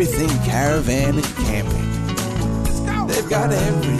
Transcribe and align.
everything 0.00 0.28
caravan 0.44 1.16
and 1.16 1.24
camping. 1.24 3.06
They've 3.08 3.28
got 3.28 3.50
everything. 3.50 3.98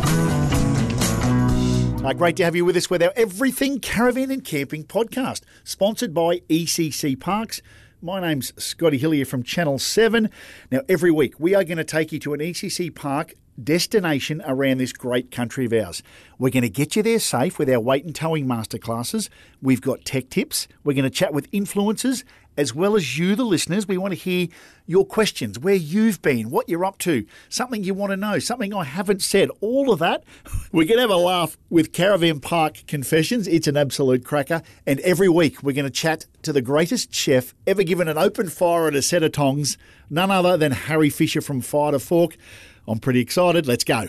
Uh, 2.06 2.12
great 2.12 2.36
to 2.36 2.44
have 2.44 2.54
you 2.54 2.64
with 2.64 2.76
us 2.76 2.88
with 2.88 3.02
our 3.02 3.12
Everything 3.16 3.80
Caravan 3.80 4.30
and 4.30 4.44
Camping 4.44 4.84
podcast, 4.84 5.40
sponsored 5.64 6.14
by 6.14 6.38
ECC 6.48 7.18
Parks. 7.18 7.60
My 8.00 8.20
name's 8.20 8.52
Scotty 8.62 8.96
Hillier 8.96 9.24
from 9.24 9.42
Channel 9.42 9.80
7. 9.80 10.30
Now, 10.70 10.82
every 10.88 11.10
week 11.10 11.34
we 11.40 11.56
are 11.56 11.64
going 11.64 11.78
to 11.78 11.84
take 11.84 12.12
you 12.12 12.20
to 12.20 12.32
an 12.32 12.38
ECC 12.38 12.94
park 12.94 13.34
destination 13.60 14.40
around 14.46 14.78
this 14.78 14.92
great 14.92 15.32
country 15.32 15.64
of 15.64 15.72
ours. 15.72 16.04
We're 16.38 16.50
going 16.50 16.62
to 16.62 16.68
get 16.68 16.94
you 16.94 17.02
there 17.02 17.18
safe 17.18 17.58
with 17.58 17.68
our 17.68 17.80
weight 17.80 18.04
and 18.04 18.14
towing 18.14 18.46
masterclasses. 18.46 19.28
We've 19.60 19.80
got 19.80 20.04
tech 20.04 20.30
tips. 20.30 20.68
We're 20.84 20.92
going 20.92 21.02
to 21.02 21.10
chat 21.10 21.34
with 21.34 21.50
influencers 21.50 22.22
as 22.58 22.74
well 22.74 22.96
as 22.96 23.16
you, 23.16 23.36
the 23.36 23.44
listeners. 23.44 23.88
We 23.88 23.96
want 23.96 24.12
to 24.12 24.18
hear 24.18 24.48
your 24.84 25.06
questions, 25.06 25.58
where 25.58 25.74
you've 25.74 26.20
been, 26.20 26.50
what 26.50 26.68
you're 26.68 26.84
up 26.84 26.98
to, 26.98 27.24
something 27.48 27.84
you 27.84 27.94
want 27.94 28.10
to 28.10 28.16
know, 28.16 28.38
something 28.40 28.74
I 28.74 28.84
haven't 28.84 29.22
said, 29.22 29.48
all 29.60 29.92
of 29.92 30.00
that. 30.00 30.24
We're 30.72 30.86
going 30.86 30.96
to 30.96 31.02
have 31.02 31.10
a 31.10 31.16
laugh 31.16 31.56
with 31.70 31.92
Caravan 31.92 32.40
Park 32.40 32.82
Confessions. 32.86 33.46
It's 33.46 33.68
an 33.68 33.76
absolute 33.76 34.24
cracker. 34.24 34.60
And 34.86 35.00
every 35.00 35.28
week 35.28 35.62
we're 35.62 35.72
going 35.72 35.84
to 35.84 35.90
chat 35.90 36.26
to 36.42 36.52
the 36.52 36.60
greatest 36.60 37.14
chef 37.14 37.54
ever 37.66 37.82
given 37.82 38.08
an 38.08 38.18
open 38.18 38.48
fire 38.48 38.88
and 38.88 38.96
a 38.96 39.02
set 39.02 39.22
of 39.22 39.32
tongs, 39.32 39.78
none 40.10 40.30
other 40.30 40.56
than 40.56 40.72
Harry 40.72 41.10
Fisher 41.10 41.40
from 41.40 41.60
Fire 41.60 41.92
to 41.92 41.98
Fork. 41.98 42.36
I'm 42.86 42.98
pretty 42.98 43.20
excited. 43.20 43.66
Let's 43.66 43.84
go. 43.84 44.08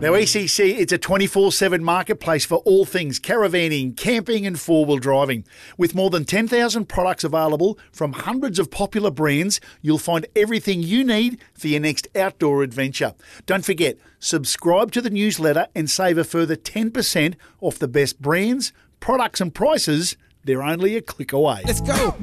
Now, 0.00 0.12
mm. 0.12 0.22
ECC, 0.22 0.78
it's 0.78 0.92
a 0.92 0.98
24 0.98 1.50
7 1.50 1.82
marketplace 1.82 2.44
for 2.44 2.58
all 2.58 2.84
things 2.84 3.18
caravanning, 3.18 3.96
camping, 3.96 4.46
and 4.46 4.58
four 4.58 4.84
wheel 4.84 4.98
driving. 4.98 5.44
With 5.76 5.92
more 5.92 6.08
than 6.08 6.24
10,000 6.24 6.84
products 6.84 7.24
available 7.24 7.76
from 7.90 8.12
hundreds 8.12 8.60
of 8.60 8.70
popular 8.70 9.10
brands, 9.10 9.60
you'll 9.82 9.98
find 9.98 10.24
everything 10.36 10.84
you 10.84 11.02
need 11.02 11.40
for 11.52 11.66
your 11.66 11.80
next 11.80 12.06
outdoor 12.14 12.62
adventure. 12.62 13.14
Don't 13.44 13.64
forget, 13.64 13.98
subscribe 14.20 14.92
to 14.92 15.00
the 15.00 15.10
newsletter 15.10 15.66
and 15.74 15.90
save 15.90 16.16
a 16.16 16.22
further 16.22 16.54
10% 16.54 17.34
off 17.60 17.80
the 17.80 17.88
best 17.88 18.22
brands, 18.22 18.72
products, 19.00 19.40
and 19.40 19.52
prices. 19.52 20.16
They're 20.44 20.62
only 20.62 20.96
a 20.96 21.02
click 21.02 21.32
away. 21.32 21.62
Let's 21.66 21.80
go. 21.80 22.14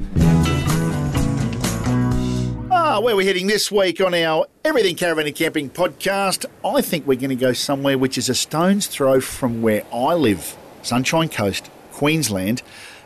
Ah, 2.88 3.00
where 3.00 3.16
we're 3.16 3.26
heading 3.26 3.48
this 3.48 3.72
week 3.72 4.00
on 4.00 4.14
our 4.14 4.46
Everything 4.64 4.94
Caravan 4.94 5.26
and 5.26 5.34
Camping 5.34 5.68
podcast, 5.68 6.46
I 6.64 6.80
think 6.80 7.04
we're 7.04 7.18
going 7.18 7.30
to 7.30 7.34
go 7.34 7.52
somewhere 7.52 7.98
which 7.98 8.16
is 8.16 8.28
a 8.28 8.34
stone's 8.34 8.86
throw 8.86 9.20
from 9.20 9.60
where 9.60 9.82
I 9.92 10.14
live, 10.14 10.56
Sunshine 10.82 11.28
Coast, 11.28 11.68
Queensland, 11.90 12.62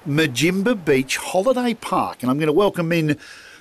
Mudjimba 0.07 0.85
Beach 0.85 1.17
Holiday 1.17 1.73
Park. 1.73 2.23
And 2.23 2.31
I'm 2.31 2.37
going 2.37 2.49
to 2.49 2.53
welcome 2.53 2.93
in 2.93 3.17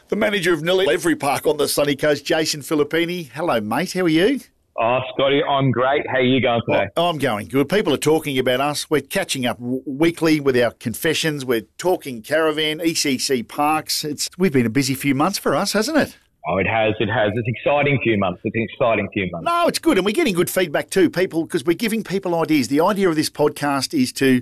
the 0.09 0.17
manager 0.17 0.51
of 0.51 0.61
nearly 0.61 0.89
every 0.89 1.15
park 1.15 1.47
on 1.47 1.55
the 1.55 1.69
sunny 1.69 1.95
coast, 1.95 2.25
Jason 2.25 2.63
Filippini. 2.63 3.29
Hello, 3.29 3.61
mate. 3.61 3.93
How 3.93 4.01
are 4.01 4.09
you? 4.09 4.41
Oh, 4.81 4.99
Scotty, 5.13 5.43
I'm 5.43 5.71
great. 5.71 6.07
How 6.07 6.19
are 6.19 6.21
you 6.21 6.41
going 6.41 6.61
today? 6.65 6.87
Oh, 6.95 7.09
I'm 7.09 7.17
going 7.17 7.49
good. 7.49 7.67
People 7.67 7.93
are 7.93 7.97
talking 7.97 8.39
about 8.39 8.61
us. 8.61 8.89
We're 8.89 9.01
catching 9.01 9.45
up 9.45 9.57
w- 9.59 9.83
weekly 9.85 10.39
with 10.39 10.55
our 10.55 10.71
confessions. 10.71 11.43
We're 11.43 11.65
talking 11.77 12.21
caravan, 12.21 12.79
ECC 12.79 13.45
parks. 13.45 14.05
It's 14.05 14.29
we've 14.37 14.53
been 14.53 14.65
a 14.65 14.69
busy 14.69 14.93
few 14.93 15.13
months 15.13 15.37
for 15.37 15.53
us, 15.53 15.73
hasn't 15.73 15.97
it? 15.97 16.17
Oh, 16.47 16.57
it 16.59 16.65
has. 16.67 16.93
It 17.01 17.09
has. 17.09 17.31
It's 17.35 17.47
exciting 17.47 17.99
few 18.01 18.17
months. 18.17 18.39
It's 18.45 18.55
an 18.55 18.61
exciting 18.71 19.09
few 19.11 19.29
months. 19.29 19.45
No, 19.45 19.67
it's 19.67 19.79
good, 19.79 19.97
and 19.97 20.05
we're 20.05 20.13
getting 20.13 20.33
good 20.33 20.49
feedback 20.49 20.89
too, 20.89 21.09
people, 21.09 21.43
because 21.43 21.65
we're 21.65 21.73
giving 21.75 22.01
people 22.01 22.33
ideas. 22.39 22.69
The 22.69 22.79
idea 22.79 23.09
of 23.09 23.17
this 23.17 23.29
podcast 23.29 23.93
is 23.93 24.13
to 24.13 24.41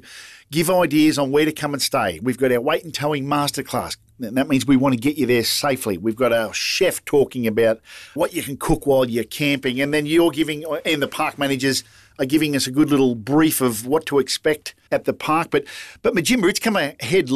give 0.52 0.70
ideas 0.70 1.18
on 1.18 1.32
where 1.32 1.46
to 1.46 1.52
come 1.52 1.74
and 1.74 1.82
stay. 1.82 2.20
We've 2.22 2.38
got 2.38 2.52
our 2.52 2.62
weight 2.62 2.84
and 2.84 2.94
towing 2.94 3.26
masterclass. 3.26 3.98
And 4.20 4.36
that 4.38 4.48
means 4.48 4.66
we 4.66 4.78
want 4.78 4.94
to 4.94 5.00
get 5.00 5.18
you 5.18 5.26
there 5.26 5.44
safely. 5.44 5.98
We've 5.98 6.16
got 6.16 6.34
our 6.34 6.54
chef 6.54 7.06
talking 7.06 7.46
about 7.46 7.80
what 8.16 8.34
you 8.34 8.42
can 8.42 8.58
cook 8.58 8.88
while 8.88 9.06
you're 9.06 9.24
camping, 9.24 9.80
and 9.80 9.94
then 9.94 10.06
you're 10.08 10.32
giving, 10.32 10.66
uh, 10.66 10.80
and 10.86 11.02
the 11.02 11.08
park 11.08 11.38
managers 11.38 11.84
are 12.18 12.26
giving 12.26 12.56
us 12.56 12.66
a 12.66 12.72
good 12.72 12.90
little 12.90 13.14
brief 13.14 13.62
of 13.62 13.86
what 13.86 14.08
to 14.08 14.18
expect 14.18 14.74
at 14.92 15.06
the 15.06 15.14
park. 15.14 15.50
But, 15.52 15.66
but 16.02 16.16
Mudjimba, 16.16 16.50
it's 16.50 16.60
come 16.60 16.76
ahead 16.76 17.30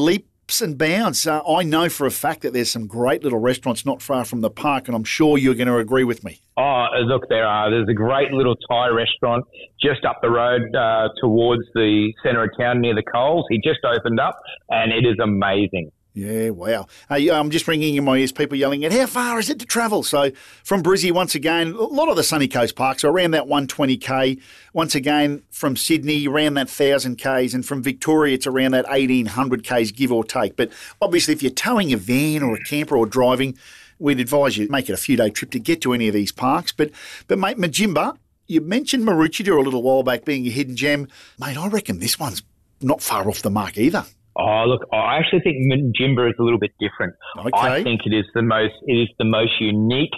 leaps 0.51 0.61
and 0.61 0.77
bounds. 0.77 1.25
Uh, 1.25 1.41
I 1.47 1.63
know 1.63 1.87
for 1.87 2.05
a 2.05 2.11
fact 2.11 2.41
that 2.41 2.51
there's 2.51 2.69
some 2.69 2.85
great 2.85 3.23
little 3.23 3.39
restaurants 3.39 3.85
not 3.85 4.01
far 4.01 4.25
from 4.25 4.41
the 4.41 4.49
park, 4.49 4.87
and 4.87 4.95
I'm 4.95 5.05
sure 5.05 5.37
you're 5.37 5.55
going 5.55 5.67
to 5.67 5.77
agree 5.77 6.03
with 6.03 6.23
me. 6.25 6.41
Oh, 6.57 6.87
look, 7.05 7.29
there 7.29 7.45
are. 7.45 7.71
There's 7.71 7.87
a 7.87 7.93
great 7.93 8.31
little 8.31 8.55
Thai 8.69 8.89
restaurant 8.89 9.45
just 9.81 10.03
up 10.03 10.19
the 10.21 10.29
road 10.29 10.75
uh, 10.75 11.07
towards 11.21 11.63
the 11.73 12.13
centre 12.23 12.43
of 12.43 12.49
town 12.59 12.81
near 12.81 12.93
the 12.93 13.03
Coles. 13.03 13.45
He 13.49 13.61
just 13.63 13.79
opened 13.85 14.19
up, 14.19 14.35
and 14.69 14.91
it 14.91 15.07
is 15.07 15.17
amazing. 15.23 15.91
Yeah, 16.13 16.49
wow. 16.49 16.87
Hey, 17.07 17.29
I'm 17.29 17.51
just 17.51 17.69
ringing 17.69 17.95
in 17.95 18.03
my 18.03 18.17
ears, 18.17 18.33
people 18.33 18.57
yelling 18.57 18.83
at 18.83 18.91
how 18.91 19.05
far 19.05 19.39
is 19.39 19.49
it 19.49 19.59
to 19.59 19.65
travel? 19.65 20.03
So 20.03 20.31
from 20.61 20.83
Brizzy, 20.83 21.09
once 21.09 21.35
again, 21.35 21.71
a 21.71 21.83
lot 21.83 22.09
of 22.09 22.17
the 22.17 22.23
sunny 22.23 22.49
coast 22.49 22.75
parks 22.75 23.05
are 23.05 23.09
around 23.09 23.31
that 23.31 23.45
120k. 23.45 24.41
Once 24.73 24.93
again, 24.93 25.41
from 25.51 25.77
Sydney, 25.77 26.27
around 26.27 26.55
that 26.55 26.67
1,000 26.67 27.15
k's, 27.15 27.53
and 27.53 27.65
from 27.65 27.81
Victoria, 27.81 28.33
it's 28.33 28.45
around 28.45 28.71
that 28.71 28.89
1,800 28.89 29.63
k's, 29.63 29.93
give 29.93 30.11
or 30.11 30.25
take. 30.25 30.57
But 30.57 30.69
obviously, 31.01 31.33
if 31.33 31.41
you're 31.41 31.49
towing 31.49 31.93
a 31.93 31.97
van 31.97 32.43
or 32.43 32.55
a 32.55 32.59
camper 32.59 32.97
or 32.97 33.05
driving, 33.05 33.57
we'd 33.97 34.19
advise 34.19 34.57
you 34.57 34.67
make 34.67 34.89
it 34.89 34.93
a 34.93 34.97
few 34.97 35.15
day 35.15 35.29
trip 35.29 35.51
to 35.51 35.59
get 35.59 35.81
to 35.83 35.93
any 35.93 36.09
of 36.09 36.13
these 36.13 36.33
parks. 36.33 36.73
But, 36.73 36.91
but 37.27 37.39
mate, 37.39 37.57
Mudjimba, 37.57 38.17
you 38.47 38.59
mentioned 38.59 39.05
Maroochydore 39.05 39.59
a 39.59 39.61
little 39.61 39.81
while 39.81 40.03
back 40.03 40.25
being 40.25 40.45
a 40.45 40.49
hidden 40.49 40.75
gem. 40.75 41.07
Mate, 41.39 41.57
I 41.57 41.69
reckon 41.69 41.99
this 41.99 42.19
one's 42.19 42.43
not 42.81 43.01
far 43.01 43.29
off 43.29 43.43
the 43.43 43.49
mark 43.49 43.77
either. 43.77 44.05
Oh, 44.35 44.63
look, 44.65 44.87
I 44.93 45.17
actually 45.17 45.41
think 45.41 45.57
Mudjimba 45.71 46.29
is 46.29 46.35
a 46.39 46.43
little 46.43 46.59
bit 46.59 46.71
different. 46.79 47.13
Okay. 47.37 47.49
I 47.53 47.83
think 47.83 48.01
it 48.05 48.13
is 48.13 48.25
the 48.33 48.41
most 48.41 48.73
it 48.87 48.93
is 48.93 49.09
the 49.17 49.25
most 49.25 49.59
unique 49.59 50.13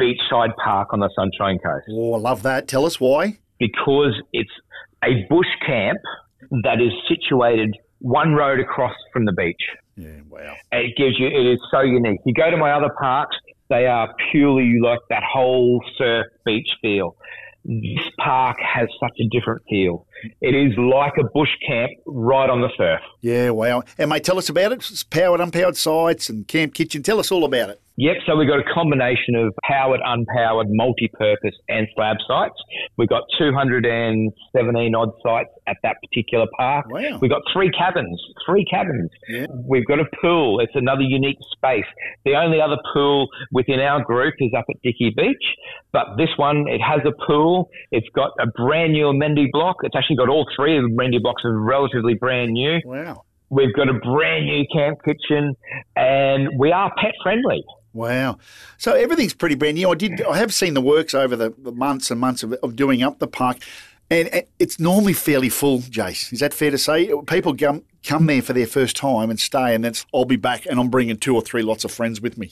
beachside 0.00 0.54
park 0.56 0.92
on 0.92 1.00
the 1.00 1.10
Sunshine 1.14 1.58
Coast 1.58 1.84
Oh, 1.90 2.14
I 2.14 2.18
love 2.18 2.42
that. 2.42 2.66
Tell 2.68 2.84
us 2.86 2.98
why. 3.00 3.38
because 3.58 4.14
it's 4.32 4.50
a 5.04 5.26
bush 5.28 5.46
camp 5.66 5.98
that 6.64 6.80
is 6.80 6.92
situated 7.08 7.76
one 8.00 8.32
road 8.34 8.60
across 8.60 8.94
from 9.12 9.24
the 9.24 9.32
beach. 9.32 9.62
Yeah, 9.96 10.20
wow. 10.28 10.54
It 10.72 10.96
gives 10.96 11.18
you 11.18 11.26
it 11.28 11.46
is 11.52 11.58
so 11.70 11.80
unique. 11.80 12.20
You 12.26 12.34
go 12.34 12.50
to 12.50 12.56
my 12.56 12.72
other 12.72 12.90
parks, 13.00 13.36
they 13.68 13.86
are 13.86 14.12
purely 14.32 14.78
like 14.82 15.00
that 15.10 15.22
whole 15.22 15.82
surf 15.96 16.26
beach 16.44 16.68
feel. 16.82 17.16
This 17.64 18.04
park 18.18 18.56
has 18.60 18.88
such 19.00 19.12
a 19.20 19.28
different 19.30 19.62
feel. 19.70 20.06
It 20.40 20.54
is 20.54 20.76
like 20.78 21.14
a 21.18 21.24
bush 21.32 21.50
camp 21.66 21.90
right 22.06 22.48
on 22.48 22.60
the 22.60 22.70
surf. 22.76 23.00
Yeah, 23.20 23.50
wow. 23.50 23.82
And 23.98 24.10
mate, 24.10 24.24
tell 24.24 24.38
us 24.38 24.48
about 24.48 24.72
it. 24.72 24.78
It's 24.90 25.02
powered, 25.02 25.40
unpowered 25.40 25.76
sites 25.76 26.28
and 26.28 26.46
camp 26.46 26.74
kitchen. 26.74 27.02
Tell 27.02 27.18
us 27.18 27.30
all 27.30 27.44
about 27.44 27.70
it. 27.70 27.80
Yep, 27.96 28.16
so 28.26 28.34
we've 28.34 28.48
got 28.48 28.58
a 28.58 28.74
combination 28.74 29.36
of 29.36 29.54
powered, 29.62 30.00
unpowered, 30.00 30.66
multi-purpose 30.70 31.54
and 31.68 31.86
slab 31.94 32.16
sites. 32.26 32.56
We've 32.96 33.08
got 33.08 33.22
217 33.38 34.94
odd 34.96 35.12
sites 35.22 35.50
at 35.68 35.76
that 35.84 35.98
particular 36.02 36.46
park. 36.58 36.86
Wow. 36.88 37.18
We've 37.22 37.30
got 37.30 37.42
three 37.52 37.70
cabins, 37.70 38.20
three 38.44 38.64
cabins. 38.64 39.10
Yeah. 39.28 39.46
We've 39.68 39.86
got 39.86 40.00
a 40.00 40.06
pool. 40.20 40.58
It's 40.58 40.74
another 40.74 41.02
unique 41.02 41.38
space. 41.52 41.84
The 42.24 42.34
only 42.34 42.60
other 42.60 42.78
pool 42.92 43.28
within 43.52 43.78
our 43.78 44.02
group 44.02 44.34
is 44.40 44.50
up 44.58 44.64
at 44.68 44.82
Dicky 44.82 45.14
Beach, 45.16 45.44
but 45.92 46.16
this 46.16 46.30
one, 46.36 46.66
it 46.66 46.80
has 46.80 47.00
a 47.06 47.12
pool. 47.26 47.70
It's 47.92 48.08
got 48.12 48.32
a 48.40 48.46
brand 48.48 48.92
new 48.92 49.06
amenity 49.06 49.48
block. 49.52 49.76
It's 49.84 49.94
actually 49.94 50.13
got 50.16 50.28
all 50.28 50.46
three 50.56 50.76
of 50.76 50.84
the 50.84 50.92
amenity 50.92 51.18
boxes 51.18 51.52
relatively 51.54 52.14
brand 52.14 52.52
new. 52.52 52.80
Wow. 52.84 53.24
We've 53.50 53.72
got 53.74 53.88
a 53.88 53.94
brand 53.94 54.46
new 54.46 54.64
camp 54.72 54.98
kitchen 55.04 55.54
and 55.96 56.58
we 56.58 56.72
are 56.72 56.92
pet 56.96 57.14
friendly. 57.22 57.64
Wow. 57.92 58.38
So 58.76 58.92
everything's 58.92 59.34
pretty 59.34 59.54
brand 59.54 59.76
new. 59.76 59.88
I 59.90 59.94
did. 59.94 60.20
I 60.22 60.36
have 60.36 60.52
seen 60.52 60.74
the 60.74 60.80
works 60.80 61.14
over 61.14 61.36
the, 61.36 61.54
the 61.56 61.70
months 61.70 62.10
and 62.10 62.20
months 62.20 62.42
of, 62.42 62.52
of 62.54 62.74
doing 62.74 63.04
up 63.04 63.20
the 63.20 63.28
park, 63.28 63.58
and, 64.10 64.26
and 64.28 64.44
it's 64.58 64.80
normally 64.80 65.12
fairly 65.12 65.48
full. 65.48 65.78
Jace, 65.78 66.32
is 66.32 66.40
that 66.40 66.52
fair 66.52 66.72
to 66.72 66.78
say? 66.78 67.12
People 67.26 67.56
come 67.56 67.84
come 68.02 68.26
there 68.26 68.42
for 68.42 68.52
their 68.52 68.66
first 68.66 68.96
time 68.96 69.30
and 69.30 69.38
stay, 69.38 69.76
and 69.76 69.84
then 69.84 69.90
it's, 69.90 70.04
I'll 70.12 70.24
be 70.24 70.36
back, 70.36 70.66
and 70.66 70.80
I'm 70.80 70.88
bringing 70.88 71.16
two 71.16 71.36
or 71.36 71.40
three 71.40 71.62
lots 71.62 71.84
of 71.84 71.92
friends 71.92 72.20
with 72.20 72.36
me. 72.36 72.50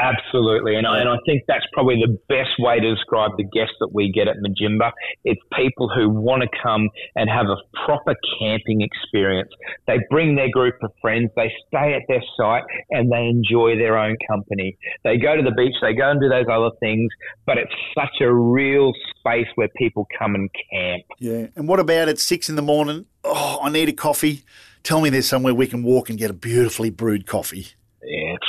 Absolutely, 0.00 0.76
and 0.76 0.86
I, 0.86 1.00
and 1.00 1.08
I 1.08 1.16
think 1.26 1.42
that's 1.46 1.64
probably 1.74 1.96
the 1.96 2.18
best 2.28 2.58
way 2.58 2.80
to 2.80 2.94
describe 2.94 3.32
the 3.36 3.44
guests 3.44 3.74
that 3.80 3.90
we 3.92 4.10
get 4.10 4.28
at 4.28 4.36
Mudjimba. 4.36 4.92
It's 5.24 5.40
people 5.54 5.90
who 5.94 6.08
want 6.08 6.42
to 6.42 6.48
come 6.62 6.88
and 7.16 7.28
have 7.28 7.46
a 7.46 7.56
proper 7.84 8.14
camping 8.38 8.80
experience. 8.80 9.50
They 9.86 9.98
bring 10.10 10.36
their 10.36 10.50
group 10.50 10.76
of 10.82 10.90
friends, 11.02 11.30
they 11.36 11.52
stay 11.68 11.94
at 11.94 12.02
their 12.08 12.22
site, 12.36 12.62
and 12.90 13.12
they 13.12 13.26
enjoy 13.26 13.76
their 13.76 13.98
own 13.98 14.16
company. 14.26 14.78
They 15.04 15.18
go 15.18 15.36
to 15.36 15.42
the 15.42 15.52
beach, 15.52 15.74
they 15.82 15.92
go 15.92 16.10
and 16.10 16.20
do 16.20 16.30
those 16.30 16.46
other 16.50 16.70
things, 16.80 17.10
but 17.44 17.58
it's 17.58 17.74
such 17.94 18.22
a 18.22 18.32
real 18.32 18.92
space 19.18 19.48
where 19.56 19.68
people 19.76 20.06
come 20.18 20.34
and 20.34 20.48
camp. 20.72 21.02
Yeah. 21.18 21.48
And 21.56 21.68
what 21.68 21.78
about 21.78 22.08
at 22.08 22.18
six 22.18 22.48
in 22.48 22.56
the 22.56 22.62
morning? 22.62 23.04
Oh, 23.22 23.60
I 23.62 23.70
need 23.70 23.90
a 23.90 23.92
coffee. 23.92 24.44
Tell 24.82 25.02
me 25.02 25.10
there's 25.10 25.28
somewhere 25.28 25.54
we 25.54 25.66
can 25.66 25.82
walk 25.82 26.08
and 26.08 26.18
get 26.18 26.30
a 26.30 26.34
beautifully 26.34 26.88
brewed 26.88 27.26
coffee. 27.26 27.66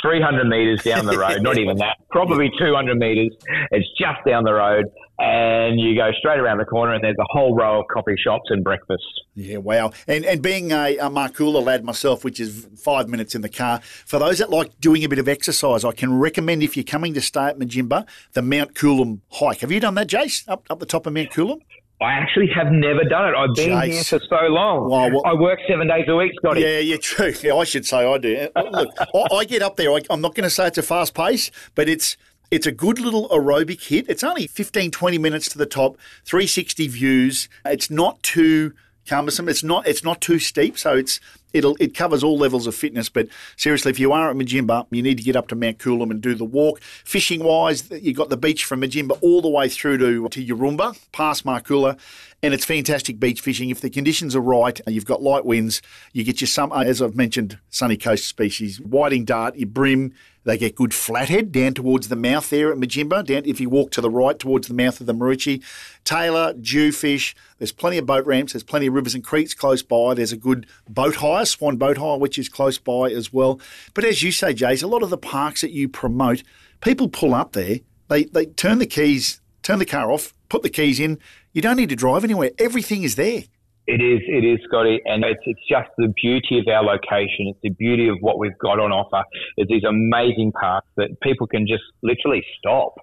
Yeah, 0.02 0.10
300 0.10 0.44
metres 0.48 0.82
down 0.82 1.06
the 1.06 1.18
road, 1.18 1.42
not 1.42 1.58
even 1.58 1.76
that, 1.78 1.96
probably 2.10 2.50
200 2.58 2.96
metres. 2.96 3.36
It's 3.70 3.88
just 3.98 4.24
down 4.26 4.44
the 4.44 4.52
road. 4.54 4.86
and 5.18 5.78
you 5.78 5.94
go 5.94 6.10
straight 6.18 6.40
around 6.40 6.58
the 6.58 6.64
corner, 6.64 6.94
and 6.94 7.04
there's 7.04 7.16
a 7.20 7.24
whole 7.28 7.54
row 7.54 7.80
of 7.80 7.86
coffee 7.92 8.16
shops 8.22 8.50
and 8.50 8.64
breakfast. 8.64 9.04
Yeah, 9.34 9.58
wow. 9.58 9.92
And 10.08 10.24
and 10.24 10.42
being 10.42 10.72
a, 10.72 10.96
a 10.96 11.08
Marcoola 11.10 11.62
lad 11.64 11.84
myself, 11.84 12.24
which 12.24 12.40
is 12.40 12.66
five 12.76 13.08
minutes 13.08 13.34
in 13.34 13.42
the 13.42 13.48
car, 13.48 13.80
for 13.80 14.18
those 14.18 14.38
that 14.38 14.50
like 14.50 14.78
doing 14.80 15.04
a 15.04 15.08
bit 15.08 15.18
of 15.18 15.28
exercise, 15.28 15.84
I 15.84 15.92
can 15.92 16.18
recommend 16.18 16.62
if 16.62 16.76
you're 16.76 16.84
coming 16.84 17.14
to 17.14 17.20
stay 17.20 17.46
at 17.46 17.58
Mudjimba, 17.58 18.06
the 18.32 18.42
Mount 18.42 18.74
Coolum 18.74 19.20
hike. 19.30 19.60
Have 19.60 19.70
you 19.70 19.80
done 19.80 19.94
that, 19.94 20.08
Jace, 20.08 20.48
up, 20.48 20.66
up 20.68 20.80
the 20.80 20.86
top 20.86 21.06
of 21.06 21.12
Mount 21.12 21.30
Coolum? 21.30 21.60
I 22.02 22.12
actually 22.12 22.48
have 22.54 22.72
never 22.72 23.04
done 23.04 23.28
it. 23.28 23.34
I've 23.36 23.54
been 23.54 23.70
Jace. 23.70 23.92
here 23.92 24.04
for 24.04 24.20
so 24.28 24.46
long. 24.48 24.90
Well, 24.90 25.10
well- 25.10 25.22
I 25.24 25.34
work 25.34 25.60
seven 25.68 25.86
days 25.88 26.04
a 26.08 26.16
week, 26.16 26.32
Scotty. 26.36 26.60
Yeah, 26.62 26.78
yeah, 26.78 26.96
true. 26.96 27.32
Yeah, 27.42 27.54
I 27.54 27.64
should 27.64 27.86
say 27.86 28.04
I 28.04 28.18
do. 28.18 28.48
Look, 28.72 28.88
I, 29.00 29.34
I 29.34 29.44
get 29.44 29.62
up 29.62 29.76
there. 29.76 29.90
I, 29.92 30.00
I'm 30.10 30.20
not 30.20 30.34
going 30.34 30.44
to 30.44 30.50
say 30.50 30.66
it's 30.66 30.78
a 30.78 30.82
fast 30.82 31.14
pace, 31.14 31.50
but 31.74 31.88
it's 31.88 32.16
it's 32.50 32.66
a 32.66 32.72
good 32.72 32.98
little 32.98 33.28
aerobic 33.30 33.80
hit. 33.88 34.04
It's 34.08 34.22
only 34.22 34.46
15, 34.46 34.90
20 34.90 35.18
minutes 35.18 35.48
to 35.50 35.58
the 35.58 35.64
top, 35.64 35.96
360 36.26 36.86
views. 36.88 37.48
It's 37.64 37.90
not 37.90 38.22
too 38.22 38.74
cumbersome. 39.06 39.48
It's 39.48 39.62
not 39.62 39.86
it's 39.86 40.04
not 40.04 40.20
too 40.20 40.38
steep, 40.38 40.78
so 40.78 40.96
it's 40.96 41.20
it'll 41.52 41.76
it 41.80 41.94
covers 41.94 42.22
all 42.22 42.38
levels 42.38 42.66
of 42.66 42.74
fitness. 42.74 43.08
But 43.08 43.28
seriously, 43.56 43.90
if 43.90 43.98
you 43.98 44.12
are 44.12 44.30
at 44.30 44.36
Mudjimba, 44.36 44.86
you 44.90 45.02
need 45.02 45.18
to 45.18 45.24
get 45.24 45.36
up 45.36 45.48
to 45.48 45.54
Mount 45.54 45.78
Coolum 45.78 46.10
and 46.10 46.20
do 46.20 46.34
the 46.34 46.44
walk. 46.44 46.80
Fishing 46.80 47.42
wise, 47.42 47.90
you've 47.90 48.16
got 48.16 48.28
the 48.28 48.36
beach 48.36 48.64
from 48.64 48.80
Mudjimba 48.80 49.18
all 49.20 49.42
the 49.42 49.48
way 49.48 49.68
through 49.68 49.98
to 49.98 50.28
to 50.28 50.44
Yaroomba, 50.44 50.98
past 51.12 51.44
Marcoola, 51.44 51.98
and 52.42 52.54
it's 52.54 52.64
fantastic 52.64 53.18
beach 53.18 53.40
fishing. 53.40 53.70
If 53.70 53.80
the 53.80 53.90
conditions 53.90 54.34
are 54.36 54.40
right, 54.40 54.80
and 54.86 54.94
you've 54.94 55.06
got 55.06 55.22
light 55.22 55.44
winds, 55.44 55.82
you 56.12 56.24
get 56.24 56.40
your 56.40 56.48
some 56.48 56.72
as 56.72 57.02
I've 57.02 57.16
mentioned, 57.16 57.58
sunny 57.70 57.96
coast 57.96 58.26
species, 58.26 58.80
whiting 58.80 59.24
dart, 59.24 59.56
your 59.56 59.68
bream. 59.68 60.12
They 60.44 60.58
get 60.58 60.74
good 60.74 60.92
flathead 60.92 61.52
down 61.52 61.74
towards 61.74 62.08
the 62.08 62.16
mouth 62.16 62.50
there 62.50 62.72
at 62.72 62.78
Mudjimba. 62.78 63.24
Down 63.24 63.42
if 63.44 63.60
you 63.60 63.70
walk 63.70 63.90
to 63.92 64.00
the 64.00 64.10
right 64.10 64.38
towards 64.38 64.68
the 64.68 64.74
mouth 64.74 65.00
of 65.00 65.06
the 65.06 65.14
Maroochy, 65.14 65.62
tailor, 66.04 66.54
Jewfish. 66.54 67.34
There's 67.58 67.72
plenty 67.72 67.98
of 67.98 68.06
boat 68.06 68.26
ramps. 68.26 68.52
There's 68.52 68.64
plenty 68.64 68.88
of 68.88 68.94
rivers 68.94 69.14
and 69.14 69.22
creeks 69.22 69.54
close 69.54 69.82
by. 69.82 70.14
There's 70.14 70.32
a 70.32 70.36
good 70.36 70.66
boat 70.88 71.16
hire, 71.16 71.44
Swan 71.44 71.76
Boat 71.76 71.98
Hire, 71.98 72.18
which 72.18 72.38
is 72.38 72.48
close 72.48 72.78
by 72.78 73.10
as 73.10 73.32
well. 73.32 73.60
But 73.94 74.04
as 74.04 74.22
you 74.22 74.32
say, 74.32 74.52
Jace, 74.52 74.82
a 74.82 74.88
lot 74.88 75.02
of 75.02 75.10
the 75.10 75.18
parks 75.18 75.60
that 75.60 75.70
you 75.70 75.88
promote, 75.88 76.42
people 76.80 77.08
pull 77.08 77.34
up 77.34 77.52
there. 77.52 77.78
They 78.08 78.24
they 78.24 78.46
turn 78.46 78.78
the 78.78 78.86
keys, 78.86 79.40
turn 79.62 79.78
the 79.78 79.86
car 79.86 80.10
off, 80.10 80.34
put 80.48 80.62
the 80.62 80.70
keys 80.70 80.98
in. 80.98 81.18
You 81.52 81.62
don't 81.62 81.76
need 81.76 81.90
to 81.90 81.96
drive 81.96 82.24
anywhere. 82.24 82.50
Everything 82.58 83.04
is 83.04 83.14
there. 83.14 83.44
It 83.92 84.00
is, 84.00 84.20
it 84.26 84.42
is, 84.42 84.58
Scotty, 84.66 85.00
and 85.04 85.22
it's, 85.22 85.42
it's 85.44 85.60
just 85.68 85.90
the 85.98 86.08
beauty 86.22 86.58
of 86.58 86.66
our 86.72 86.82
location. 86.82 87.52
It's 87.52 87.58
the 87.62 87.68
beauty 87.68 88.08
of 88.08 88.16
what 88.20 88.38
we've 88.38 88.56
got 88.56 88.80
on 88.80 88.90
offer. 88.90 89.22
It's 89.58 89.70
these 89.70 89.84
amazing 89.84 90.52
parks 90.58 90.88
that 90.96 91.20
people 91.20 91.46
can 91.46 91.66
just 91.66 91.82
literally 92.02 92.42
stop 92.58 92.94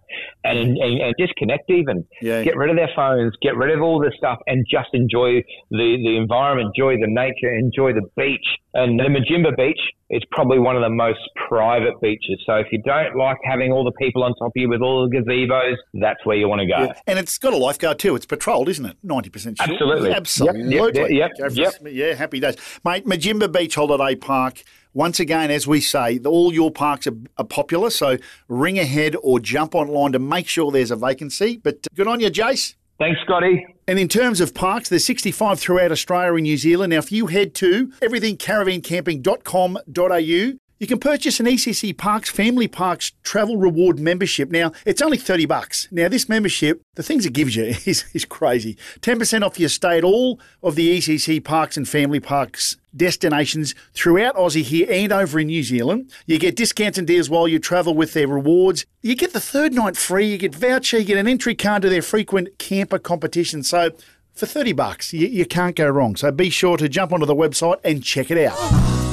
and, 0.43 0.57
mm-hmm. 0.57 0.81
and, 0.81 1.01
and 1.01 1.15
disconnect 1.19 1.69
even. 1.69 2.07
Yeah. 2.23 2.41
Get 2.41 2.57
rid 2.57 2.71
of 2.71 2.75
their 2.75 2.89
phones, 2.95 3.33
get 3.39 3.55
rid 3.55 3.69
of 3.69 3.83
all 3.83 3.99
this 4.01 4.13
stuff 4.17 4.39
and 4.47 4.65
just 4.67 4.89
enjoy 4.93 5.43
the, 5.69 5.97
the 6.03 6.17
environment, 6.17 6.73
enjoy 6.75 6.95
the 6.95 7.07
nature, 7.07 7.53
enjoy 7.53 7.93
the 7.93 8.09
beach. 8.17 8.47
And 8.73 8.99
the 8.99 9.03
Mudjimba 9.03 9.57
Beach 9.57 9.79
is 10.11 10.21
probably 10.31 10.59
one 10.59 10.75
of 10.75 10.81
the 10.81 10.89
most 10.89 11.19
private 11.47 11.99
beaches. 12.01 12.41
So 12.45 12.55
if 12.55 12.67
you 12.71 12.81
don't 12.83 13.15
like 13.15 13.37
having 13.43 13.71
all 13.71 13.83
the 13.83 13.91
people 13.91 14.23
on 14.23 14.33
top 14.35 14.47
of 14.47 14.51
you 14.55 14.69
with 14.69 14.81
all 14.81 15.07
the 15.07 15.15
gazebos, 15.15 15.75
that's 15.93 16.23
where 16.23 16.37
you 16.37 16.47
want 16.47 16.61
to 16.61 16.67
go. 16.67 16.85
Yeah. 16.85 16.93
And 17.05 17.19
it's 17.19 17.37
got 17.37 17.53
a 17.53 17.57
lifeguard 17.57 17.99
too. 17.99 18.15
It's 18.15 18.25
patrolled, 18.25 18.69
isn't 18.69 18.85
it? 18.85 18.97
Ninety 19.03 19.29
percent. 19.29 19.57
Absolutely. 19.59 20.11
Absolutely. 20.11 20.61
Yep, 20.61 20.71
yep, 20.71 20.78
yep, 20.87 21.31
Go 21.37 21.47
yep. 21.51 21.73
a- 21.85 21.91
Yeah, 21.91 22.13
happy 22.13 22.39
days, 22.39 22.55
mate. 22.83 23.05
Mudjimba 23.05 23.51
Beach 23.51 23.75
Holiday 23.75 24.15
Park. 24.15 24.63
Once 24.93 25.19
again, 25.19 25.51
as 25.51 25.67
we 25.67 25.79
say, 25.81 26.19
all 26.25 26.51
your 26.51 26.71
parks 26.71 27.05
are, 27.05 27.15
are 27.37 27.45
popular. 27.45 27.91
So 27.91 28.17
ring 28.47 28.79
ahead 28.79 29.15
or 29.21 29.39
jump 29.39 29.75
online 29.75 30.13
to 30.13 30.19
make 30.19 30.47
sure 30.47 30.71
there's 30.71 30.91
a 30.91 30.95
vacancy. 30.95 31.57
But 31.57 31.75
uh, 31.75 31.95
good 31.95 32.07
on 32.07 32.19
you, 32.19 32.31
Jace. 32.31 32.73
Thanks, 32.97 33.19
Scotty. 33.23 33.65
And 33.87 33.97
in 33.99 34.07
terms 34.09 34.41
of 34.41 34.53
parks, 34.53 34.89
there's 34.89 35.05
65 35.05 35.59
throughout 35.59 35.91
Australia 35.91 36.33
and 36.33 36.43
New 36.43 36.57
Zealand. 36.57 36.91
Now, 36.91 36.97
if 36.97 37.11
you 37.11 37.27
head 37.27 37.53
to 37.55 37.87
everythingcaravancamping.com.au, 38.01 40.51
you 40.79 40.87
can 40.87 40.97
purchase 40.97 41.39
an 41.41 41.45
ECC 41.45 41.95
Parks 41.95 42.29
Family 42.29 42.67
Parks 42.67 43.11
Travel 43.21 43.57
Reward 43.57 43.99
membership. 43.99 44.49
Now, 44.49 44.71
it's 44.85 45.01
only 45.01 45.17
30 45.17 45.45
bucks. 45.45 45.89
Now, 45.91 46.07
this 46.07 46.29
membership, 46.29 46.81
the 46.95 47.03
things 47.03 47.25
it 47.25 47.33
gives 47.33 47.55
you 47.55 47.63
is, 47.85 48.05
is 48.13 48.23
crazy. 48.23 48.77
10% 49.01 49.43
off 49.43 49.59
your 49.59 49.69
stay 49.69 49.97
at 49.97 50.05
all 50.05 50.39
of 50.63 50.75
the 50.75 50.97
ECC 50.97 51.43
Parks 51.43 51.75
and 51.75 51.87
Family 51.87 52.21
Parks 52.21 52.77
destinations 52.95 53.75
throughout 53.93 54.35
Aussie 54.35 54.63
here 54.63 54.87
and 54.89 55.11
over 55.11 55.39
in 55.39 55.47
New 55.47 55.63
Zealand. 55.63 56.11
You 56.25 56.39
get 56.39 56.55
discounts 56.55 56.97
and 56.97 57.05
deals 57.05 57.29
while 57.29 57.47
you 57.47 57.59
travel 57.59 57.93
with 57.93 58.13
their 58.13 58.27
rewards. 58.27 58.85
You 59.01 59.15
get 59.15 59.33
the 59.33 59.41
third 59.41 59.73
night 59.73 59.97
free, 59.97 60.27
you 60.27 60.37
get 60.37 60.55
voucher, 60.55 60.99
you 60.99 61.05
get 61.05 61.17
an 61.17 61.27
entry 61.27 61.55
card 61.55 61.81
to 61.81 61.89
their 61.89 62.01
frequent 62.01 62.57
camper 62.57 62.99
competition. 62.99 63.63
So 63.63 63.91
for 64.33 64.45
30 64.45 64.71
bucks, 64.71 65.13
you, 65.13 65.27
you 65.27 65.45
can't 65.45 65.75
go 65.75 65.89
wrong. 65.89 66.15
So 66.15 66.31
be 66.31 66.49
sure 66.49 66.77
to 66.77 66.87
jump 66.87 67.11
onto 67.11 67.25
the 67.25 67.35
website 67.35 67.79
and 67.83 68.01
check 68.01 68.31
it 68.31 68.37
out. 68.37 69.08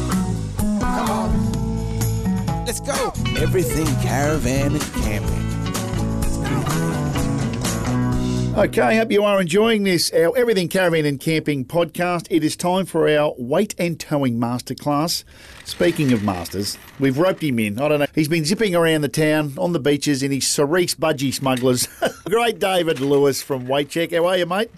Come 2.66 2.90
on. 2.90 3.12
Let's 3.14 3.32
go. 3.32 3.42
Everything 3.42 3.86
caravan 4.02 4.72
and 4.72 4.82
camping. 4.94 5.46
Okay, 8.56 8.96
hope 8.96 9.12
you 9.12 9.22
are 9.22 9.38
enjoying 9.38 9.82
this, 9.82 10.10
our 10.14 10.34
Everything 10.34 10.68
Caravan 10.68 11.04
and 11.04 11.20
Camping 11.20 11.66
podcast. 11.66 12.26
It 12.30 12.42
is 12.42 12.56
time 12.56 12.86
for 12.86 13.06
our 13.06 13.34
weight 13.36 13.74
and 13.78 14.00
towing 14.00 14.40
masterclass. 14.40 15.24
Speaking 15.66 16.10
of 16.14 16.22
masters, 16.22 16.78
we've 16.98 17.18
roped 17.18 17.42
him 17.42 17.58
in. 17.58 17.78
I 17.78 17.88
don't 17.88 18.00
know. 18.00 18.06
He's 18.14 18.28
been 18.28 18.46
zipping 18.46 18.74
around 18.74 19.02
the 19.02 19.10
town 19.10 19.52
on 19.58 19.74
the 19.74 19.78
beaches 19.78 20.22
in 20.22 20.32
his 20.32 20.48
Cerise 20.48 20.94
Budgie 20.94 21.34
Smugglers. 21.34 21.86
Great 22.24 22.58
David 22.58 22.98
Lewis 22.98 23.42
from 23.42 23.66
Weight 23.68 23.90
Check. 23.90 24.12
How 24.12 24.24
are 24.24 24.38
you, 24.38 24.46
mate? 24.46 24.70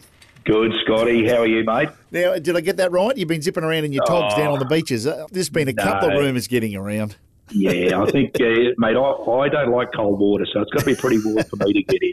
Good, 0.45 0.73
Scotty. 0.85 1.29
How 1.29 1.43
are 1.43 1.47
you, 1.47 1.63
mate? 1.63 1.91
Now, 2.11 2.37
did 2.37 2.57
I 2.57 2.61
get 2.61 2.79
that 2.79 2.91
right? 2.91 3.17
You've 3.17 3.29
been 3.29 3.43
zipping 3.43 3.63
around 3.63 3.85
in 3.85 3.93
your 3.93 4.05
togs 4.07 4.35
down 4.35 4.51
on 4.51 4.59
the 4.59 4.65
beaches. 4.65 5.07
Uh, 5.07 5.27
There's 5.31 5.51
been 5.51 5.69
a 5.69 5.75
couple 5.75 6.11
of 6.11 6.19
rumours 6.19 6.49
getting 6.49 6.75
around. 6.75 7.15
Yeah, 7.51 8.03
I 8.03 8.11
think, 8.11 8.35
uh, 8.41 8.75
mate, 8.79 8.97
I, 8.97 9.31
I 9.31 9.49
don't 9.49 9.71
like 9.71 9.89
cold 9.95 10.19
water, 10.19 10.47
so 10.53 10.61
it's 10.61 10.71
got 10.71 10.81
to 10.81 10.87
be 10.87 10.95
pretty 10.95 11.19
warm 11.25 11.45
for 11.45 11.57
me 11.65 11.73
to 11.73 11.83
get 11.83 12.03
in. 12.03 12.13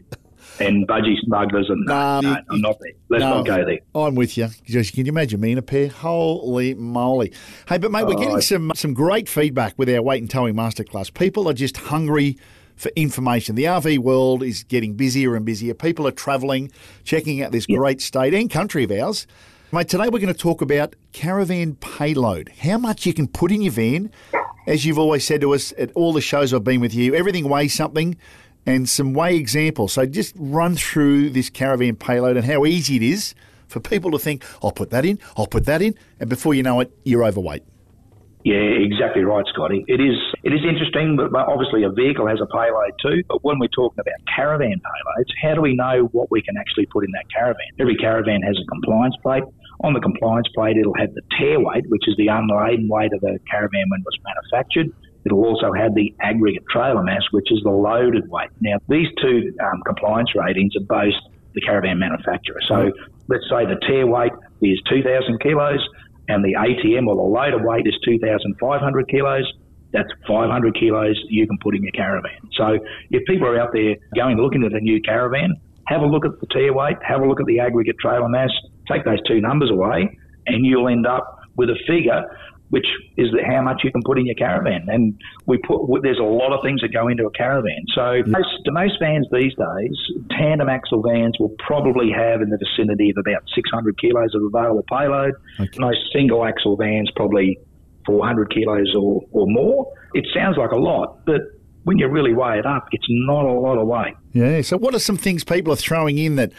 And 0.58 0.88
budgie 0.88 1.20
smugglers 1.26 1.70
and 1.70 1.86
Nah, 1.86 2.22
no, 2.22 2.38
I'm 2.50 2.62
not 2.62 2.78
there. 2.80 2.94
Let's 3.10 3.22
No, 3.22 3.38
not 3.38 3.46
go 3.46 3.66
there. 3.66 3.80
I'm 3.94 4.16
with 4.16 4.38
you. 4.38 4.48
Just, 4.64 4.94
can 4.94 5.06
you 5.06 5.12
imagine 5.12 5.42
me 5.42 5.52
in 5.52 5.58
a 5.58 5.62
pair? 5.62 5.90
Holy 5.90 6.74
moly! 6.74 7.34
Hey, 7.68 7.78
but 7.78 7.92
mate, 7.92 8.06
we're 8.08 8.16
getting 8.16 8.40
some 8.40 8.72
some 8.74 8.94
great 8.94 9.28
feedback 9.28 9.74
with 9.78 9.90
our 9.90 10.02
weight 10.02 10.22
and 10.22 10.30
towing 10.30 10.56
masterclass. 10.56 11.14
People 11.14 11.50
are 11.50 11.54
just 11.54 11.76
hungry 11.76 12.38
for 12.78 12.90
information. 12.96 13.56
The 13.56 13.66
RV 13.66 14.00
world 14.00 14.44
is 14.44 14.64
getting 14.64 14.94
busier 14.94 15.36
and 15.36 15.46
busier. 15.46 15.74
People 15.74 16.08
are 16.08 16.12
travelling, 16.12 16.72
checking 17.04 17.42
out 17.44 17.52
this 17.52 17.66
great 17.66 18.00
state 18.00 18.34
and 18.34 18.50
country 18.50 18.86
of 18.86 18.92
ours. 18.92 19.28
Mate, 19.74 19.90
today 19.90 20.06
we're 20.06 20.20
going 20.20 20.28
to 20.28 20.34
talk 20.34 20.62
about 20.62 20.96
caravan 21.12 21.76
payload. 21.76 22.50
How 22.62 22.78
much 22.78 23.06
you 23.06 23.14
can 23.14 23.28
put 23.28 23.52
in 23.52 23.62
your 23.62 23.74
van. 23.74 24.10
As 24.68 24.86
you've 24.86 25.00
always 25.00 25.26
said 25.26 25.42
to 25.42 25.54
us 25.54 25.74
at 25.78 25.92
all 25.94 26.12
the 26.14 26.22
shows 26.22 26.54
I've 26.54 26.64
been 26.64 26.82
with 26.82 26.94
you, 26.94 27.14
everything 27.14 27.48
weighs 27.48 27.74
something 27.74 28.18
and 28.66 28.90
some 28.90 29.14
weigh 29.14 29.36
examples. 29.36 29.94
So 29.94 30.06
just 30.06 30.34
run 30.38 30.76
through 30.76 31.30
this 31.30 31.50
caravan 31.50 31.96
payload 31.96 32.36
and 32.36 32.46
how 32.46 32.66
easy 32.66 32.96
it 32.96 33.04
is 33.04 33.36
for 33.68 33.80
people 33.80 34.12
to 34.12 34.20
think, 34.20 34.44
I'll 34.64 34.72
put 34.72 34.90
that 34.92 35.06
in, 35.06 35.20
I'll 35.38 35.48
put 35.48 35.66
that 35.66 35.82
in, 35.82 35.96
and 36.20 36.30
before 36.30 36.54
you 36.54 36.64
know 36.64 36.80
it, 36.80 36.92
you're 37.04 37.24
overweight. 37.24 37.64
Yeah, 38.44 38.58
exactly 38.58 39.24
right, 39.24 39.44
Scotty. 39.52 39.84
It 39.88 40.00
is 40.00 40.16
it 40.44 40.54
is 40.54 40.62
interesting, 40.70 41.18
but 41.18 41.34
obviously 41.34 41.82
a 41.82 41.90
vehicle 41.90 42.28
has 42.28 42.40
a 42.40 42.46
payload 42.46 42.94
too. 43.02 43.24
But 43.28 43.44
when 43.44 43.58
we're 43.58 43.74
talking 43.74 44.00
about 44.00 44.14
caravan 44.36 44.80
payloads, 44.86 45.32
how 45.42 45.56
do 45.56 45.62
we 45.62 45.76
know 45.76 46.10
what 46.12 46.30
we 46.30 46.44
can 46.44 46.56
actually 46.56 46.86
put 46.86 47.04
in 47.04 47.12
that 47.14 47.26
caravan? 47.34 47.66
Every 47.80 47.96
caravan 47.96 48.44
has 48.44 48.56
a 48.56 48.66
compliance 48.70 49.16
plate. 49.24 49.44
On 49.84 49.94
the 49.94 50.00
compliance 50.00 50.48
plate, 50.56 50.78
it'll 50.78 50.96
have 50.96 51.14
the 51.14 51.22
tare 51.38 51.60
weight, 51.60 51.86
which 51.90 52.08
is 52.08 52.16
the 52.18 52.28
unladen 52.28 52.88
weight 52.88 53.14
of 53.14 53.22
the 53.22 53.40
caravan 53.50 53.86
when 53.90 54.02
it 54.02 54.06
was 54.06 54.18
manufactured. 54.24 54.88
It'll 55.26 55.44
also 55.44 55.74
have 55.74 55.96
the 55.96 56.14
aggregate 56.22 56.64
trailer 56.70 57.04
mass, 57.04 57.24
which 57.32 57.52
is 57.52 57.62
the 57.64 57.72
loaded 57.72 58.30
weight. 58.30 58.50
Now, 58.62 58.78
these 58.88 59.08
two 59.22 59.54
um, 59.60 59.82
compliance 59.86 60.30
ratings 60.36 60.76
are 60.76 60.86
both 60.86 61.14
the 61.54 61.62
caravan 61.62 62.00
manufacturer. 62.00 62.62
So 62.68 62.92
let's 63.28 63.44
say 63.50 63.66
the 63.66 63.80
tare 63.88 64.06
weight 64.06 64.32
is 64.62 64.80
2,000 64.90 65.40
kilos 65.42 65.80
and 66.28 66.44
the 66.44 66.54
ATM 66.54 67.08
or 67.08 67.16
the 67.16 67.22
loader 67.22 67.66
weight 67.66 67.88
is 67.88 67.98
2,500 68.06 69.10
kilos. 69.10 69.52
That's 69.94 70.10
500 70.28 70.76
kilos 70.78 71.20
you 71.30 71.48
can 71.48 71.58
put 71.60 71.76
in 71.76 71.84
your 71.84 71.92
caravan. 71.94 72.50
So 72.54 72.78
if 73.10 73.26
people 73.26 73.48
are 73.48 73.60
out 73.60 73.70
there 73.74 73.96
going 74.16 74.38
looking 74.38 74.64
at 74.64 74.74
a 74.74 74.80
new 74.80 75.02
caravan, 75.02 75.56
have 75.88 76.02
a 76.02 76.06
look 76.06 76.26
at 76.26 76.40
the 76.40 76.48
tare 76.48 76.74
weight, 76.74 76.98
have 77.02 77.22
a 77.22 77.28
look 77.28 77.40
at 77.40 77.46
the 77.46 77.60
aggregate 77.60 77.96
trailer 78.00 78.28
mass, 78.28 78.50
take 78.88 79.06
those 79.06 79.22
two 79.28 79.42
numbers 79.42 79.72
away, 79.72 80.18
and 80.48 80.66
you'll 80.66 80.88
end 80.88 81.06
up 81.06 81.40
with 81.56 81.70
a 81.70 81.78
figure 81.88 82.24
which 82.70 82.88
is 83.16 83.28
how 83.48 83.62
much 83.62 83.82
you 83.84 83.92
can 83.92 84.02
put 84.04 84.18
in 84.18 84.26
your 84.26 84.36
caravan. 84.36 84.86
And 84.90 85.20
we 85.46 85.58
put 85.58 86.02
there's 86.02 86.20
a 86.20 86.24
lot 86.24 86.52
of 86.52 86.62
things 86.64 86.82
that 86.82 86.92
go 86.92 87.08
into 87.08 87.26
a 87.26 87.32
caravan. 87.32 87.86
So 87.94 88.02
mm. 88.02 88.28
most, 88.28 88.50
to 88.66 88.72
most 88.72 88.96
vans 89.00 89.28
these 89.32 89.54
days, 89.54 89.98
tandem 90.32 90.70
axle 90.70 91.02
vans 91.02 91.38
will 91.40 91.56
probably 91.60 92.12
have 92.12 92.42
in 92.42 92.50
the 92.50 92.58
vicinity 92.58 93.12
of 93.12 93.18
about 93.18 93.44
600 93.54 94.00
kilos 94.00 94.34
of 94.34 94.42
available 94.44 94.84
payload. 94.92 95.34
Okay. 95.60 95.80
Most 95.80 96.00
single 96.12 96.46
axle 96.46 96.76
vans 96.76 97.10
probably 97.16 97.60
400 98.06 98.54
kilos 98.54 98.94
or, 98.96 99.22
or 99.32 99.46
more. 99.48 99.94
It 100.14 100.26
sounds 100.34 100.58
like 100.58 100.72
a 100.72 100.78
lot, 100.78 101.26
but 101.26 101.42
when 101.84 102.00
you 102.00 102.08
really 102.08 102.34
weigh 102.34 102.58
it 102.58 102.66
up, 102.66 102.88
it's 102.92 103.06
not 103.08 103.46
a 103.46 103.52
lot 103.52 103.78
of 103.78 103.88
weight. 103.88 104.16
Yeah. 104.34 104.62
So, 104.62 104.78
what 104.78 104.96
are 104.96 105.00
some 105.00 105.18
things 105.18 105.44
people 105.44 105.72
are 105.72 105.78
throwing 105.78 106.18
in 106.18 106.36
that, 106.36 106.52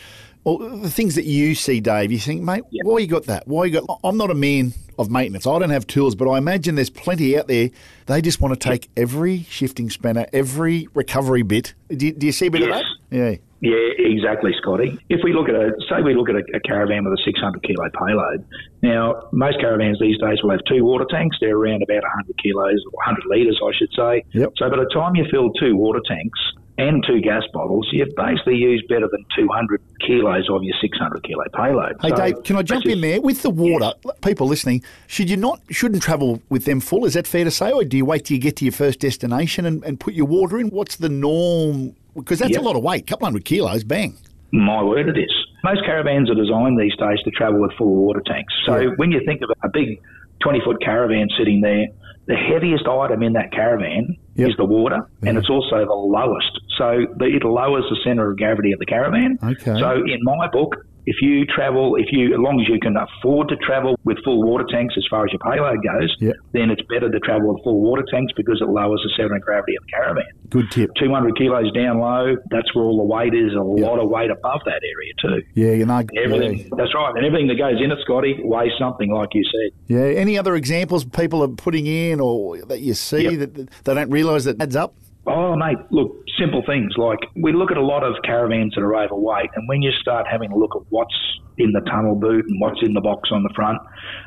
or 0.46 0.58
the 0.78 0.90
things 0.90 1.14
that 1.16 1.24
you 1.24 1.54
see, 1.54 1.80
Dave? 1.80 2.12
You 2.12 2.18
think, 2.18 2.42
mate, 2.42 2.62
Yeah. 2.70 2.82
why 2.84 2.98
you 2.98 3.06
got 3.06 3.24
that? 3.24 3.46
Why 3.48 3.64
you 3.64 3.80
got? 3.80 4.00
I'm 4.04 4.16
not 4.16 4.30
a 4.30 4.34
man 4.34 4.72
of 4.98 5.10
maintenance. 5.10 5.46
I 5.46 5.58
don't 5.58 5.70
have 5.70 5.86
tools, 5.86 6.14
but 6.14 6.28
I 6.30 6.38
imagine 6.38 6.76
there's 6.76 6.88
plenty 6.88 7.36
out 7.38 7.48
there. 7.48 7.70
They 8.06 8.22
just 8.22 8.40
want 8.40 8.54
to 8.58 8.68
take 8.68 8.88
every 8.96 9.42
shifting 9.50 9.90
spanner, 9.90 10.26
every 10.32 10.88
recovery 10.94 11.42
bit. 11.42 11.74
Do 11.88 12.06
you, 12.06 12.12
do 12.12 12.26
you 12.26 12.32
see 12.32 12.46
a 12.46 12.50
bit 12.50 12.62
Yes. 12.62 12.68
of 12.70 12.74
that? 13.10 13.16
Yeah. 13.16 13.36
Yeah, 13.58 13.76
exactly, 13.98 14.52
Scotty. 14.60 14.98
If 15.08 15.20
we 15.24 15.32
look 15.32 15.48
at 15.48 15.54
a, 15.54 15.72
say 15.88 16.02
we 16.04 16.14
look 16.14 16.28
at 16.28 16.36
a, 16.36 16.42
a 16.54 16.60
caravan 16.60 17.04
with 17.04 17.18
a 17.18 17.22
600 17.24 17.62
kilo 17.62 17.88
payload. 17.98 18.44
Now, 18.82 19.28
most 19.32 19.58
caravans 19.60 19.98
these 19.98 20.18
days 20.18 20.38
will 20.42 20.50
have 20.50 20.60
two 20.68 20.84
water 20.84 21.06
tanks. 21.10 21.38
They're 21.40 21.56
around 21.56 21.82
about 21.82 22.02
100 22.02 22.36
kilos, 22.40 22.78
or 22.86 22.92
100 22.92 23.24
litres, 23.28 23.58
I 23.64 23.72
should 23.76 23.92
say. 23.96 24.22
Yep. 24.38 24.52
So 24.58 24.68
by 24.70 24.76
the 24.76 24.88
time 24.94 25.16
you 25.16 25.24
fill 25.30 25.50
two 25.54 25.74
water 25.74 26.00
tanks 26.06 26.38
and 26.78 27.04
two 27.06 27.21
gas 27.21 27.42
bottles, 27.52 27.88
you've 27.92 28.14
basically 28.16 28.56
used 28.56 28.87
better 28.88 29.09
than 29.11 29.25
200 29.37 29.80
kilos 30.06 30.49
of 30.50 30.62
your 30.62 30.75
600 30.80 31.23
kilo 31.23 31.45
payload. 31.54 31.97
Hey 32.02 32.11
So 32.11 32.16
Dave, 32.16 32.42
can 32.45 32.56
I 32.56 32.62
jump 32.62 32.87
in 32.87 33.00
there 33.00 33.21
with 33.21 33.42
the 33.42 33.50
water? 33.50 33.92
People 34.23 34.47
listening, 34.47 34.83
should 35.06 35.30
you 35.30 35.37
not 35.37 35.61
shouldn't 35.71 36.02
travel 36.02 36.42
with 36.50 36.64
them 36.64 36.80
full? 36.80 37.04
Is 37.04 37.14
that 37.14 37.26
fair 37.26 37.45
to 37.45 37.50
say, 37.50 37.73
or 37.73 37.85
do 37.85 37.97
you 37.97 38.04
wait 38.04 38.26
till 38.26 38.37
you 38.37 38.40
get 38.42 38.56
to 38.56 38.64
your 38.64 38.73
first 38.73 39.00
destination 39.00 39.64
and, 39.64 39.83
and 39.85 39.99
put 39.99 40.14
your 40.14 40.26
water 40.26 40.59
in? 40.59 40.68
What's 40.68 40.97
the 40.97 41.09
norm? 41.09 41.95
Because 42.14 42.38
that's 42.38 42.52
Yep. 42.52 42.61
a 42.62 42.64
lot 42.64 42.76
of 42.76 42.83
weight, 42.83 43.06
couple 43.06 43.26
hundred 43.26 43.45
kilos, 43.45 43.85
bang. 43.85 44.14
My 44.52 44.83
word, 44.83 45.09
it 45.09 45.18
is. 45.18 45.33
Most 45.64 45.85
caravans 45.85 46.30
are 46.30 46.35
designed 46.35 46.78
these 46.80 46.95
days 46.97 47.18
to 47.25 47.30
travel 47.30 47.61
with 47.61 47.73
full 47.73 47.95
water 47.95 48.23
tanks. 48.25 48.54
So 48.64 48.78
Yeah. 48.80 48.88
when 48.97 49.11
you 49.12 49.21
think 49.26 49.42
of 49.42 49.50
a 49.62 49.68
big 49.68 50.00
20 50.40 50.61
foot 50.61 50.80
caravan 50.80 51.28
sitting 51.37 51.61
there, 51.61 51.87
the 52.26 52.35
heaviest 52.37 52.87
item 52.87 53.23
in 53.23 53.33
that 53.35 53.52
caravan 53.52 54.16
Yep. 54.35 54.49
is 54.50 54.56
the 54.59 54.64
water, 54.66 55.09
and 55.23 55.38
it's 55.38 55.49
also 55.49 55.87
the 55.87 55.95
lowest. 55.95 56.61
So 56.76 57.06
the, 57.16 57.25
it 57.25 57.42
lowers 57.42 57.85
the 57.88 57.97
centre 58.04 58.30
of 58.30 58.37
gravity 58.37 58.73
of 58.73 58.78
the 58.78 58.85
caravan. 58.85 59.38
Okay. 59.42 59.78
So 59.80 59.92
in 60.04 60.18
my 60.23 60.47
book, 60.49 60.76
if 61.06 61.16
you 61.22 61.46
travel, 61.46 61.96
if 61.96 62.06
you, 62.10 62.34
as 62.34 62.38
long 62.40 62.60
as 62.60 62.68
you 62.68 62.78
can 62.80 62.96
afford 62.96 63.48
to 63.48 63.56
travel 63.56 63.96
with 64.04 64.18
full 64.25 64.42
water 64.42 64.64
tanks 64.70 64.94
as 64.96 65.04
far 65.08 65.25
as 65.25 65.32
your 65.32 65.38
payload 65.38 65.78
goes, 65.82 66.14
Yep. 66.20 66.34
then 66.52 66.70
it's 66.70 66.82
better 66.90 67.08
to 67.10 67.20
travel 67.20 67.54
with 67.54 67.62
full 67.64 67.80
water 67.80 68.04
tanks 68.10 68.32
because 68.36 68.60
it 68.60 68.68
lowers 68.68 69.00
the 69.04 69.10
centre 69.16 69.36
of 69.36 69.42
gravity 69.42 69.76
of 69.76 69.84
the 69.84 69.90
caravan. 69.92 70.25
Good 70.50 70.70
tip. 70.70 70.90
200 70.98 71.36
kilos 71.38 71.72
down 71.72 71.98
low, 72.00 72.36
that's 72.50 72.75
where 72.75 72.84
all 72.84 72.96
the 72.98 73.04
weight 73.04 73.34
is, 73.34 73.54
a 73.54 73.62
lot 73.62 73.98
of 74.00 74.08
weight 74.10 74.30
above 74.30 74.60
that 74.66 74.80
area 74.82 75.12
too. 75.22 75.42
Yeah, 75.54 75.72
you 75.72 75.86
know. 75.86 76.02
Everything, 76.22 76.58
Yeah. 76.58 76.64
that's 76.76 76.94
right, 76.94 77.12
and 77.16 77.25
everything 77.25 77.46
that 77.48 77.56
goes 77.58 77.80
in 77.80 77.90
it, 77.92 77.98
Scotty, 78.02 78.40
weighs 78.42 78.72
something, 78.78 79.10
like 79.12 79.34
you 79.34 79.44
said. 79.44 79.70
yeah. 79.86 80.00
Any 80.20 80.36
other 80.38 80.54
examples 80.56 81.04
people 81.04 81.42
are 81.42 81.48
putting 81.48 81.86
in, 81.86 82.20
or 82.20 82.58
that 82.66 82.80
you 82.80 82.94
see 82.94 83.22
Yep. 83.22 83.38
that 83.38 83.54
that 83.54 83.70
they 83.84 83.94
don't 83.94 84.10
realise 84.10 84.44
that 84.44 84.60
adds 84.60 84.76
up? 84.76 84.94
Oh, 85.26 85.56
mate, 85.56 85.78
look, 85.90 86.23
simple 86.38 86.62
things 86.66 86.92
like 86.97 87.18
we 87.35 87.52
look 87.52 87.71
at 87.71 87.76
a 87.76 87.83
lot 87.83 88.04
of 88.04 88.14
caravans 88.23 88.75
that 88.75 88.83
are 88.83 88.95
overweight, 88.95 89.50
and 89.54 89.68
when 89.68 89.83
you 89.83 89.90
start 90.00 90.26
having 90.30 90.52
a 90.52 90.56
look 90.56 90.71
at 90.76 90.83
what's 90.90 91.16
in 91.59 91.73
the 91.73 91.80
tunnel 91.80 92.14
boot 92.14 92.45
and 92.47 92.61
what's 92.61 92.80
in 92.83 92.92
the 92.95 93.00
box 93.00 93.30
on 93.33 93.42
the 93.42 93.50
front, 93.54 93.78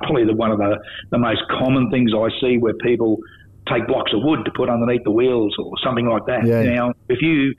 probably 0.01 0.25
the, 0.25 0.33
one 0.33 0.51
of 0.51 0.57
the, 0.57 0.77
the 1.11 1.17
most 1.17 1.41
common 1.49 1.89
things 1.89 2.11
I 2.13 2.27
see 2.41 2.57
where 2.57 2.73
people 2.73 3.17
take 3.71 3.87
blocks 3.87 4.11
of 4.13 4.19
wood 4.23 4.43
to 4.45 4.51
put 4.51 4.69
underneath 4.69 5.03
the 5.03 5.11
wheels 5.11 5.55
or 5.59 5.71
something 5.83 6.07
like 6.07 6.25
that. 6.25 6.45
Yeah. 6.45 6.63
Now, 6.63 6.93
if 7.07 7.21
you 7.21 7.53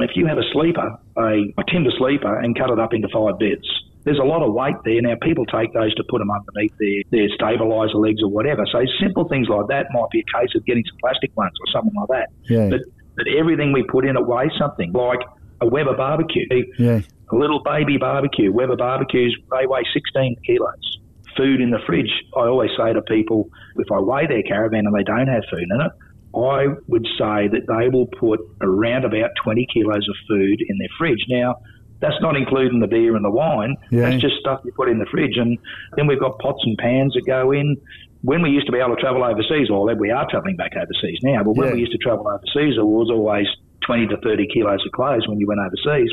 if 0.00 0.12
you 0.14 0.26
have 0.26 0.38
a 0.38 0.48
sleeper, 0.52 0.98
a, 1.18 1.52
a 1.58 1.64
timber 1.70 1.90
sleeper, 1.98 2.38
and 2.38 2.56
cut 2.56 2.70
it 2.70 2.78
up 2.78 2.94
into 2.94 3.08
five 3.12 3.38
bits, 3.38 3.68
there's 4.04 4.18
a 4.18 4.24
lot 4.24 4.42
of 4.42 4.52
weight 4.52 4.76
there. 4.84 5.00
Now, 5.00 5.14
people 5.22 5.46
take 5.46 5.72
those 5.72 5.94
to 5.94 6.04
put 6.08 6.18
them 6.18 6.30
underneath 6.30 6.72
their, 6.78 7.02
their 7.10 7.28
stabiliser 7.38 7.94
legs 7.94 8.22
or 8.22 8.28
whatever. 8.28 8.66
So, 8.70 8.84
simple 9.00 9.28
things 9.28 9.48
like 9.48 9.68
that 9.68 9.86
might 9.92 10.10
be 10.10 10.20
a 10.20 10.38
case 10.38 10.50
of 10.56 10.64
getting 10.66 10.84
some 10.88 10.98
plastic 11.00 11.30
ones 11.36 11.52
or 11.60 11.72
something 11.72 11.94
like 11.94 12.08
that. 12.08 12.28
Yeah. 12.48 12.68
But, 12.68 12.80
but 13.16 13.26
everything 13.28 13.72
we 13.72 13.84
put 13.84 14.04
in 14.04 14.16
it 14.16 14.26
weighs 14.26 14.52
something, 14.58 14.92
like 14.92 15.20
a 15.60 15.66
Weber 15.66 15.96
barbecue. 15.96 16.46
Yeah. 16.78 17.00
A 17.30 17.36
little 17.36 17.62
baby 17.62 17.96
barbecue. 17.96 18.52
Weber 18.52 18.76
barbecues, 18.76 19.36
they 19.50 19.66
weigh 19.66 19.84
16 19.94 20.36
kilos. 20.44 20.98
Food 21.36 21.60
in 21.62 21.70
the 21.70 21.78
fridge. 21.86 22.12
I 22.36 22.40
always 22.40 22.70
say 22.76 22.92
to 22.92 23.00
people, 23.02 23.48
if 23.76 23.90
I 23.90 24.00
weigh 24.00 24.26
their 24.26 24.42
caravan 24.42 24.86
and 24.86 24.94
they 24.94 25.04
don't 25.04 25.28
have 25.28 25.44
food 25.50 25.62
in 25.62 25.80
it, 25.80 25.92
I 26.34 26.66
would 26.88 27.06
say 27.18 27.48
that 27.48 27.64
they 27.68 27.88
will 27.88 28.06
put 28.06 28.40
around 28.60 29.04
about 29.04 29.30
20 29.42 29.66
kilos 29.72 30.08
of 30.08 30.16
food 30.28 30.60
in 30.66 30.78
their 30.78 30.88
fridge. 30.98 31.24
Now, 31.28 31.56
that's 32.02 32.20
not 32.20 32.36
including 32.36 32.80
the 32.80 32.88
beer 32.88 33.14
and 33.16 33.24
the 33.24 33.30
wine. 33.30 33.76
Yeah. 33.90 34.10
That's 34.10 34.20
just 34.20 34.34
stuff 34.40 34.60
you 34.64 34.72
put 34.72 34.88
in 34.90 34.98
the 34.98 35.06
fridge. 35.06 35.36
And 35.38 35.56
then 35.96 36.06
we've 36.08 36.20
got 36.20 36.38
pots 36.40 36.60
and 36.66 36.76
pans 36.76 37.14
that 37.14 37.22
go 37.24 37.52
in. 37.52 37.76
When 38.22 38.42
we 38.42 38.50
used 38.50 38.66
to 38.66 38.72
be 38.72 38.78
able 38.78 38.94
to 38.94 39.00
travel 39.00 39.24
overseas, 39.24 39.70
or 39.70 39.86
we 39.94 40.10
are 40.10 40.26
travelling 40.28 40.56
back 40.56 40.72
overseas 40.76 41.18
now, 41.22 41.42
but 41.44 41.56
when 41.56 41.68
Yeah. 41.68 41.74
we 41.74 41.80
used 41.80 41.92
to 41.92 41.98
travel 41.98 42.26
overseas, 42.28 42.76
it 42.76 42.84
was 42.84 43.08
always 43.10 43.46
20 43.86 44.08
to 44.08 44.16
30 44.18 44.46
kilos 44.52 44.84
of 44.84 44.92
clothes 44.92 45.26
when 45.28 45.38
you 45.38 45.46
went 45.46 45.60
overseas. 45.60 46.10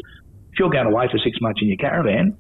If 0.53 0.59
you're 0.59 0.69
going 0.69 0.87
away 0.87 1.07
for 1.11 1.17
six 1.19 1.37
months 1.41 1.59
in 1.61 1.67
your 1.67 1.77
caravan, 1.77 2.37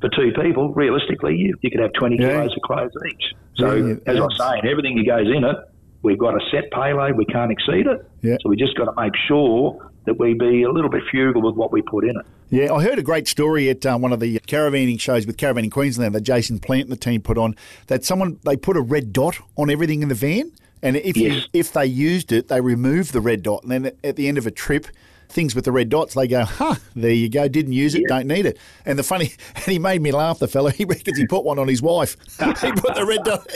for 0.00 0.08
two 0.08 0.32
people, 0.40 0.72
realistically, 0.74 1.36
you, 1.36 1.54
you 1.60 1.70
could 1.70 1.80
have 1.80 1.92
20 1.98 2.16
Yeah. 2.18 2.30
kilos 2.30 2.54
of 2.56 2.62
clothes 2.62 2.90
each. 3.10 3.24
So, 3.56 3.74
Yeah, 3.74 3.94
as 4.06 4.16
I 4.16 4.20
was 4.20 4.36
saying, 4.38 4.62
everything 4.70 4.96
that 4.96 5.06
goes 5.06 5.28
in 5.28 5.44
it, 5.44 5.56
we've 6.02 6.18
got 6.18 6.34
a 6.34 6.40
set 6.50 6.70
payload, 6.72 7.16
we 7.16 7.24
can't 7.26 7.50
exceed 7.52 7.86
it. 7.86 7.98
Yeah. 8.22 8.36
So 8.42 8.48
we 8.48 8.56
just 8.56 8.76
got 8.76 8.86
to 8.86 9.00
make 9.00 9.12
sure 9.28 9.91
that 10.04 10.18
we 10.18 10.34
be 10.34 10.62
a 10.62 10.70
little 10.70 10.90
bit 10.90 11.02
frugal 11.10 11.42
with 11.42 11.54
what 11.54 11.72
we 11.72 11.82
put 11.82 12.04
in 12.04 12.16
it. 12.18 12.26
Yeah, 12.50 12.72
I 12.72 12.82
heard 12.82 12.98
a 12.98 13.02
great 13.02 13.28
story 13.28 13.70
at 13.70 13.86
uh, 13.86 13.96
one 13.96 14.12
of 14.12 14.20
the 14.20 14.38
caravanning 14.40 15.00
shows 15.00 15.26
with 15.26 15.36
Caravanning 15.38 15.70
Queensland 15.70 16.14
that 16.14 16.20
Jason 16.20 16.58
Plant 16.58 16.82
and 16.82 16.92
the 16.92 16.96
team 16.96 17.22
put 17.22 17.38
on. 17.38 17.56
That 17.86 18.04
someone 18.04 18.38
they 18.44 18.56
put 18.56 18.76
a 18.76 18.82
red 18.82 19.12
dot 19.12 19.38
on 19.56 19.70
everything 19.70 20.02
in 20.02 20.08
the 20.08 20.14
van, 20.14 20.52
and 20.82 20.96
if 20.96 21.16
you, 21.16 21.40
if 21.52 21.72
they 21.72 21.86
used 21.86 22.30
it, 22.30 22.48
they 22.48 22.60
removed 22.60 23.12
the 23.12 23.20
red 23.20 23.42
dot, 23.42 23.62
and 23.62 23.72
then 23.72 23.92
at 24.04 24.16
the 24.16 24.28
end 24.28 24.38
of 24.38 24.46
a 24.46 24.50
trip. 24.50 24.86
Things 25.32 25.54
with 25.54 25.64
the 25.64 25.72
red 25.72 25.88
dots, 25.88 26.14
they 26.14 26.28
go, 26.28 26.44
huh, 26.44 26.74
there 26.94 27.10
you 27.10 27.30
go, 27.30 27.48
didn't 27.48 27.72
use 27.72 27.94
it, 27.94 28.04
don't 28.06 28.26
need 28.26 28.44
it. 28.44 28.58
And 28.84 28.98
the 28.98 29.02
funny, 29.02 29.32
and 29.54 29.64
he 29.64 29.78
made 29.78 30.02
me 30.02 30.12
laugh, 30.12 30.38
the 30.38 30.46
fellow, 30.46 30.70
he 30.70 30.84
reckons 30.84 31.16
he 31.16 31.26
put 31.26 31.44
one 31.44 31.58
on 31.58 31.68
his 31.68 31.80
wife. 31.80 32.16
he 32.38 32.72
put 32.72 32.94
the 32.94 33.06
red 33.06 33.24
dot, 33.24 33.46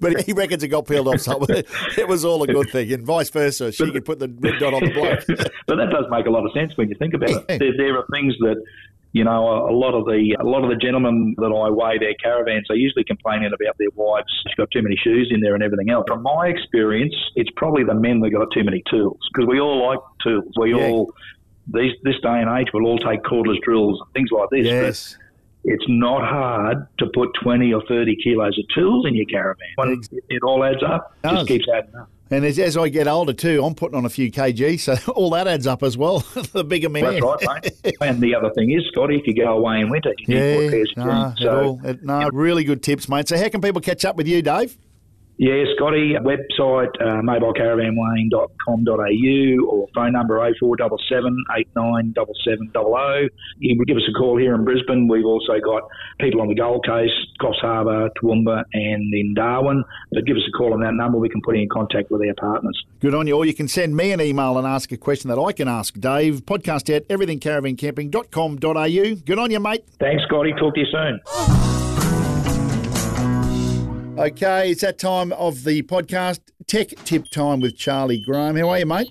but 0.00 0.22
he 0.22 0.32
reckons 0.32 0.62
it 0.62 0.68
got 0.68 0.86
peeled 0.86 1.08
off 1.08 1.20
somewhere. 1.20 1.64
It 1.98 2.06
was 2.06 2.24
all 2.24 2.42
a 2.42 2.46
good 2.46 2.70
thing, 2.70 2.92
and 2.92 3.04
vice 3.04 3.30
versa. 3.30 3.72
She 3.72 3.90
could 3.90 4.04
put 4.04 4.18
the 4.18 4.28
red 4.28 4.60
dot 4.60 4.72
on 4.72 4.84
the 4.84 4.92
bloke. 4.92 5.24
but 5.66 5.76
that 5.76 5.90
does 5.90 6.04
make 6.10 6.26
a 6.26 6.30
lot 6.30 6.46
of 6.46 6.52
sense 6.52 6.76
when 6.76 6.88
you 6.88 6.94
think 6.94 7.14
about 7.14 7.30
it. 7.30 7.58
There, 7.58 7.76
there 7.76 7.98
are 7.98 8.06
things 8.12 8.34
that 8.40 8.62
you 9.16 9.24
know 9.24 9.42
a, 9.48 9.72
a 9.72 9.74
lot 9.84 9.94
of 9.94 10.04
the 10.04 10.36
a 10.38 10.44
lot 10.44 10.62
of 10.62 10.68
the 10.68 10.76
gentlemen 10.76 11.34
that 11.38 11.52
I 11.64 11.70
weigh 11.70 11.98
their 11.98 12.14
caravans 12.22 12.66
are 12.68 12.76
usually 12.76 13.04
complaining 13.04 13.46
about 13.58 13.74
their 13.78 13.88
wives. 13.94 14.26
She's 14.46 14.54
got 14.56 14.70
too 14.70 14.82
many 14.82 14.96
shoes 14.96 15.28
in 15.34 15.40
there 15.40 15.54
and 15.54 15.62
everything 15.62 15.88
else. 15.90 16.04
From 16.06 16.22
my 16.22 16.48
experience, 16.48 17.14
it's 17.34 17.50
probably 17.56 17.82
the 17.84 17.94
men 17.94 18.20
that 18.20 18.30
got 18.30 18.48
too 18.52 18.64
many 18.64 18.82
tools 18.90 19.18
because 19.32 19.48
we 19.48 19.58
all 19.58 19.78
like 19.88 20.00
tools. 20.22 20.52
We 20.60 20.74
Yeah. 20.74 20.88
all 20.88 21.12
these 21.72 21.92
this 22.04 22.18
day 22.22 22.38
and 22.42 22.50
age 22.60 22.68
we'll 22.74 22.86
all 22.86 22.98
take 22.98 23.22
cordless 23.22 23.60
drills 23.62 23.98
and 24.02 24.12
things 24.12 24.30
like 24.30 24.50
this. 24.50 24.66
yes. 24.66 25.16
But 25.64 25.72
it's 25.72 25.84
not 25.88 26.22
hard 26.22 26.86
to 26.98 27.06
put 27.12 27.30
20 27.42 27.72
or 27.72 27.82
30 27.88 28.16
kilos 28.22 28.56
of 28.58 28.64
tools 28.74 29.04
in 29.08 29.14
your 29.16 29.26
caravan. 29.26 29.66
When 29.76 29.88
it, 29.94 30.22
it 30.28 30.42
all 30.44 30.62
adds 30.62 30.82
up, 30.82 31.16
it 31.24 31.28
just 31.30 31.48
keeps 31.48 31.66
adding 31.74 31.94
up. 31.96 32.08
And 32.30 32.44
as, 32.44 32.58
as 32.58 32.76
I 32.76 32.88
get 32.88 33.06
older 33.06 33.32
too, 33.32 33.64
I'm 33.64 33.74
putting 33.74 33.96
on 33.96 34.04
a 34.04 34.08
few 34.08 34.32
kg, 34.32 34.80
so 34.80 35.12
all 35.12 35.30
that 35.30 35.46
adds 35.46 35.66
up 35.66 35.82
as 35.82 35.96
well. 35.96 36.18
the 36.52 36.64
bigger 36.64 36.88
man. 36.88 37.04
That's 37.04 37.22
right, 37.22 37.70
mate. 37.84 37.96
and 38.00 38.20
the 38.20 38.34
other 38.34 38.50
thing 38.50 38.72
is, 38.72 38.82
Scotty, 38.88 39.16
if 39.16 39.26
you 39.26 39.34
go 39.34 39.56
away 39.56 39.80
in 39.80 39.90
winter, 39.90 40.12
you 40.18 40.34
need 40.34 40.40
Yeah, 40.40 40.60
more 40.60 40.70
pairs 40.70 40.92
of 40.96 41.06
nah, 41.06 41.28
jeans. 41.28 41.40
So, 41.40 41.62
all, 41.62 41.80
it, 41.84 42.02
nah, 42.02 42.30
really 42.32 42.64
good 42.64 42.82
tips, 42.82 43.08
mate. 43.08 43.28
So 43.28 43.36
how 43.38 43.48
can 43.48 43.60
people 43.60 43.80
catch 43.80 44.04
up 44.04 44.16
with 44.16 44.26
you, 44.26 44.42
Dave? 44.42 44.76
Yeah, 45.38 45.64
Scotty, 45.76 46.14
website 46.14 46.96
uh, 46.98 47.20
mobilecaravanweighing.com.au 47.20 49.66
or 49.68 49.86
phone 49.94 50.12
number 50.12 50.38
0477 50.38 51.36
897700. 51.58 53.30
You 53.58 53.76
can 53.76 53.84
give 53.84 53.98
us 53.98 54.04
a 54.08 54.12
call 54.12 54.38
here 54.38 54.54
in 54.54 54.64
Brisbane. 54.64 55.08
We've 55.08 55.26
also 55.26 55.60
got 55.62 55.82
people 56.20 56.40
on 56.40 56.48
the 56.48 56.54
Gold 56.54 56.86
Coast, 56.86 57.12
Coffs 57.38 57.60
Harbour, 57.60 58.08
Toowoomba, 58.20 58.64
and 58.72 59.12
in 59.12 59.34
Darwin. 59.34 59.84
But 60.12 60.24
give 60.24 60.36
us 60.36 60.42
a 60.48 60.52
call 60.56 60.72
on 60.72 60.80
that 60.80 60.94
number. 60.94 61.18
We 61.18 61.28
can 61.28 61.42
put 61.44 61.56
you 61.56 61.62
in 61.62 61.68
contact 61.68 62.10
with 62.10 62.22
our 62.22 62.32
partners. 62.34 62.82
Good 63.00 63.14
on 63.14 63.26
you. 63.26 63.36
Or 63.36 63.44
you 63.44 63.52
can 63.52 63.68
send 63.68 63.94
me 63.94 64.12
an 64.12 64.22
email 64.22 64.56
and 64.56 64.66
ask 64.66 64.90
a 64.92 64.96
question 64.96 65.28
that 65.28 65.38
I 65.38 65.52
can 65.52 65.68
ask 65.68 66.00
Dave. 66.00 66.46
Podcast 66.46 66.88
at 66.94 67.06
everythingcaravancamping.com.au. 67.08 69.14
Good 69.24 69.38
on 69.38 69.50
you, 69.50 69.60
mate. 69.60 69.84
Thanks, 70.00 70.22
Scotty. 70.24 70.54
Talk 70.58 70.72
to 70.74 70.80
you 70.80 70.86
soon. 70.86 71.20
Okay, 74.18 74.70
it's 74.70 74.80
that 74.80 74.98
time 74.98 75.30
of 75.32 75.64
the 75.64 75.82
podcast, 75.82 76.40
Tech 76.66 76.88
Tip 77.04 77.28
Time 77.28 77.60
with 77.60 77.76
Charlie 77.76 78.18
Graham. 78.18 78.56
How 78.56 78.70
are 78.70 78.78
you, 78.78 78.86
mate? 78.86 79.08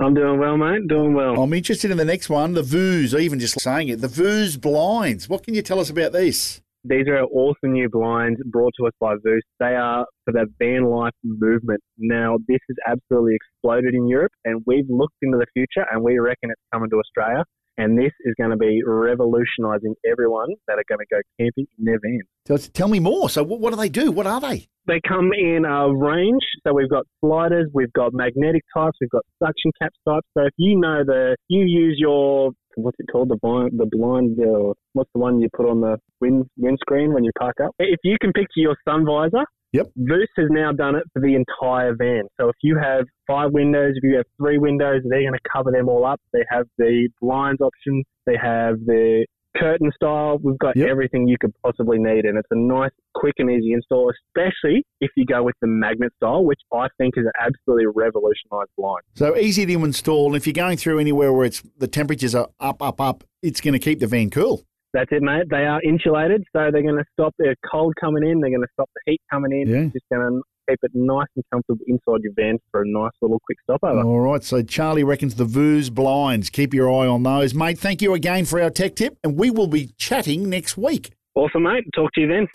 I'm 0.00 0.14
doing 0.14 0.38
well, 0.38 0.56
mate. 0.56 0.86
Doing 0.86 1.12
well. 1.12 1.42
I'm 1.42 1.52
interested 1.52 1.90
in 1.90 1.96
the 1.96 2.04
next 2.04 2.30
one, 2.30 2.52
the 2.54 2.62
Voos, 2.62 3.18
even 3.18 3.40
just 3.40 3.60
saying 3.60 3.88
it, 3.88 4.00
the 4.00 4.06
Voos 4.06 4.56
blinds. 4.60 5.28
What 5.28 5.42
can 5.42 5.54
you 5.54 5.62
tell 5.62 5.80
us 5.80 5.90
about 5.90 6.12
this? 6.12 6.60
These 6.84 7.08
are 7.08 7.24
awesome 7.24 7.72
new 7.72 7.88
blinds 7.88 8.40
brought 8.46 8.74
to 8.78 8.86
us 8.86 8.92
by 9.00 9.14
Voos. 9.16 9.40
They 9.58 9.74
are 9.74 10.06
for 10.24 10.30
the 10.30 10.46
van 10.60 10.84
life 10.84 11.14
movement. 11.24 11.80
Now, 11.98 12.38
this 12.46 12.60
has 12.68 12.76
absolutely 12.86 13.34
exploded 13.34 13.92
in 13.92 14.06
Europe, 14.06 14.32
and 14.44 14.62
we've 14.66 14.88
looked 14.88 15.16
into 15.20 15.36
the 15.36 15.46
future, 15.52 15.84
and 15.90 16.04
we 16.04 16.20
reckon 16.20 16.50
it's 16.50 16.62
coming 16.72 16.90
to 16.90 16.96
Australia. 17.00 17.42
and 17.78 17.98
this 17.98 18.12
is 18.20 18.34
going 18.38 18.50
to 18.50 18.56
be 18.56 18.82
revolutionising 18.86 19.94
everyone 20.10 20.48
that 20.66 20.78
are 20.78 20.84
going 20.88 21.00
to 21.00 21.06
go 21.10 21.20
camping 21.38 21.66
in 21.78 21.84
their 21.84 21.98
vans. 22.02 22.22
Tell, 22.46 22.58
tell 22.58 22.88
me 22.88 23.00
more. 23.00 23.28
So, 23.28 23.42
what, 23.42 23.60
what 23.60 23.70
do 23.70 23.76
they 23.76 23.88
do? 23.88 24.12
What 24.12 24.26
are 24.26 24.40
they? 24.40 24.68
They 24.86 25.00
come 25.06 25.30
in 25.36 25.64
a 25.64 25.92
range. 25.92 26.42
So 26.64 26.72
we've 26.72 26.88
got 26.88 27.04
sliders, 27.20 27.68
we've 27.74 27.92
got 27.92 28.12
magnetic 28.14 28.62
types, 28.74 28.96
we've 29.00 29.10
got 29.10 29.24
suction 29.42 29.72
cap 29.80 29.92
types. 30.06 30.26
So 30.36 30.44
if 30.46 30.52
you 30.56 30.78
know 30.78 31.02
the, 31.04 31.36
you 31.48 31.64
use 31.64 31.96
your 31.98 32.52
what's 32.76 32.96
it 33.00 33.06
called 33.10 33.30
the 33.30 33.38
blind 33.40 33.70
the 33.78 33.86
blind 33.90 34.38
uh, 34.38 34.74
what's 34.92 35.10
the 35.14 35.18
one 35.18 35.40
you 35.40 35.48
put 35.56 35.66
on 35.66 35.80
the 35.80 35.96
wind 36.20 36.44
windscreen 36.58 37.12
when 37.12 37.24
you 37.24 37.32
park 37.38 37.56
up? 37.64 37.72
If 37.78 37.98
you 38.04 38.16
can 38.20 38.32
picture 38.32 38.60
your 38.60 38.76
sun 38.86 39.04
visor. 39.04 39.44
Yep. 39.72 39.86
Voos 39.98 40.28
has 40.36 40.46
now 40.50 40.72
done 40.72 40.94
it 40.94 41.02
for 41.12 41.20
the 41.20 41.34
entire 41.34 41.94
van. 41.96 42.22
So 42.40 42.48
if 42.48 42.54
you 42.62 42.78
have 42.80 43.04
five 43.26 43.50
windows, 43.50 43.94
if 43.96 44.04
you 44.04 44.16
have 44.16 44.24
three 44.38 44.58
windows, 44.58 45.02
they're 45.04 45.20
going 45.20 45.32
to 45.32 45.50
cover 45.52 45.70
them 45.72 45.88
all 45.88 46.06
up. 46.06 46.20
They 46.32 46.44
have 46.48 46.66
the 46.78 47.08
blinds 47.20 47.60
option. 47.60 48.04
They 48.24 48.36
have 48.40 48.76
the 48.86 49.26
curtain 49.58 49.90
style. 49.94 50.38
We've 50.42 50.58
got 50.58 50.76
Yep. 50.76 50.88
everything 50.88 51.26
you 51.28 51.36
could 51.40 51.52
possibly 51.62 51.98
need, 51.98 52.24
and 52.24 52.38
it's 52.38 52.48
a 52.50 52.56
nice, 52.56 52.90
quick, 53.14 53.34
and 53.38 53.50
easy 53.50 53.72
install, 53.72 54.10
especially 54.10 54.84
if 55.00 55.10
you 55.16 55.24
go 55.26 55.42
with 55.42 55.54
the 55.60 55.66
magnet 55.66 56.12
style, 56.16 56.44
which 56.44 56.60
I 56.72 56.88
think 56.98 57.14
is 57.16 57.24
an 57.26 57.32
absolutely 57.40 57.86
revolutionised 57.94 58.70
blind. 58.76 59.02
So 59.14 59.36
easy 59.36 59.66
to 59.66 59.84
install. 59.84 60.26
And 60.26 60.36
if 60.36 60.46
you're 60.46 60.52
going 60.54 60.76
through 60.76 60.98
anywhere 60.98 61.32
where 61.32 61.46
it's 61.46 61.62
the 61.78 61.88
temperatures 61.88 62.34
are 62.34 62.48
up, 62.60 62.82
up, 62.82 63.00
up, 63.00 63.24
it's 63.42 63.60
going 63.60 63.74
to 63.74 63.78
keep 63.80 64.00
the 64.00 64.06
van 64.06 64.30
cool. 64.30 64.62
That's 64.92 65.10
it, 65.12 65.22
mate. 65.22 65.44
They 65.50 65.66
are 65.66 65.80
insulated, 65.82 66.42
so 66.54 66.70
they're 66.72 66.82
going 66.82 66.96
to 66.96 67.04
stop 67.12 67.34
the 67.38 67.54
cold 67.70 67.94
coming 68.00 68.26
in. 68.26 68.40
They're 68.40 68.50
going 68.50 68.62
to 68.62 68.68
stop 68.72 68.88
the 68.94 69.12
heat 69.12 69.20
coming 69.30 69.52
in. 69.52 69.68
Yeah. 69.68 69.76
It's 69.84 69.92
just 69.94 70.04
going 70.10 70.22
to 70.26 70.40
keep 70.68 70.78
it 70.82 70.90
nice 70.94 71.28
and 71.36 71.44
comfortable 71.52 71.84
inside 71.86 72.22
your 72.22 72.32
van 72.34 72.58
for 72.70 72.82
a 72.82 72.86
nice 72.86 73.12
little 73.20 73.40
quick 73.44 73.58
stopover. 73.62 74.02
All 74.02 74.20
right. 74.20 74.42
So 74.42 74.62
Charlie 74.62 75.04
reckons 75.04 75.36
the 75.36 75.44
Voos 75.44 75.90
blinds. 75.90 76.50
Keep 76.50 76.74
your 76.74 76.90
eye 76.90 77.06
on 77.06 77.22
those, 77.22 77.54
mate. 77.54 77.78
Thank 77.78 78.02
you 78.02 78.14
again 78.14 78.44
for 78.44 78.60
our 78.60 78.70
tech 78.70 78.96
tip, 78.96 79.18
and 79.22 79.38
we 79.38 79.50
will 79.50 79.66
be 79.66 79.92
chatting 79.98 80.48
next 80.48 80.76
week. 80.76 81.10
Awesome, 81.34 81.64
mate. 81.64 81.84
Talk 81.94 82.12
to 82.14 82.20
you 82.20 82.28
then. 82.28 82.46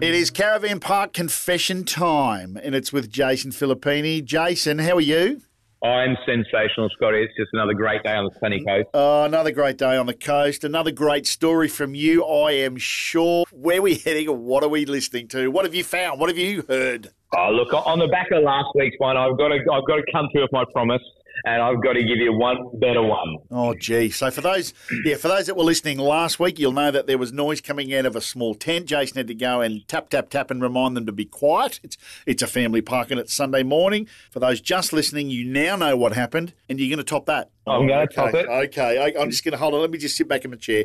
It 0.00 0.14
is 0.14 0.30
Caravan 0.30 0.80
Park 0.80 1.14
confession 1.14 1.84
time, 1.84 2.58
and 2.62 2.74
it's 2.74 2.92
with 2.92 3.10
Jason 3.10 3.52
Filippini. 3.52 4.22
Jason, 4.22 4.80
how 4.80 4.96
are 4.96 5.00
you? 5.00 5.40
I'm 5.84 6.16
sensational, 6.24 6.88
Scotty. 6.96 7.18
It's 7.18 7.36
just 7.36 7.50
another 7.52 7.74
great 7.74 8.02
day 8.02 8.14
on 8.14 8.24
the 8.24 8.30
sunny 8.40 8.58
mm-hmm. 8.58 8.68
coast. 8.68 8.88
Oh, 8.94 9.24
another 9.24 9.50
great 9.50 9.76
day 9.76 9.98
on 9.98 10.06
the 10.06 10.14
coast. 10.14 10.64
Another 10.64 10.90
great 10.90 11.26
story 11.26 11.68
from 11.68 11.94
you, 11.94 12.24
I 12.24 12.52
am 12.52 12.78
sure. 12.78 13.44
Where 13.52 13.80
are 13.80 13.82
we 13.82 13.96
heading 13.96 14.30
and 14.30 14.44
what 14.44 14.64
are 14.64 14.70
we 14.70 14.86
listening 14.86 15.28
to? 15.28 15.50
What 15.50 15.66
have 15.66 15.74
you 15.74 15.84
found? 15.84 16.20
What 16.20 16.30
have 16.30 16.38
you 16.38 16.64
heard? 16.66 17.10
Oh, 17.36 17.50
look, 17.50 17.74
on 17.74 17.98
the 17.98 18.08
back 18.08 18.30
of 18.32 18.42
last 18.42 18.68
week's 18.74 18.96
one, 18.98 19.18
I've 19.18 19.36
got 19.36 19.48
to, 19.48 19.56
I've 19.56 19.86
got 19.86 19.96
to 19.96 20.04
come 20.10 20.26
through 20.32 20.42
with 20.42 20.52
my 20.52 20.64
promise, 20.72 21.02
and 21.44 21.62
I've 21.62 21.82
got 21.82 21.92
to 21.92 22.02
give 22.02 22.18
you 22.18 22.32
one 22.32 22.56
better 22.74 23.02
one. 23.02 23.36
Oh, 23.50 23.74
gee. 23.74 24.10
So 24.10 24.30
for 24.30 24.40
those, 24.40 24.72
yeah, 25.04 25.16
for 25.16 25.28
those 25.28 25.46
that 25.46 25.56
were 25.56 25.64
listening 25.64 25.98
last 25.98 26.40
week, 26.40 26.58
you'll 26.58 26.72
know 26.72 26.90
that 26.90 27.06
there 27.06 27.18
was 27.18 27.32
noise 27.32 27.60
coming 27.60 27.94
out 27.94 28.06
of 28.06 28.16
a 28.16 28.20
small 28.20 28.54
tent. 28.54 28.86
Jason 28.86 29.16
had 29.18 29.26
to 29.26 29.34
go 29.34 29.60
and 29.60 29.86
tap, 29.86 30.08
tap, 30.08 30.30
tap, 30.30 30.50
and 30.50 30.62
remind 30.62 30.96
them 30.96 31.04
to 31.06 31.12
be 31.12 31.24
quiet. 31.26 31.80
It's 31.82 31.98
it's 32.26 32.42
a 32.42 32.46
family 32.46 32.80
park 32.80 33.10
and 33.10 33.20
it's 33.20 33.34
Sunday 33.34 33.62
morning. 33.62 34.08
For 34.30 34.40
those 34.40 34.60
just 34.60 34.92
listening, 34.92 35.28
you 35.28 35.44
now 35.44 35.76
know 35.76 35.96
what 35.96 36.14
happened, 36.14 36.54
and 36.68 36.80
you're 36.80 36.88
going 36.88 36.98
to 36.98 37.04
top 37.04 37.26
that. 37.26 37.50
I'm 37.66 37.86
going 37.86 38.00
okay. 38.00 38.06
to 38.06 38.14
top 38.14 38.34
it. 38.34 38.46
Okay, 38.48 38.98
I, 38.98 39.20
I'm 39.20 39.30
just 39.30 39.44
going 39.44 39.52
to 39.52 39.58
hold 39.58 39.74
on. 39.74 39.80
Let 39.80 39.90
me 39.90 39.98
just 39.98 40.16
sit 40.16 40.28
back 40.28 40.44
in 40.44 40.50
my 40.50 40.56
chair. 40.56 40.84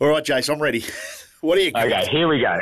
All 0.00 0.08
right, 0.08 0.24
Jason, 0.24 0.56
I'm 0.56 0.62
ready. 0.62 0.84
what 1.40 1.58
are 1.58 1.60
you? 1.60 1.72
got? 1.72 1.86
Okay, 1.86 2.10
here 2.10 2.28
we 2.28 2.40
go. 2.40 2.58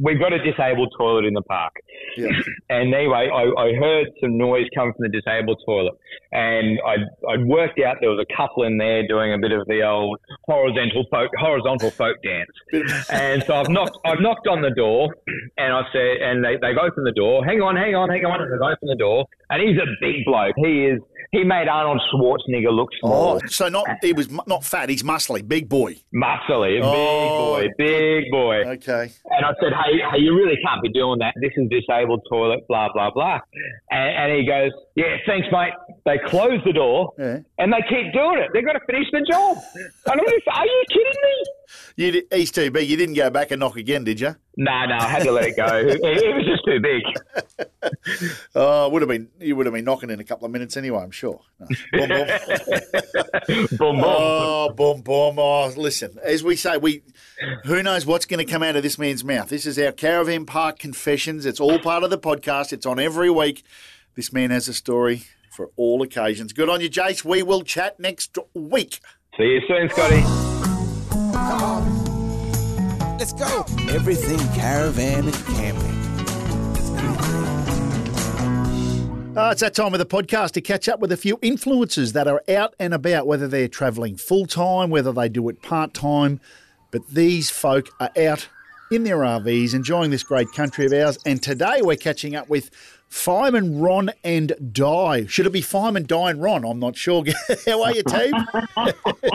We've 0.00 0.18
got 0.18 0.32
a 0.32 0.42
disabled 0.42 0.92
toilet 0.98 1.24
in 1.24 1.34
the 1.34 1.42
park. 1.42 1.72
Yeah. 2.16 2.28
And 2.70 2.92
anyway, 2.94 3.28
I, 3.32 3.42
I 3.60 3.72
heard 3.74 4.08
some 4.20 4.36
noise 4.38 4.66
come 4.74 4.92
from 4.92 5.02
the 5.02 5.08
disabled 5.08 5.60
toilet, 5.66 5.94
and 6.32 6.78
I'd, 6.86 7.00
I'd 7.28 7.44
worked 7.46 7.78
out 7.80 7.98
there 8.00 8.10
was 8.10 8.24
a 8.28 8.36
couple 8.36 8.64
in 8.64 8.78
there 8.78 9.06
doing 9.06 9.32
a 9.32 9.38
bit 9.38 9.52
of 9.52 9.66
the 9.66 9.82
old 9.82 10.18
horizontal 10.48 11.04
folk 11.10 11.30
horizontal 11.38 11.90
folk 11.90 12.16
dance. 12.22 12.50
And 13.10 13.44
so 13.44 13.54
I've 13.54 13.68
knocked 13.68 13.98
I've 14.04 14.20
knocked 14.20 14.48
on 14.48 14.62
the 14.62 14.70
door, 14.70 15.14
and 15.58 15.72
I 15.72 15.82
said, 15.92 16.16
and 16.22 16.44
they, 16.44 16.56
they've 16.56 16.76
opened 16.76 17.06
the 17.06 17.12
door. 17.12 17.44
Hang 17.44 17.60
on, 17.60 17.76
hang 17.76 17.94
on, 17.94 18.08
hang 18.08 18.24
on. 18.24 18.40
And 18.40 18.50
they've 18.52 18.60
opened 18.60 18.90
the 18.90 18.96
door, 18.96 19.26
and 19.54 19.68
he's 19.68 19.78
a 19.78 19.86
big 20.00 20.24
bloke. 20.26 20.54
He 20.56 20.86
is. 20.86 21.00
He 21.32 21.42
made 21.42 21.66
Arnold 21.66 22.00
Schwarzenegger 22.12 22.70
look 22.72 22.90
oh, 23.02 23.08
small, 23.08 23.40
Oh, 23.42 23.46
so 23.48 23.68
not 23.68 23.86
he 24.02 24.12
was 24.12 24.30
not 24.46 24.62
fat. 24.62 24.88
He's 24.88 25.02
muscly, 25.02 25.46
big 25.46 25.68
boy. 25.68 25.96
muscly, 26.14 26.78
Oh, 26.80 27.58
big 27.60 27.70
boy, 27.72 27.74
big 27.76 28.30
boy. 28.30 28.54
Okay. 28.74 29.10
And 29.32 29.44
I 29.44 29.50
said, 29.60 29.72
hey, 29.72 29.98
hey, 30.12 30.18
you 30.20 30.32
really 30.36 30.56
can't 30.64 30.80
be 30.80 30.90
doing 30.90 31.18
that. 31.18 31.34
This 31.40 31.50
is 31.56 31.68
disabled 31.70 32.20
toilet, 32.30 32.60
blah, 32.68 32.88
blah, 32.92 33.10
blah. 33.10 33.40
And, 33.90 34.16
and 34.32 34.38
he 34.40 34.46
goes, 34.46 34.70
yeah, 34.94 35.16
thanks, 35.26 35.48
mate. 35.50 35.72
They 36.04 36.18
close 36.28 36.60
the 36.64 36.72
door 36.72 37.12
Yeah. 37.18 37.38
and 37.58 37.72
they 37.72 37.80
keep 37.88 38.12
doing 38.12 38.38
it. 38.38 38.50
They've 38.52 38.64
got 38.64 38.74
to 38.74 38.80
finish 38.86 39.08
the 39.10 39.26
job. 39.28 39.56
And 40.06 40.20
I'm 40.20 40.26
just, 40.26 40.46
are 40.54 40.64
you 40.64 40.84
kidding 40.88 41.20
me? 41.24 41.44
You 41.96 42.22
he's 42.38 42.52
too 42.52 42.70
big. 42.70 42.88
You 42.88 42.96
didn't 42.96 43.14
go 43.16 43.28
back 43.30 43.50
and 43.50 43.58
knock 43.58 43.76
again, 43.76 44.04
did 44.04 44.20
you? 44.20 44.36
No, 44.56 44.86
no, 44.86 44.96
I 44.96 45.08
had 45.08 45.24
to 45.24 45.32
let 45.32 45.44
it 45.46 45.56
go. 45.56 45.66
It, 45.66 46.00
it 46.00 46.34
was 46.34 46.44
just 46.46 46.64
too 46.64 46.80
big. 46.80 47.02
Oh, 48.54 48.88
would 48.88 49.02
have 49.02 49.08
been. 49.08 49.28
You 49.40 49.56
would 49.56 49.66
have 49.66 49.74
been 49.74 49.84
knocking 49.84 50.08
in 50.10 50.18
a 50.20 50.24
couple 50.24 50.46
of 50.46 50.52
minutes 50.52 50.76
anyway. 50.76 51.02
I'm 51.02 51.10
sure. 51.10 51.40
No. 51.60 51.66
Boom, 51.92 52.08
boom. 52.08 52.26
boom, 53.48 53.66
boom. 53.76 54.02
Oh, 54.04 54.70
boom, 54.70 55.02
boom. 55.02 55.38
Oh, 55.38 55.72
listen. 55.76 56.18
As 56.22 56.42
we 56.42 56.56
say, 56.56 56.76
we 56.78 57.02
who 57.64 57.82
knows 57.82 58.06
what's 58.06 58.24
going 58.24 58.44
to 58.44 58.50
come 58.50 58.62
out 58.62 58.76
of 58.76 58.82
this 58.82 58.98
man's 58.98 59.22
mouth. 59.24 59.48
This 59.48 59.66
is 59.66 59.78
our 59.78 59.92
caravan 59.92 60.46
park 60.46 60.78
confessions. 60.78 61.44
It's 61.46 61.60
all 61.60 61.78
part 61.78 62.04
of 62.04 62.10
the 62.10 62.18
podcast. 62.18 62.72
It's 62.72 62.86
on 62.86 62.98
every 62.98 63.30
week. 63.30 63.64
This 64.14 64.32
man 64.32 64.50
has 64.50 64.68
a 64.68 64.74
story 64.74 65.24
for 65.50 65.70
all 65.76 66.02
occasions. 66.02 66.52
Good 66.52 66.68
on 66.68 66.80
you, 66.80 66.88
Jace. 66.88 67.24
We 67.24 67.42
will 67.42 67.62
chat 67.62 68.00
next 68.00 68.38
week. 68.54 69.00
See 69.36 69.44
you 69.44 69.60
soon, 69.68 69.90
Scotty. 69.90 70.22
Let's 73.18 73.32
go. 73.32 73.64
Everything 73.88 74.38
caravan 74.54 75.26
and 75.26 75.34
camping. 75.56 76.04
Uh, 79.36 79.50
it's 79.50 79.60
that 79.60 79.74
time 79.74 79.92
of 79.92 79.98
the 79.98 80.06
podcast 80.06 80.52
to 80.52 80.60
catch 80.60 80.88
up 80.88 81.00
with 81.00 81.10
a 81.12 81.16
few 81.16 81.36
influencers 81.38 82.12
that 82.12 82.28
are 82.28 82.42
out 82.48 82.74
and 82.78 82.92
about, 82.92 83.26
whether 83.26 83.48
they're 83.48 83.68
travelling 83.68 84.16
full 84.16 84.46
time, 84.46 84.90
whether 84.90 85.12
they 85.12 85.28
do 85.28 85.48
it 85.48 85.62
part 85.62 85.94
time. 85.94 86.40
But 86.90 87.06
these 87.08 87.50
folk 87.50 87.88
are 88.00 88.10
out 88.16 88.48
in 88.90 89.04
their 89.04 89.18
RVs 89.18 89.74
enjoying 89.74 90.10
this 90.10 90.22
great 90.22 90.50
country 90.52 90.86
of 90.86 90.92
ours. 90.92 91.18
And 91.24 91.42
today 91.42 91.80
we're 91.82 91.96
catching 91.96 92.36
up 92.36 92.48
with 92.48 92.70
Fireman 93.14 93.78
Ron 93.78 94.10
and 94.24 94.52
Di. 94.72 95.24
Should 95.26 95.46
it 95.46 95.50
be 95.52 95.60
Fireman 95.62 96.02
Di 96.04 96.30
and 96.30 96.42
Ron? 96.42 96.64
I'm 96.64 96.80
not 96.80 96.96
sure. 96.96 97.24
How 97.66 97.82
are 97.84 97.92
you, 97.94 98.02
team? 98.02 98.32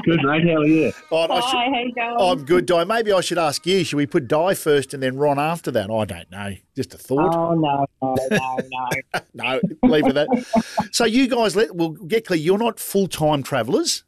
Good, 0.04 0.20
mate. 0.22 0.44
How 0.44 0.58
are 0.58 0.68
you? 0.68 0.92
Oh, 1.10 1.22
I 1.32 1.40
Hi, 1.40 1.50
should- 1.50 1.74
how 1.74 1.80
you 1.80 1.94
going? 1.96 2.40
I'm 2.40 2.46
good, 2.46 2.66
Di. 2.66 2.84
Maybe 2.84 3.14
I 3.14 3.22
should 3.22 3.38
ask 3.38 3.66
you. 3.66 3.86
Should 3.86 3.96
we 3.96 4.06
put 4.06 4.28
Di 4.28 4.54
first 4.54 4.94
and 4.94 5.02
then 5.02 5.16
Ron 5.18 5.40
after 5.40 5.72
that? 5.72 5.90
I 5.90 6.04
don't 6.06 6.30
know. 6.30 6.56
Just 6.76 6.94
a 6.94 6.98
thought. 6.98 7.34
oh 7.34 7.54
no, 7.56 7.86
no, 8.02 8.16
no, 8.30 8.58
no. 8.70 9.20
No, 9.34 9.62
leave 9.84 10.06
it 10.08 10.18
at 10.18 10.28
that. 10.30 10.90
So 10.92 11.06
you 11.06 11.30
guys, 11.30 11.56
let 11.56 11.74
we'll 11.74 11.92
get 11.92 12.28
clear. 12.28 12.38
You're 12.40 12.58
not 12.58 12.80
full 12.82 13.08
time 13.08 13.44
travellers. 13.44 14.04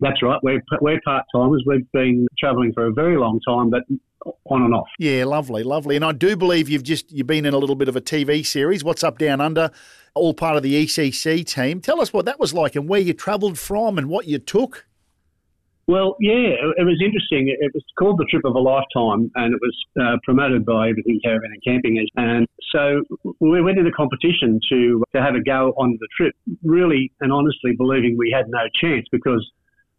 That's 0.00 0.22
right. 0.22 0.38
We're, 0.42 0.62
we're 0.80 1.00
part 1.04 1.24
timers. 1.34 1.64
We've 1.66 1.90
been 1.92 2.26
travelling 2.38 2.72
for 2.74 2.86
a 2.86 2.92
very 2.92 3.16
long 3.16 3.40
time, 3.46 3.70
but 3.70 3.82
on 4.46 4.62
and 4.62 4.74
off. 4.74 4.88
Yeah, 4.98 5.24
lovely, 5.24 5.62
lovely. 5.62 5.96
And 5.96 6.04
I 6.04 6.12
do 6.12 6.36
believe 6.36 6.68
you've 6.68 6.82
just 6.82 7.12
you've 7.12 7.26
been 7.26 7.46
in 7.46 7.54
a 7.54 7.58
little 7.58 7.76
bit 7.76 7.88
of 7.88 7.96
a 7.96 8.00
TV 8.00 8.44
series. 8.44 8.84
What's 8.84 9.04
up, 9.04 9.18
down 9.18 9.40
under? 9.40 9.70
All 10.14 10.34
part 10.34 10.56
of 10.56 10.62
the 10.62 10.86
ECC 10.86 11.46
team. 11.46 11.80
Tell 11.80 12.00
us 12.00 12.12
what 12.12 12.24
that 12.26 12.40
was 12.40 12.52
like 12.52 12.76
and 12.76 12.88
where 12.88 13.00
you 13.00 13.12
travelled 13.12 13.58
from 13.58 13.98
and 13.98 14.08
what 14.08 14.26
you 14.26 14.38
took. 14.38 14.86
Well, 15.88 16.16
yeah, 16.18 16.56
it, 16.76 16.84
was 16.84 17.00
interesting. 17.00 17.46
It, 17.46 17.70
was 17.72 17.84
called 17.96 18.18
the 18.18 18.24
Trip 18.24 18.44
of 18.44 18.56
a 18.56 18.58
Lifetime, 18.58 19.30
and 19.36 19.54
it 19.54 19.60
was 19.62 19.76
uh, 20.00 20.16
promoted 20.24 20.66
by 20.66 20.88
Everything 20.88 21.20
Caravan 21.22 21.52
and 21.52 21.62
Camping. 21.62 22.04
And 22.16 22.48
so 22.72 23.02
we 23.38 23.62
went 23.62 23.78
in 23.78 23.86
a 23.86 23.92
competition 23.92 24.58
to 24.68 25.04
to 25.14 25.22
have 25.22 25.36
a 25.36 25.42
go 25.42 25.74
on 25.76 25.96
the 26.00 26.08
trip, 26.16 26.34
really 26.64 27.12
and 27.20 27.32
honestly 27.32 27.72
believing 27.76 28.16
we 28.18 28.34
had 28.34 28.46
no 28.48 28.66
chance 28.80 29.06
because 29.12 29.48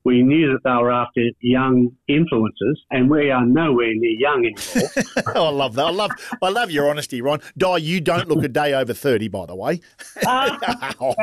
we 0.07 0.23
knew 0.23 0.53
that 0.53 0.63
they 0.63 0.81
were 0.81 0.89
after 0.89 1.21
young 1.41 1.89
influencers, 2.09 2.77
and 2.91 3.09
we 3.09 3.29
are 3.29 3.45
nowhere 3.45 3.93
near 3.93 4.11
young 4.11 4.45
anymore. 4.45 4.89
oh, 5.35 5.47
I 5.47 5.49
love 5.49 5.75
that. 5.75 5.87
I 5.87 5.89
love 5.89 6.11
I 6.41 6.47
love 6.47 6.71
your 6.71 6.89
honesty, 6.89 7.21
Ron. 7.21 7.41
Di, 7.57 7.75
you 7.79 7.99
don't 7.99 8.29
look 8.29 8.41
a 8.41 8.47
day 8.47 8.73
over 8.73 8.93
thirty, 8.93 9.27
by 9.27 9.45
the 9.45 9.55
way. 9.55 9.81
Oh, 10.99 11.13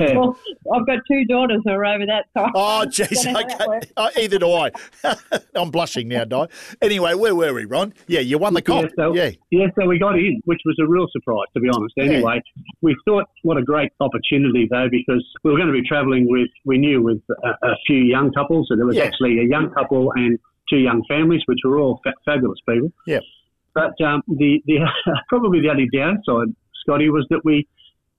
well, 0.00 0.38
I've 0.72 0.86
got 0.86 0.98
two 1.10 1.24
daughters 1.24 1.60
who 1.64 1.70
are 1.72 1.84
over 1.84 2.06
that 2.06 2.26
time. 2.36 2.52
Oh, 2.54 2.84
jeez. 2.88 3.22
Don't 3.24 3.34
know 3.34 3.40
how 3.40 3.48
that 3.48 3.68
Okay. 3.68 3.90
Oh, 3.96 4.08
either 4.20 4.38
do 4.38 4.52
I. 4.52 4.70
I'm 5.54 5.70
blushing 5.70 6.08
now, 6.08 6.24
Di. 6.24 6.46
Anyway, 6.82 7.14
where 7.14 7.34
were 7.34 7.52
we, 7.54 7.64
Ron? 7.64 7.92
Yeah, 8.06 8.20
you 8.20 8.38
won 8.38 8.54
the 8.54 8.62
comp. 8.62 8.90
Yeah, 8.96 9.04
so, 9.04 9.14
Yeah. 9.14 9.30
yeah, 9.50 9.66
so 9.78 9.86
we 9.86 9.98
got 9.98 10.16
in, 10.16 10.40
which 10.44 10.60
was 10.64 10.76
a 10.80 10.86
real 10.86 11.06
surprise, 11.12 11.46
to 11.54 11.60
be 11.60 11.68
honest. 11.68 11.94
Anyway, 11.98 12.40
we 12.82 12.96
thought 13.06 13.24
what 13.42 13.56
a 13.56 13.62
great 13.62 13.90
opportunity, 14.00 14.68
though, 14.70 14.88
because 14.90 15.24
we 15.42 15.50
were 15.50 15.56
going 15.58 15.68
to 15.68 15.72
be 15.80 15.86
travelling 15.86 16.26
with, 16.28 16.48
we 16.64 16.78
knew, 16.78 17.02
with 17.02 17.20
a, 17.44 17.66
a 17.66 17.74
few 17.86 17.98
young 17.98 18.32
couples. 18.32 18.66
So 18.70 18.76
there 18.76 18.86
was 18.86 18.96
Yeah. 18.96 19.04
actually 19.04 19.38
a 19.40 19.44
young 19.44 19.70
couple 19.70 20.12
and 20.16 20.38
two 20.70 20.78
young 20.78 21.02
families, 21.08 21.42
which 21.46 21.58
were 21.64 21.78
all 21.78 22.00
fa- 22.02 22.14
fabulous 22.24 22.58
people. 22.68 22.90
Yeah. 23.06 23.20
But 23.74 24.00
um, 24.04 24.22
the, 24.28 24.62
the 24.66 24.78
probably 25.28 25.60
the 25.60 25.68
only 25.68 25.88
downside, 25.92 26.54
Scotty, 26.82 27.10
was 27.10 27.26
that 27.30 27.44
we 27.44 27.66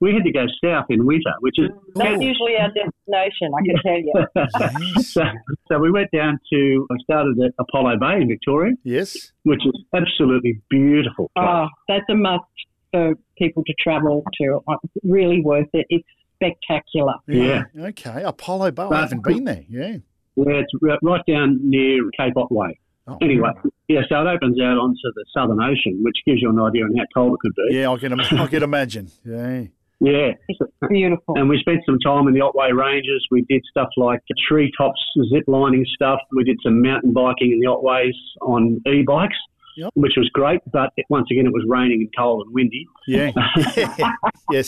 we 0.01 0.13
had 0.13 0.23
to 0.23 0.31
go 0.31 0.45
south 0.63 0.85
in 0.89 1.05
winter, 1.05 1.31
which 1.39 1.55
is 1.57 1.69
mm, 1.69 1.93
That's 1.95 2.21
usually 2.21 2.55
our 2.57 2.67
destination, 2.69 3.51
I 3.55 3.61
can 3.65 3.75
tell 3.83 3.99
you. 3.99 5.01
So, 5.03 5.23
so 5.71 5.79
we 5.79 5.91
went 5.91 6.11
down 6.11 6.39
to 6.51 6.87
I 6.91 6.95
started 7.03 7.39
at 7.39 7.53
Apollo 7.59 7.97
Bay 7.99 8.21
in 8.21 8.27
Victoria, 8.27 8.73
yes. 8.83 9.31
which 9.43 9.61
is 9.65 9.83
absolutely 9.93 10.61
beautiful. 10.69 11.31
Oh, 11.37 11.67
that's 11.87 12.05
a 12.09 12.15
must 12.15 12.43
for 12.91 13.13
people 13.37 13.63
to 13.63 13.73
travel 13.79 14.23
to. 14.41 14.59
It's 14.83 14.93
really 15.03 15.41
worth 15.41 15.69
it. 15.73 15.85
It's 15.89 16.07
spectacular. 16.35 17.13
Yeah. 17.27 17.63
Okay. 17.77 18.23
Apollo 18.23 18.71
Bay. 18.71 18.83
I 18.83 19.01
haven't 19.01 19.23
been 19.23 19.45
there. 19.45 19.63
Yeah. 19.69 19.97
Yeah, 20.35 20.61
it's 20.61 20.99
right 21.01 21.21
down 21.25 21.59
near 21.63 22.09
Cape 22.17 22.35
Otway. 22.35 22.77
Oh, 23.07 23.17
Anyway, 23.21 23.51
yeah, 23.87 24.01
so 24.09 24.19
it 24.21 24.27
opens 24.27 24.59
out 24.59 24.77
onto 24.77 24.99
the 25.13 25.25
Southern 25.31 25.61
Ocean, 25.61 25.99
which 26.01 26.17
gives 26.25 26.41
you 26.41 26.49
an 26.49 26.59
idea 26.59 26.83
on 26.85 26.95
how 26.97 27.03
cold 27.13 27.33
it 27.33 27.39
could 27.39 27.53
be. 27.55 27.75
Yeah, 27.77 27.91
I 27.91 27.97
can. 27.97 28.13
im- 28.13 28.39
I 28.39 28.47
can 28.47 28.63
imagine. 28.63 29.11
Yeah. 29.23 29.65
Yeah. 30.01 30.31
It's 30.49 30.59
beautiful. 30.89 31.35
And 31.37 31.47
we 31.49 31.57
spent 31.59 31.79
some 31.85 31.99
time 31.99 32.27
in 32.27 32.33
the 32.33 32.41
Otway 32.41 32.71
Ranges. 32.71 33.25
We 33.31 33.43
did 33.49 33.63
stuff 33.69 33.89
like 33.97 34.19
the 34.29 34.35
treetops, 34.47 34.99
zip 35.33 35.43
lining 35.47 35.85
stuff. 35.95 36.19
We 36.35 36.43
did 36.43 36.57
some 36.63 36.81
mountain 36.81 37.13
biking 37.13 37.51
in 37.53 37.59
the 37.59 37.67
Otways 37.67 38.13
on 38.41 38.81
e-bikes, 38.87 39.37
Yep. 39.77 39.91
which 39.95 40.13
was 40.17 40.29
great. 40.33 40.59
But 40.71 40.91
it, 40.97 41.05
once 41.09 41.27
again, 41.31 41.45
it 41.45 41.53
was 41.53 41.63
raining 41.67 42.01
and 42.01 42.09
cold 42.17 42.45
and 42.45 42.53
windy. 42.53 42.85
Yeah. 43.07 43.31
yes. 44.51 44.67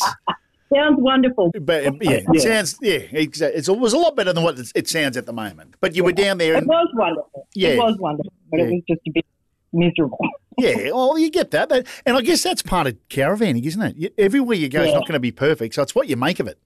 Sounds 0.74 0.98
wonderful. 1.00 1.52
But 1.62 1.86
um, 1.88 1.98
yeah, 2.02 2.12
it 2.12 2.26
Yeah. 2.34 2.42
sounds. 2.42 2.78
Yeah. 2.82 3.00
It's, 3.12 3.40
it's, 3.42 3.70
it 3.70 3.78
was 3.78 3.94
a 3.94 3.98
lot 3.98 4.16
better 4.16 4.34
than 4.34 4.44
what 4.44 4.58
it 4.76 4.88
sounds 4.90 5.16
at 5.18 5.26
the 5.26 5.34
moment. 5.34 5.76
But 5.80 5.96
you 5.96 6.04
were 6.04 6.12
down 6.12 6.38
there, 6.40 6.56
It 6.56 6.68
was 6.68 6.90
wonderful. 6.94 7.48
Yeah. 7.56 7.70
It 7.70 7.78
was 7.78 7.98
wonderful, 8.00 8.34
but 8.52 8.60
Yeah. 8.60 8.66
it 8.66 8.72
was 8.74 8.82
just 8.90 9.02
a 9.08 9.12
bit 9.14 9.26
miserable. 9.74 10.20
Yeah. 10.58 10.90
Oh, 10.94 11.16
you 11.18 11.30
get 11.30 11.52
that. 11.52 11.70
That- 11.70 11.88
And 12.06 12.16
I 12.18 12.22
guess 12.22 12.44
that's 12.44 12.62
part 12.62 12.88
of 12.88 12.96
caravanning, 13.10 13.66
isn't 13.66 13.82
it? 13.82 13.96
You- 13.98 14.10
Everywhere 14.18 14.58
you 14.58 14.70
go, 14.70 14.82
it's 14.82 14.90
Yeah. 14.92 14.96
not 15.00 15.08
going 15.08 15.14
to 15.14 15.20
be 15.20 15.32
perfect. 15.32 15.76
So 15.76 15.82
it's 15.84 15.96
what 15.96 16.08
you 16.08 16.16
make 16.18 16.40
of 16.40 16.48
it. 16.48 16.58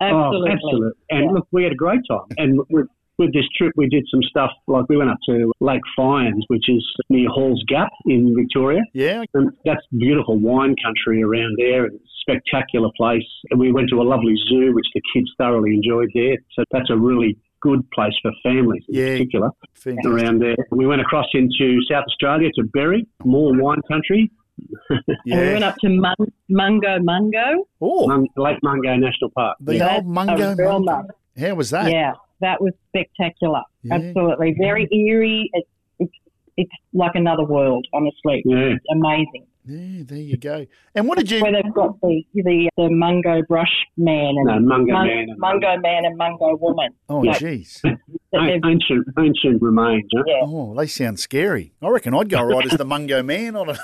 Absolutely. 0.00 0.50
Oh, 0.50 0.52
absolutely. 0.52 0.90
And 1.10 1.24
Yeah. 1.24 1.30
look, 1.32 1.46
we 1.52 1.62
had 1.62 1.72
a 1.72 1.76
great 1.76 2.00
time. 2.08 2.26
And 2.36 2.60
with, 2.68 2.86
with 3.18 3.32
this 3.32 3.46
trip, 3.56 3.72
we 3.76 3.88
did 3.88 4.04
some 4.10 4.22
stuff 4.24 4.50
like 4.66 4.84
we 4.90 4.96
went 4.98 5.08
up 5.10 5.16
to 5.28 5.50
Lake 5.60 5.80
Fyans, 5.98 6.42
which 6.48 6.68
is 6.68 6.84
near 7.08 7.28
Hall's 7.30 7.62
Gap 7.66 7.88
in 8.06 8.34
Victoria. 8.36 8.82
Yeah. 8.92 9.24
And 9.34 9.50
that's 9.64 9.80
beautiful 9.96 10.38
wine 10.38 10.74
country 10.84 11.22
around 11.22 11.54
there. 11.58 11.86
and 11.86 11.98
Spectacular 12.28 12.88
place. 12.96 13.22
And 13.50 13.60
we 13.60 13.70
went 13.72 13.88
to 13.90 14.00
a 14.00 14.02
lovely 14.02 14.34
zoo, 14.48 14.74
which 14.74 14.86
the 14.94 15.00
kids 15.14 15.30
thoroughly 15.38 15.74
enjoyed 15.74 16.10
there. 16.12 16.36
So 16.54 16.64
that's 16.72 16.90
a 16.90 16.96
really 16.96 17.38
good 17.66 17.82
place 17.96 18.14
for 18.22 18.30
families 18.42 18.84
in 18.88 18.94
Yeah. 18.94 19.12
particular 19.14 19.50
Fantastic. 19.74 20.10
around 20.12 20.40
there. 20.42 20.56
We 20.70 20.86
went 20.86 21.00
across 21.00 21.26
into 21.34 21.78
South 21.90 22.04
Australia 22.10 22.50
to 22.56 22.62
Berri, 22.72 23.06
more 23.24 23.52
wine 23.62 23.82
country, 23.88 24.30
And 24.90 25.02
we 25.26 25.32
went 25.36 25.64
up 25.64 25.76
to 25.82 25.88
Mun- 25.90 26.32
Mungo 26.48 26.98
Mungo. 27.00 27.66
Oh, 27.80 28.06
Mun- 28.08 28.26
Lake 28.36 28.58
Mungo 28.62 28.96
National 28.96 29.30
Park. 29.30 29.56
the 29.60 29.78
That's 29.78 29.96
old 29.96 30.06
Mungo. 30.06 30.54
Mungo. 30.56 31.02
How 31.38 31.54
was 31.54 31.68
that? 31.70 31.90
Yeah, 31.90 32.12
that 32.40 32.62
was 32.62 32.72
spectacular. 32.88 33.60
Yeah. 33.82 33.94
Absolutely. 33.96 34.54
Very 34.58 34.88
eerie. 34.90 35.50
It's, 35.52 35.68
it's, 35.98 36.12
it's 36.56 36.72
like 36.94 37.14
another 37.14 37.44
world, 37.44 37.86
honestly. 37.92 38.42
Yeah. 38.46 38.74
It's 38.76 38.84
amazing. 38.90 39.46
Yeah, 39.68 40.04
there 40.06 40.18
you 40.18 40.36
go. 40.36 40.64
And 40.94 41.08
what 41.08 41.18
did 41.18 41.30
you? 41.30 41.40
Where 41.42 41.50
they've 41.52 41.74
got 41.74 42.00
the, 42.00 42.22
the, 42.34 42.70
the 42.76 42.88
Mungo 42.88 43.42
brush 43.48 43.72
man 43.96 44.34
and 44.36 44.44
No, 44.46 44.60
Mungo 44.60 44.92
Mun- 44.92 45.06
Man 45.06 45.26
and 45.28 45.38
Mungo 45.38 45.76
man 45.80 46.04
and 46.04 46.16
Mungo 46.16 46.56
woman. 46.56 46.90
Oh, 47.08 47.24
Yeah. 47.24 47.34
jeez. 47.34 47.80
That 47.82 47.98
An- 48.32 48.46
they've- 48.46 48.60
ancient, 48.70 49.06
ancient 49.18 49.60
remains. 49.60 50.04
Huh? 50.14 50.22
yeah. 50.26 50.40
Oh, 50.44 50.74
they 50.76 50.86
sound 50.86 51.18
scary. 51.18 51.72
I 51.82 51.88
reckon 51.88 52.14
I'd 52.14 52.28
go 52.28 52.42
right 52.44 52.64
as 52.70 52.78
the 52.78 52.84
Mungo 52.84 53.22
Man 53.24 53.56
on 53.56 53.70
a. 53.70 53.76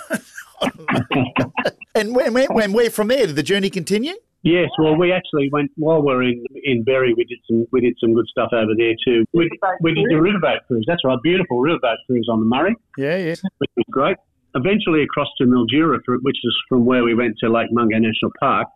and 1.95 2.15
when, 2.15 2.33
when, 2.35 2.47
when 2.53 2.73
we're 2.73 2.91
from 2.91 3.09
there, 3.09 3.27
did 3.27 3.37
the 3.37 3.43
journey 3.43 3.71
continue? 3.71 4.15
Yes, 4.45 4.71
well, 4.79 4.97
we 4.97 5.13
actually 5.13 5.49
went 5.53 5.71
while 5.77 6.03
we 6.03 6.13
are 6.13 6.23
in 6.23 6.45
in 6.65 6.83
Berri. 6.83 7.15
We 7.17 7.23
did 7.25 7.39
some 7.49 7.65
we 7.71 7.81
did 7.81 7.95
some 8.01 8.13
good 8.13 8.27
stuff 8.29 8.49
over 8.53 8.73
there 8.77 8.95
too. 9.05 9.25
We, 9.33 9.49
we 9.83 9.95
did 9.95 10.05
the 10.09 10.17
riverboat 10.17 10.67
cruise. 10.67 10.85
That's 10.89 11.05
right, 11.05 11.17
beautiful 11.23 11.59
riverboat 11.59 11.95
cruise 12.09 12.27
on 12.29 12.41
the 12.41 12.47
Murray, 12.47 12.75
Yeah, 12.99 13.19
yeah. 13.19 13.35
which 13.59 13.71
was 13.77 13.85
great. 13.89 14.17
Eventually 14.55 15.03
across 15.03 15.29
to 15.39 15.45
Mildura, 15.45 15.99
which 16.23 16.37
is 16.45 16.57
from 16.69 16.85
where 16.85 17.05
we 17.05 17.15
went 17.15 17.37
to 17.41 17.49
Lake 17.51 17.69
Mungo 17.73 17.99
National 17.99 18.31
Park. 18.39 18.69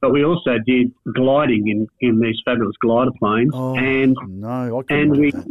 But 0.00 0.12
we 0.12 0.24
also 0.24 0.58
did 0.66 0.92
gliding 1.14 1.68
in, 1.68 1.86
in 2.00 2.20
these 2.20 2.36
fabulous 2.44 2.76
glider 2.80 3.10
planes, 3.18 3.50
Oh, 3.54 3.74
and 3.76 4.14
no, 4.28 4.78
I 4.78 4.82
couldn't 4.82 5.12
and 5.12 5.16
we. 5.18 5.30
that. 5.30 5.46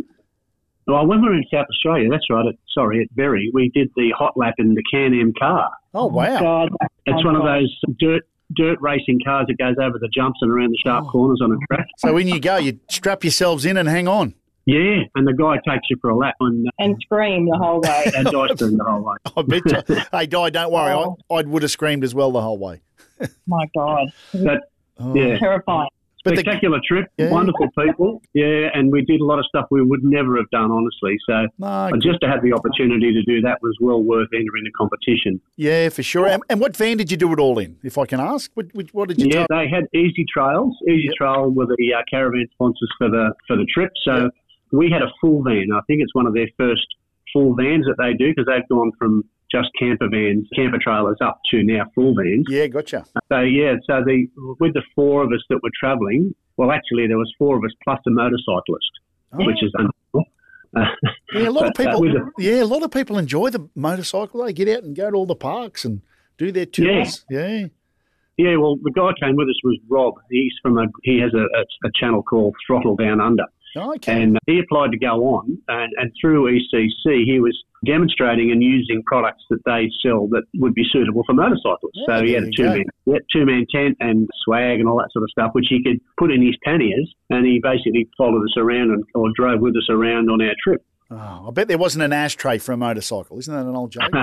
Well, 0.86 1.08
when 1.08 1.22
we 1.22 1.30
were 1.30 1.34
in 1.36 1.43
South 1.52 1.65
Australia, 1.69 2.08
that's 2.10 2.30
right. 2.30 2.46
At, 2.46 2.56
sorry, 2.74 3.02
at 3.02 3.15
Berri, 3.15 3.50
we 3.54 3.69
did 3.74 3.89
the 3.96 4.12
hot 4.17 4.38
lap 4.38 4.54
in 4.60 4.76
the 4.76 4.84
Can-Am 4.91 5.34
car. 5.39 5.69
Oh, 5.93 6.08
wow. 6.08 6.39
God, 6.39 6.69
It's 7.06 7.17
Oh, 7.24 7.26
one 7.26 7.36
of 7.36 7.43
those 7.43 7.74
dirt 8.00 8.24
dirt 8.56 8.78
racing 8.82 9.19
cars 9.26 9.48
that 9.48 9.58
goes 9.58 9.76
over 9.82 9.98
the 9.98 10.10
jumps 10.13 10.38
and 10.41 10.52
around 10.52 10.69
the 10.72 10.78
sharp 10.86 11.06
Oh. 11.08 11.10
corners 11.12 11.39
on 11.41 11.52
a 11.54 11.58
track. 11.74 11.88
So 11.98 12.13
when 12.13 12.28
you 12.28 12.39
go, 12.39 12.58
you 12.58 12.80
strap 12.91 13.24
yourselves 13.24 13.65
in 13.65 13.78
and 13.78 13.89
hang 13.89 14.08
on. 14.08 14.36
Yeah, 14.65 14.99
and 15.15 15.28
the 15.28 15.34
guy 15.34 15.56
takes 15.69 15.89
you 15.89 15.97
for 16.02 16.10
a 16.10 16.15
lap 16.15 16.36
on 16.39 16.63
and 16.80 16.95
scream 17.02 17.47
the 17.49 17.58
whole 17.58 17.82
way. 17.82 18.12
and 18.15 18.26
dice 18.26 18.56
them 18.60 18.78
the 18.78 18.84
whole 18.84 19.02
way. 19.02 19.15
I 19.36 19.41
bet 19.41 19.88
you. 19.89 19.95
hey, 20.12 20.26
Di, 20.26 20.49
don't 20.52 20.71
worry. 20.71 20.93
Oh. 20.93 21.17
I, 21.30 21.36
I 21.36 21.41
would 21.41 21.63
have 21.63 21.71
screamed 21.71 22.04
as 22.04 22.15
well 22.15 22.32
the 22.32 22.41
whole 22.41 22.58
way. 22.58 22.82
My 23.47 23.65
God. 23.76 24.08
But 24.34 24.62
Oh. 24.99 25.13
yeah, 25.15 25.39
Terrifying. 25.39 25.89
But 26.23 26.36
the, 26.36 26.41
spectacular 26.41 26.80
trip, 26.88 27.08
Yeah. 27.17 27.32
wonderful 27.32 27.67
people. 27.78 28.21
Yeah, 28.34 28.69
and 28.73 28.91
we 28.91 29.02
did 29.04 29.19
a 29.19 29.26
lot 29.26 29.39
of 29.39 29.45
stuff 29.47 29.65
we 29.71 29.82
would 29.84 30.04
never 30.04 30.38
have 30.38 30.49
done, 30.52 30.71
honestly. 30.71 31.17
So 31.28 31.47
no, 31.58 31.67
uh, 31.67 31.91
just 31.99 32.21
to 32.21 32.28
have 32.30 32.41
the 32.43 32.54
opportunity 32.54 33.12
to 33.12 33.21
do 33.23 33.41
that 33.41 33.58
was 33.62 33.76
well 33.82 34.02
worth 34.02 34.30
entering 34.34 34.63
the 34.63 34.71
competition. 34.78 35.41
yeah, 35.58 35.89
for 35.89 36.04
sure. 36.04 36.28
And, 36.28 36.41
and 36.49 36.62
what 36.62 36.78
van 36.78 36.95
did 36.97 37.10
you 37.12 37.17
do 37.17 37.34
it 37.34 37.39
all 37.39 37.58
in, 37.60 37.76
if 37.84 37.97
I 37.97 38.06
can 38.06 38.21
ask? 38.21 38.52
What, 38.54 38.67
what, 38.73 38.86
what 38.93 39.10
did 39.10 39.19
you 39.19 39.28
Yeah, 39.32 39.47
tell? 39.47 39.58
they 39.58 39.67
had 39.67 39.86
Easy 39.93 40.26
Trails. 40.32 40.78
Ezy 40.88 41.06
Yep. 41.06 41.13
Trail 41.15 41.49
were 41.49 41.65
the 41.65 41.93
uh, 41.93 42.04
caravan 42.10 42.47
sponsors 42.54 42.89
for 42.99 43.10
the 43.10 43.34
for 43.47 43.58
the 43.58 43.65
trip. 43.65 43.91
So 44.06 44.15
Yep. 44.26 44.32
We 44.73 44.89
had 44.91 45.01
a 45.01 45.12
full 45.21 45.41
van. 45.43 45.69
I 45.73 45.79
think 45.88 46.01
it's 46.01 46.13
one 46.13 46.27
of 46.27 46.33
their 46.33 46.49
first 46.57 46.86
full 47.31 47.55
vans 47.55 47.86
that 47.86 47.95
they 47.97 48.13
do 48.13 48.31
because 48.31 48.45
they've 48.47 48.67
gone 48.69 48.91
from 48.99 49.23
just 49.51 49.69
camper 49.79 50.09
vans, 50.09 50.47
camper 50.55 50.79
trailers 50.83 51.17
up 51.21 51.39
to 51.51 51.63
now 51.63 51.86
full 51.95 52.13
vans. 52.15 52.45
Yeah, 52.49 52.67
gotcha. 52.67 53.05
So 53.31 53.39
yeah, 53.41 53.75
so 53.88 54.01
the 54.05 54.27
with 54.59 54.73
the 54.73 54.81
four 54.95 55.23
of 55.23 55.31
us 55.31 55.43
that 55.49 55.59
were 55.63 55.69
travelling, 55.79 56.33
well, 56.57 56.71
actually 56.71 57.07
there 57.07 57.17
was 57.17 57.31
four 57.38 57.55
of 57.57 57.63
us 57.63 57.71
plus 57.83 57.99
a 58.07 58.09
motorcyclist, 58.12 58.91
Oh. 59.33 59.45
which 59.45 59.62
is 59.63 59.71
unusual. 59.75 60.31
Uh, 60.75 60.86
Yeah, 61.36 61.49
a 61.49 61.51
lot 61.51 61.67
of 61.67 61.73
but, 61.77 61.88
uh, 61.88 61.99
people. 61.99 62.01
the- 62.36 62.43
yeah, 62.43 62.63
a 62.63 62.65
lot 62.65 62.81
of 62.83 62.91
people 62.91 63.17
enjoy 63.17 63.49
the 63.51 63.69
motorcycle. 63.75 64.43
They 64.43 64.53
get 64.53 64.67
out 64.69 64.83
and 64.83 64.95
go 64.95 65.09
to 65.12 65.15
all 65.15 65.25
the 65.27 65.36
parks 65.36 65.86
and 65.86 66.01
do 66.39 66.51
their 66.51 66.65
tours. 66.65 67.23
Yeah. 67.29 67.67
yeah, 68.38 68.55
well, 68.57 68.77
the 68.81 68.91
guy 68.91 69.12
came 69.23 69.36
with 69.36 69.47
us 69.49 69.55
was 69.63 69.77
Rob. 69.88 70.15
He's 70.31 70.53
from 70.63 70.77
a 70.79 70.86
he 71.03 71.19
has 71.19 71.31
a, 71.36 71.43
a, 71.43 71.63
a 71.88 71.91
channel 71.99 72.23
called 72.23 72.55
Throttle 72.65 72.95
Down 72.95 73.21
Under. 73.21 73.45
Oh, 73.75 73.93
okay. 73.95 74.21
And 74.23 74.38
he 74.47 74.59
applied 74.59 74.91
to 74.91 74.97
go 74.97 75.25
on, 75.36 75.57
and, 75.67 75.91
and 75.97 76.12
through 76.21 76.51
ECC, 76.51 77.23
he 77.25 77.39
was 77.39 77.57
demonstrating 77.86 78.51
and 78.51 78.62
using 78.63 79.01
products 79.05 79.43
that 79.49 79.59
they 79.65 79.89
sell 80.01 80.27
that 80.29 80.43
would 80.55 80.73
be 80.73 80.83
suitable 80.91 81.23
for 81.25 81.33
motorcycles. 81.33 81.91
Yeah, 81.93 82.05
so 82.19 82.23
he 82.25 82.31
had 82.33 82.43
a 82.43 82.51
two 82.51 82.63
man, 82.63 82.83
yeah, 83.05 83.17
two 83.31 83.45
man 83.45 83.65
tent 83.73 83.97
and 83.99 84.29
swag 84.45 84.79
and 84.79 84.88
all 84.88 84.97
that 84.97 85.09
sort 85.12 85.23
of 85.23 85.29
stuff, 85.31 85.51
which 85.53 85.65
he 85.69 85.83
could 85.83 85.99
put 86.17 86.31
in 86.31 86.41
his 86.45 86.55
panniers, 86.63 87.13
and 87.29 87.45
he 87.45 87.59
basically 87.62 88.07
followed 88.17 88.43
us 88.43 88.53
around 88.57 88.91
and 88.91 89.03
or 89.15 89.29
drove 89.36 89.59
with 89.59 89.75
us 89.75 89.88
around 89.89 90.29
on 90.29 90.41
our 90.41 90.53
trip. 90.63 90.81
oh, 91.12 91.45
I 91.47 91.51
bet 91.51 91.67
there 91.67 91.77
wasn't 91.77 92.03
an 92.03 92.13
ashtray 92.13 92.57
for 92.59 92.71
a 92.71 92.77
motorcycle. 92.77 93.38
Isn't 93.39 93.53
that 93.53 93.65
an 93.67 93.75
old 93.75 93.91
joke? 93.91 94.03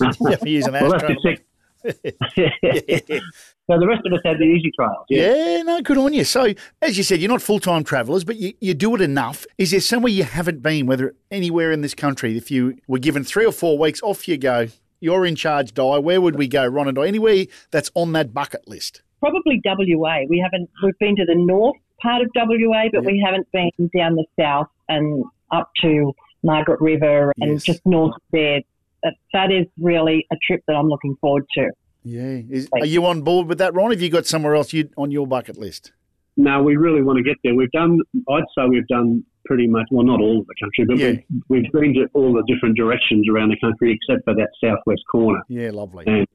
You 0.00 0.08
you 0.10 0.12
never 0.30 0.48
use 0.48 0.66
an 0.66 0.72
Well, 0.74 0.94
ashtray. 0.94 1.38
so 2.36 3.78
the 3.78 3.86
rest 3.86 4.02
of 4.06 4.12
us 4.12 4.20
had 4.24 4.38
the 4.38 4.44
Ezytrails. 4.44 5.04
Yeah. 5.08 5.34
Yeah, 5.34 5.62
no, 5.62 5.80
good 5.82 5.98
on 5.98 6.12
you. 6.12 6.24
So, 6.24 6.52
as 6.82 6.96
you 6.96 7.02
said, 7.04 7.20
you're 7.20 7.30
not 7.30 7.42
full 7.42 7.60
time 7.60 7.84
travellers, 7.84 8.24
but 8.24 8.36
you, 8.36 8.54
you 8.60 8.74
do 8.74 8.94
it 8.94 9.00
enough. 9.00 9.46
Is 9.58 9.70
there 9.70 9.80
somewhere 9.80 10.12
you 10.12 10.24
haven't 10.24 10.62
been, 10.62 10.86
whether 10.86 11.14
anywhere 11.30 11.72
in 11.72 11.80
this 11.82 11.94
country, 11.94 12.36
if 12.36 12.50
you 12.50 12.78
were 12.86 12.98
given 12.98 13.24
three 13.24 13.44
or 13.46 13.52
four 13.52 13.78
weeks, 13.78 14.02
off 14.02 14.26
you 14.28 14.36
go, 14.36 14.68
you're 15.00 15.26
in 15.26 15.36
charge, 15.36 15.74
Di, 15.74 15.98
where 15.98 16.20
would 16.20 16.36
we 16.36 16.48
go, 16.48 16.66
Ron 16.66 16.88
and 16.88 16.96
Di? 16.96 17.06
Anywhere 17.06 17.44
that's 17.70 17.90
on 17.94 18.12
that 18.12 18.32
bucket 18.32 18.66
list? 18.66 19.02
Probably 19.20 19.60
WA. 19.64 20.20
We 20.28 20.38
haven't. 20.38 20.68
We've 20.82 20.98
been 20.98 21.16
to 21.16 21.24
the 21.24 21.34
north 21.34 21.76
part 22.00 22.22
of 22.22 22.28
WA, 22.34 22.84
but 22.92 23.02
Yeah. 23.02 23.06
we 23.10 23.22
haven't 23.24 23.50
been 23.52 23.70
down 23.96 24.14
the 24.16 24.24
south 24.38 24.68
and 24.88 25.24
up 25.50 25.70
to 25.82 26.12
Margaret 26.42 26.80
River 26.80 27.32
and 27.40 27.52
Yes. 27.52 27.62
just 27.64 27.86
north 27.86 28.14
of 28.16 28.22
there. 28.32 28.60
That, 29.04 29.14
that 29.32 29.52
is 29.52 29.66
really 29.78 30.26
a 30.32 30.36
trip 30.46 30.62
that 30.66 30.74
I'm 30.74 30.88
looking 30.88 31.16
forward 31.20 31.44
to. 31.56 31.70
Yeah. 32.02 32.40
Is, 32.50 32.68
are 32.72 32.84
you 32.86 33.06
on 33.06 33.22
board 33.22 33.46
with 33.48 33.58
that, 33.58 33.72
Ron? 33.74 33.90
Have 33.90 34.00
you 34.02 34.10
got 34.10 34.26
somewhere 34.26 34.54
else 34.54 34.72
you 34.72 34.88
on 34.96 35.10
your 35.10 35.26
bucket 35.26 35.56
list? 35.58 35.92
No, 36.36 36.62
we 36.62 36.76
really 36.76 37.02
want 37.02 37.18
to 37.18 37.22
get 37.22 37.36
there. 37.44 37.54
We've 37.54 37.70
done, 37.70 38.00
I'd 38.28 38.42
say 38.58 38.64
we've 38.68 38.86
done 38.88 39.24
pretty 39.44 39.66
much, 39.68 39.86
well, 39.90 40.04
not 40.04 40.20
all 40.20 40.40
of 40.40 40.46
the 40.46 40.54
country, 40.60 40.84
but 40.86 40.98
Yeah. 40.98 41.20
we've, 41.48 41.62
we've 41.64 41.72
been 41.72 41.94
to 41.94 42.08
all 42.14 42.32
the 42.32 42.42
different 42.52 42.76
directions 42.76 43.28
around 43.30 43.50
the 43.50 43.58
country 43.60 43.92
except 43.92 44.24
for 44.24 44.34
that 44.34 44.48
southwest 44.62 45.02
corner. 45.10 45.40
Yeah, 45.48 45.70
lovely. 45.70 46.04
And 46.06 46.26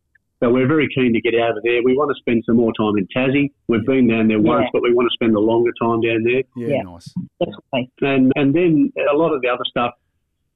so 0.41 0.49
we're 0.51 0.67
very 0.67 0.87
keen 0.95 1.11
to 1.13 1.19
get 1.21 1.33
out 1.39 1.57
of 1.57 1.63
there. 1.63 1.81
We 1.83 1.97
want 1.97 2.15
to 2.15 2.19
spend 2.19 2.43
some 2.45 2.55
more 2.55 2.71
time 2.79 2.93
in 2.97 3.07
Tassie. 3.15 3.51
We've 3.67 3.85
been 3.85 4.07
down 4.07 4.27
there 4.29 4.39
once, 4.39 4.63
Yeah. 4.65 4.69
but 4.73 4.83
we 4.83 4.93
want 4.93 5.09
to 5.09 5.13
spend 5.13 5.35
a 5.35 5.39
longer 5.39 5.71
time 5.81 5.99
down 6.01 6.23
there. 6.23 6.43
Yeah, 6.55 6.75
Yeah. 6.77 6.81
nice. 6.83 7.13
Definitely. 7.39 7.91
And 8.01 8.31
and 8.37 8.53
then 8.55 8.93
a 9.11 9.17
lot 9.17 9.33
of 9.33 9.41
the 9.41 9.49
other 9.49 9.65
stuff, 9.69 9.93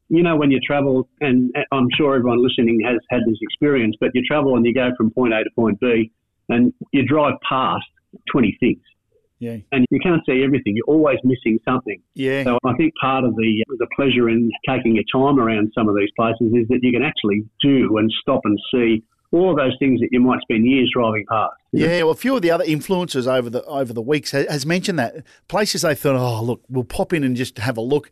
you 0.10 0.24
know, 0.24 0.36
when 0.36 0.52
you 0.52 0.60
travel, 0.60 1.08
and 1.22 1.54
I'm 1.72 1.88
sure 1.98 2.16
everyone 2.16 2.44
listening 2.44 2.82
has 2.86 2.98
had 3.10 3.22
this 3.28 3.38
experience, 3.42 3.96
but 4.00 4.12
you 4.14 4.22
travel 4.24 4.56
and 4.56 4.66
you 4.66 4.74
go 4.74 4.92
from 4.98 5.12
point 5.12 5.34
A 5.34 5.44
to 5.44 5.50
point 5.56 5.80
B, 5.80 6.12
and 6.50 6.74
you 6.92 7.06
drive 7.06 7.34
past 7.48 7.86
20 8.32 8.58
things. 8.60 8.82
Yeah. 9.40 9.58
And 9.74 9.86
you 9.90 10.00
can't 10.00 10.22
see 10.26 10.42
everything. 10.44 10.76
You're 10.76 10.96
always 10.96 11.18
missing 11.24 11.60
something. 11.66 12.02
Yeah. 12.14 12.46
So 12.46 12.60
I 12.64 12.74
think 12.76 12.94
part 13.02 13.26
of 13.26 13.36
the 13.36 13.64
the 13.78 13.88
pleasure 13.94 14.30
in 14.30 14.50
taking 14.68 14.96
your 14.96 15.04
time 15.12 15.38
around 15.38 15.72
some 15.76 15.90
of 15.90 15.96
these 15.98 16.10
places 16.16 16.54
is 16.54 16.68
that 16.70 16.80
you 16.82 16.94
can 16.94 17.04
actually 17.04 17.44
do 17.62 17.98
and 17.98 18.10
stop 18.22 18.42
and 18.46 18.58
see 18.74 19.04
all 19.34 19.50
of 19.50 19.58
those 19.58 19.76
things 19.80 20.00
that 20.00 20.10
you 20.12 20.22
might 20.22 20.40
spend 20.42 20.66
years 20.66 20.90
driving 20.96 21.26
past. 21.28 21.56
Yeah, 21.72 22.04
well, 22.04 22.12
a 22.12 22.16
few 22.16 22.36
of 22.36 22.44
the 22.44 22.52
other 22.52 22.64
influencers 22.64 23.28
over 23.28 23.50
the 23.50 23.64
over 23.66 23.92
the 23.92 24.02
weeks 24.02 24.32
ha- 24.32 24.46
has 24.50 24.66
mentioned 24.66 25.00
that 25.00 25.26
places 25.48 25.82
they 25.82 25.96
thought, 25.96 26.16
oh 26.16 26.44
look, 26.44 26.62
we'll 26.70 26.84
pop 26.84 27.12
in 27.12 27.24
and 27.24 27.36
just 27.36 27.58
have 27.58 27.76
a 27.76 27.82
look. 27.82 28.12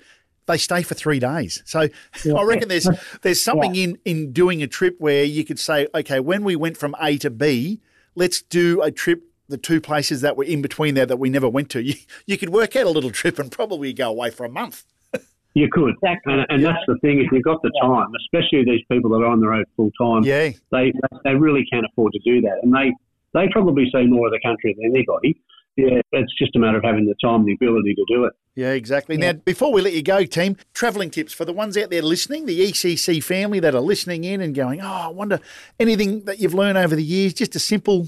They 0.52 0.58
stay 0.58 0.82
for 0.84 0.96
three 0.96 1.20
days, 1.20 1.64
so 1.66 1.80
I 2.38 2.44
reckon 2.44 2.68
there's 2.68 2.90
there's 3.22 3.42
something 3.50 3.74
in 3.76 3.98
in 4.04 4.34
doing 4.34 4.62
a 4.62 4.68
trip 4.68 4.96
where 5.00 5.24
you 5.24 5.46
could 5.46 5.60
say, 5.60 5.88
okay, 5.96 6.20
when 6.20 6.44
we 6.44 6.58
went 6.58 6.76
from 6.76 6.94
A 7.02 7.18
to 7.20 7.30
B, 7.30 7.80
let's 8.16 8.42
do 8.42 8.82
a 8.82 8.92
trip. 8.92 9.24
The 9.48 9.58
two 9.58 9.82
places 9.82 10.22
that 10.22 10.38
were 10.38 10.46
in 10.46 10.62
between 10.62 10.94
there 10.96 11.06
that 11.06 11.18
we 11.18 11.30
never 11.30 11.50
went 11.50 11.70
to, 11.72 11.82
you, 11.84 11.96
you 12.26 12.38
could 12.38 12.50
work 12.50 12.76
out 12.78 12.86
a 12.86 12.90
little 12.90 13.12
trip 13.12 13.38
and 13.38 13.52
probably 13.52 13.92
go 13.92 14.10
away 14.10 14.30
for 14.30 14.46
a 14.46 14.50
month. 14.50 14.84
You 15.54 15.68
could, 15.70 15.96
Exactly. 16.02 16.34
and, 16.34 16.46
and 16.48 16.64
that's 16.64 16.80
the 16.88 16.98
thing. 17.02 17.20
If 17.20 17.30
you've 17.34 17.44
got 17.44 17.62
the 17.62 17.72
time, 17.82 18.08
especially 18.24 18.64
these 18.64 18.86
people 18.90 19.10
that 19.12 19.18
are 19.18 19.26
on 19.26 19.42
the 19.42 19.50
road 19.50 19.66
full 19.76 19.92
time, 20.00 20.24
Yeah, 20.24 20.52
they 20.72 20.94
they 21.26 21.36
really 21.36 21.66
can't 21.72 21.86
afford 21.92 22.14
to 22.14 22.20
do 22.20 22.40
that, 22.42 22.60
and 22.64 22.74
they 22.74 22.94
they 23.34 23.50
probably 23.52 23.86
see 23.94 24.06
more 24.06 24.28
of 24.28 24.32
the 24.32 24.40
country 24.40 24.74
than 24.80 24.96
anybody. 24.96 25.36
Yeah, 25.78 26.02
it's 26.12 26.34
just 26.38 26.56
a 26.56 26.60
matter 26.60 26.78
of 26.78 26.84
having 26.84 27.06
the 27.06 27.16
time 27.24 27.42
and 27.42 27.46
the 27.48 27.54
ability 27.54 27.96
to 27.96 28.06
do 28.14 28.26
it. 28.26 28.34
Yeah, 28.56 28.72
exactly. 28.72 29.16
Now, 29.16 29.32
before 29.34 29.72
we 29.72 29.82
let 29.82 29.94
you 29.94 30.04
go, 30.04 30.26
team, 30.26 30.58
travelling 30.74 31.10
tips 31.10 31.34
for 31.34 31.46
the 31.46 31.54
ones 31.54 31.78
out 31.78 31.90
there 31.90 32.02
listening, 32.02 32.46
the 32.46 32.60
ECC 32.60 33.24
family 33.24 33.60
that 33.62 33.74
are 33.74 33.80
listening 33.82 34.26
in 34.26 34.42
and 34.42 34.54
going, 34.54 34.82
oh, 34.82 34.86
I 34.86 35.08
wonder 35.08 35.40
anything 35.80 36.26
that 36.26 36.40
you've 36.40 36.54
learned 36.54 36.78
over 36.78 36.96
the 36.96 37.04
years, 37.04 37.34
just 37.34 37.56
a 37.56 37.60
simple 37.60 38.08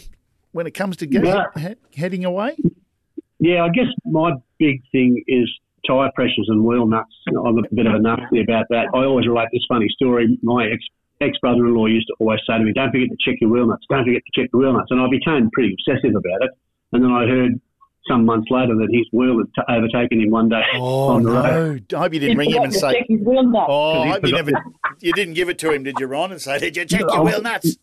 when 0.52 0.68
it 0.68 0.72
comes 0.72 0.98
to 0.98 1.08
go, 1.08 1.22
Yeah. 1.24 1.46
he- 1.58 2.00
heading 2.00 2.26
away. 2.26 2.58
Yeah, 3.40 3.64
I 3.64 3.70
guess 3.70 3.88
my 4.06 4.34
big 4.60 4.82
thing 4.92 5.24
is 5.28 5.50
tyre 5.88 6.12
pressures 6.16 6.48
and 6.50 6.64
wheel 6.66 6.86
nuts. 6.86 7.14
I'm 7.28 7.58
a 7.58 7.62
bit 7.74 7.86
of 7.86 7.94
a 7.96 8.00
nutsy 8.00 8.44
about 8.44 8.66
that. 8.70 8.88
I 8.94 9.06
always 9.06 9.26
relate 9.26 9.48
this 9.54 9.64
funny 9.70 9.88
story. 9.90 10.38
My 10.44 10.68
ex 10.68 10.84
ex 11.22 11.38
brother 11.40 11.66
in 11.66 11.74
law 11.74 11.86
used 11.86 12.08
to 12.08 12.16
always 12.20 12.40
say 12.48 12.58
to 12.58 12.64
me, 12.64 12.74
"Don't 12.74 12.92
forget 12.92 13.08
to 13.10 13.18
check 13.20 13.40
your 13.40 13.50
wheel 13.50 13.68
nuts. 13.68 13.86
Don't 13.90 14.04
forget 14.06 14.22
to 14.26 14.42
check 14.42 14.50
your 14.54 14.62
wheel 14.62 14.74
nuts." 14.74 14.92
And 14.92 15.00
I 15.02 15.08
became 15.10 15.50
pretty 15.52 15.74
obsessive 15.74 16.12
about 16.16 16.44
it. 16.44 16.52
And 16.94 17.04
then 17.04 17.12
I 17.12 17.26
heard 17.28 17.60
some 18.08 18.26
months 18.26 18.48
later 18.52 18.76
that 18.76 18.88
his 18.92 19.08
wheel 19.14 19.38
had 19.40 19.48
t- 19.56 19.74
overtaken 19.74 20.20
him 20.22 20.30
one 20.32 20.50
day 20.50 20.62
Oh, 20.76 21.10
on 21.10 21.24
the 21.24 21.32
road. 21.32 21.86
no. 21.92 21.98
I 21.98 22.02
hope 22.02 22.14
you 22.14 22.20
didn't 22.20 22.38
ring 22.38 22.52
him 22.52 22.64
and 22.64 22.74
say, 22.74 23.06
his 23.08 23.22
wheel 23.22 23.44
nut. 23.44 23.66
oh, 23.68 24.02
I 24.02 24.08
hope 24.10 24.26
you 24.28 24.34
never, 24.34 24.52
you 25.00 25.14
didn't 25.14 25.34
give 25.36 25.48
it 25.50 25.58
to 25.60 25.72
him, 25.72 25.84
did 25.84 26.00
you, 26.00 26.08
Ron? 26.08 26.32
And 26.32 26.42
say, 26.42 26.60
did 26.60 26.76
you 26.78 26.86
check 26.86 27.00
your 27.02 27.16
No. 27.16 27.24
wheel 27.24 27.42
nuts? 27.42 27.78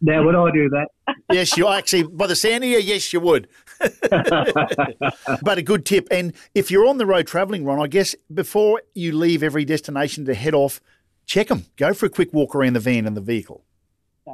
Now, 0.00 0.24
would 0.24 0.36
I 0.36 0.50
do 0.52 0.68
that? 0.68 0.88
yes, 1.32 1.56
you 1.56 1.66
actually, 1.66 2.04
by 2.04 2.28
the 2.28 2.36
sound 2.36 2.62
of 2.62 2.70
you, 2.70 2.78
yes, 2.78 3.12
you 3.12 3.18
would. 3.20 3.48
but 3.80 5.58
a 5.58 5.62
good 5.62 5.84
tip. 5.84 6.06
And 6.10 6.32
if 6.54 6.70
you're 6.70 6.86
on 6.86 6.98
the 6.98 7.06
road 7.06 7.26
travelling, 7.26 7.64
Ron, 7.64 7.80
I 7.80 7.86
guess 7.88 8.14
before 8.32 8.82
you 8.94 9.12
leave 9.16 9.42
every 9.42 9.64
destination 9.64 10.24
to 10.26 10.34
head 10.34 10.54
off, 10.54 10.80
check 11.26 11.48
them. 11.48 11.64
Go 11.76 11.92
for 11.94 12.06
a 12.06 12.10
quick 12.10 12.32
walk 12.32 12.54
around 12.54 12.74
the 12.74 12.80
van 12.80 13.06
and 13.06 13.16
the 13.16 13.20
vehicle. 13.20 13.64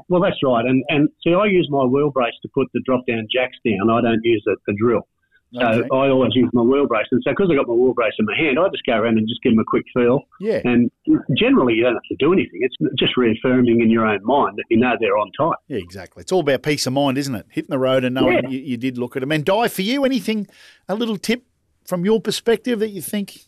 Well, 0.08 0.20
that's 0.22 0.36
right. 0.42 0.64
And 0.64 0.82
and 0.88 1.08
see, 1.24 1.34
I 1.34 1.46
use 1.46 1.68
my 1.70 1.84
wheel 1.84 2.10
brace 2.10 2.34
to 2.42 2.48
put 2.54 2.68
the 2.74 2.80
drop 2.86 3.06
down 3.06 3.26
jacks 3.32 3.56
down. 3.64 3.90
I 3.90 4.00
don't 4.00 4.20
use 4.24 4.44
a, 4.48 4.52
a 4.70 4.74
drill. 4.74 5.06
So 5.54 5.60
Okay. 5.66 5.86
I 5.92 6.08
always 6.08 6.34
use 6.34 6.48
my 6.54 6.62
wheel 6.62 6.86
brace. 6.86 7.04
And 7.12 7.20
so 7.22 7.30
because 7.32 7.50
I 7.52 7.56
got 7.56 7.68
my 7.68 7.74
wheel 7.74 7.92
brace 7.92 8.14
in 8.18 8.24
my 8.24 8.34
hand, 8.34 8.58
I 8.58 8.68
just 8.70 8.86
go 8.86 8.94
around 8.94 9.18
and 9.18 9.28
just 9.28 9.42
give 9.42 9.52
them 9.52 9.58
a 9.58 9.64
quick 9.66 9.84
feel. 9.92 10.22
Yeah. 10.40 10.62
And 10.64 10.90
generally, 11.36 11.74
you 11.74 11.82
don't 11.82 11.92
have 11.92 12.02
to 12.08 12.16
do 12.18 12.32
anything. 12.32 12.60
It's 12.62 12.74
just 12.98 13.18
reaffirming 13.18 13.82
in 13.82 13.90
your 13.90 14.06
own 14.06 14.20
mind 14.24 14.56
that 14.56 14.64
you 14.70 14.78
know 14.78 14.94
they're 14.98 15.18
on 15.18 15.30
tight. 15.38 15.58
Yeah, 15.68 15.76
exactly. 15.76 16.22
It's 16.22 16.32
all 16.32 16.40
about 16.40 16.62
peace 16.62 16.86
of 16.86 16.94
mind, 16.94 17.18
isn't 17.18 17.34
it? 17.34 17.44
Hitting 17.50 17.68
the 17.68 17.78
road 17.78 18.02
and 18.02 18.14
knowing 18.14 18.44
Yeah. 18.44 18.48
you, 18.48 18.60
you 18.60 18.76
did 18.78 18.96
look 18.96 19.14
at 19.14 19.20
them. 19.20 19.30
And 19.30 19.44
Di, 19.44 19.68
for 19.68 19.82
you, 19.82 20.06
anything, 20.06 20.46
a 20.88 20.94
little 20.94 21.18
tip 21.18 21.44
from 21.84 22.02
your 22.06 22.18
perspective 22.18 22.78
that 22.78 22.88
you 22.88 23.02
think? 23.02 23.40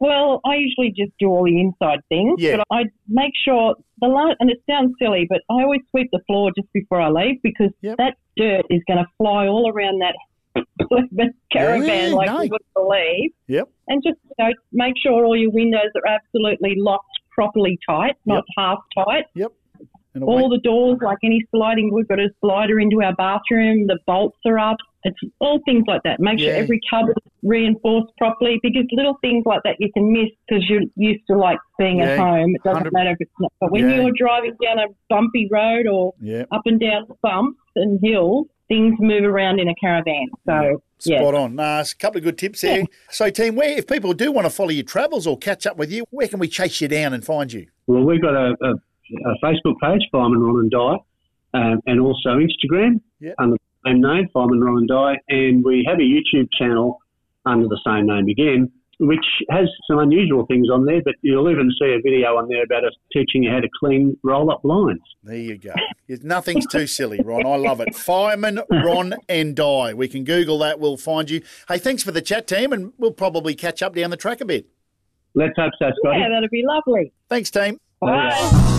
Well, 0.00 0.40
I 0.46 0.56
usually 0.56 0.90
just 0.96 1.12
do 1.20 1.28
all 1.28 1.44
the 1.44 1.60
inside 1.60 2.00
things, 2.08 2.40
Yeah. 2.42 2.56
but 2.56 2.66
I 2.70 2.84
make 3.08 3.32
sure 3.44 3.74
the 4.00 4.08
la 4.08 4.32
and 4.40 4.50
it 4.50 4.62
sounds 4.68 4.94
silly, 5.00 5.26
but 5.28 5.42
I 5.50 5.62
always 5.62 5.82
sweep 5.90 6.08
the 6.10 6.20
floor 6.26 6.50
just 6.56 6.72
before 6.72 7.00
I 7.00 7.10
leave 7.10 7.40
because 7.42 7.70
Yep. 7.82 7.98
that 7.98 8.16
dirt 8.36 8.64
is 8.70 8.80
going 8.88 8.98
to 8.98 9.06
fly 9.18 9.46
all 9.46 9.70
around 9.70 10.00
that 10.00 10.14
caravan 11.52 12.10
Yeah, 12.10 12.16
like 12.16 12.26
no. 12.28 12.40
you 12.42 12.48
wouldn't 12.50 12.74
believe. 12.74 13.30
Yep. 13.48 13.68
And 13.88 14.02
just 14.02 14.18
you 14.38 14.44
know, 14.44 14.52
make 14.72 14.94
sure 15.02 15.24
all 15.24 15.36
your 15.36 15.50
windows 15.50 15.90
are 15.94 16.06
absolutely 16.10 16.74
locked 16.78 17.06
properly 17.30 17.78
tight, 17.88 18.16
not 18.26 18.44
half 18.56 18.78
tight. 18.96 19.24
Yep. 19.34 19.52
All 20.22 20.48
the 20.48 20.58
doors, 20.58 20.98
like 21.02 21.18
any 21.22 21.46
sliding, 21.54 21.92
we've 21.94 22.08
got 22.08 22.18
a 22.18 22.28
slider 22.40 22.80
into 22.80 23.00
our 23.02 23.14
bathroom. 23.14 23.86
The 23.86 23.98
bolts 24.06 24.38
are 24.44 24.58
up. 24.58 24.76
It's 25.04 25.16
all 25.40 25.60
things 25.64 25.84
like 25.86 26.02
that. 26.04 26.20
Make 26.20 26.40
sure 26.40 26.52
every 26.52 26.80
cupboard 26.90 27.16
is 27.24 27.32
reinforced 27.42 28.12
properly 28.18 28.58
because 28.62 28.84
little 28.92 29.16
things 29.22 29.44
like 29.46 29.62
that 29.64 29.76
you 29.78 29.90
can 29.92 30.12
miss 30.12 30.28
because 30.46 30.68
you're 30.68 30.82
used 30.96 31.22
to 31.30 31.36
like 31.38 31.58
being 31.78 32.00
at 32.02 32.18
home. 32.18 32.54
It 32.54 32.62
doesn't 32.62 32.84
100 32.84 32.92
matter 32.92 33.10
if 33.12 33.16
it's 33.20 33.30
not. 33.40 33.52
But 33.60 33.72
when 33.72 33.88
Yeah. 33.88 34.02
you're 34.02 34.12
driving 34.16 34.56
down 34.62 34.78
a 34.78 34.86
bumpy 35.08 35.48
road 35.50 35.86
or 35.86 36.12
yeah. 36.20 36.44
up 36.52 36.62
and 36.66 36.78
down 36.78 37.06
bumps 37.22 37.58
and 37.76 37.98
hills, 38.02 38.46
things 38.68 38.94
move 39.00 39.24
around 39.24 39.58
in 39.58 39.68
a 39.68 39.74
caravan. 39.76 40.26
So 40.46 40.82
yeah, 41.06 41.20
Spot 41.20 41.34
on. 41.34 41.54
Nah, 41.56 41.80
it's 41.80 41.92
a 41.92 41.96
couple 41.96 42.18
of 42.18 42.24
good 42.24 42.36
tips 42.36 42.60
there. 42.60 42.84
So, 43.10 43.30
team, 43.30 43.56
where 43.56 43.70
if 43.78 43.86
people 43.86 44.12
do 44.12 44.30
want 44.32 44.44
to 44.44 44.50
follow 44.50 44.68
your 44.68 44.84
travels 44.84 45.26
or 45.26 45.38
catch 45.38 45.66
up 45.66 45.78
with 45.78 45.90
you, 45.90 46.04
where 46.10 46.28
can 46.28 46.38
we 46.38 46.46
chase 46.46 46.78
you 46.82 46.88
down 46.88 47.14
and 47.14 47.24
find 47.24 47.50
you? 47.50 47.68
Well, 47.86 48.02
we've 48.04 48.20
got 48.20 48.34
a, 48.34 48.54
a, 48.62 48.70
a 48.74 49.34
Facebook 49.42 49.76
page, 49.82 50.02
Fireman 50.12 50.40
Ron 50.40 50.58
and 50.60 50.70
Di, 50.70 50.96
um, 51.54 51.80
and 51.86 52.00
also 52.00 52.36
Instagram 52.38 53.00
Yeah. 53.18 53.32
under 53.38 53.54
the 53.56 53.60
same 53.86 54.00
name, 54.00 54.28
Fireman 54.32 54.60
Ron 54.60 54.78
and 54.78 54.88
Di, 54.88 55.14
and 55.28 55.64
we 55.64 55.84
have 55.88 55.98
a 55.98 56.02
YouTube 56.02 56.48
channel 56.58 56.98
under 57.46 57.66
the 57.68 57.80
same 57.86 58.06
name 58.06 58.28
again, 58.28 58.70
which 58.98 59.24
has 59.50 59.66
some 59.88 59.98
unusual 59.98 60.44
things 60.46 60.68
on 60.70 60.84
there, 60.84 61.00
but 61.02 61.14
you'll 61.22 61.50
even 61.50 61.70
see 61.80 61.86
a 61.98 62.00
video 62.02 62.36
on 62.36 62.48
there 62.48 62.62
about 62.62 62.84
us 62.84 62.92
teaching 63.12 63.42
you 63.44 63.50
how 63.50 63.60
to 63.60 63.68
clean 63.80 64.16
roll-up 64.22 64.60
blinds. 64.62 65.00
There 65.22 65.36
you 65.36 65.56
go. 65.56 65.72
It's- 66.06 66.22
Nothing's 66.22 66.66
too 66.66 66.86
silly, 66.86 67.20
Ron. 67.24 67.46
I 67.46 67.56
love 67.56 67.80
it. 67.80 67.94
Fireman, 67.94 68.60
Ron, 68.70 69.14
and 69.28 69.56
Di. 69.56 69.94
We 69.94 70.08
can 70.08 70.24
Google 70.24 70.58
that. 70.58 70.78
We'll 70.78 70.98
find 70.98 71.30
you. 71.30 71.40
Hey, 71.68 71.78
thanks 71.78 72.02
for 72.02 72.10
the 72.10 72.20
chat, 72.20 72.46
team, 72.46 72.72
and 72.74 72.92
we'll 72.98 73.12
probably 73.12 73.54
catch 73.54 73.82
up 73.82 73.94
down 73.94 74.10
the 74.10 74.16
track 74.18 74.40
a 74.42 74.44
bit. 74.44 74.66
Let's 75.34 75.54
hope 75.56 75.72
so, 75.78 75.90
Scotty. 76.04 76.18
yeah, 76.18 76.28
that'd 76.28 76.50
be 76.50 76.64
lovely. 76.66 77.12
Thanks, 77.28 77.50
team. 77.50 77.78
Bye. 78.00 78.76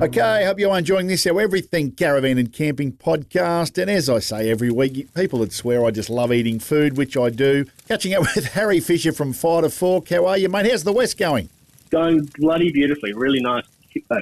Okay, 0.00 0.44
hope 0.44 0.60
you're 0.60 0.78
enjoying 0.78 1.08
this, 1.08 1.26
our 1.26 1.40
Everything 1.40 1.90
Caravan 1.90 2.38
and 2.38 2.52
Camping 2.52 2.92
podcast. 2.92 3.82
And 3.82 3.90
as 3.90 4.08
I 4.08 4.20
say 4.20 4.48
every 4.48 4.70
week, 4.70 5.12
people 5.12 5.40
that 5.40 5.52
swear 5.52 5.84
I 5.84 5.90
just 5.90 6.08
love 6.08 6.32
eating 6.32 6.60
food, 6.60 6.96
which 6.96 7.16
I 7.16 7.30
do. 7.30 7.64
Catching 7.88 8.14
up 8.14 8.20
with 8.36 8.44
Harry 8.52 8.78
Fisher 8.78 9.10
from 9.12 9.32
Fire 9.32 9.62
to 9.62 9.70
Fork. 9.70 10.08
How 10.10 10.26
are 10.26 10.38
you, 10.38 10.48
mate? 10.48 10.70
How's 10.70 10.84
the 10.84 10.92
West 10.92 11.18
going? 11.18 11.48
going 11.90 12.28
bloody 12.36 12.70
beautifully. 12.70 13.12
Really 13.14 13.40
nice, 13.40 13.64
uh, 14.10 14.20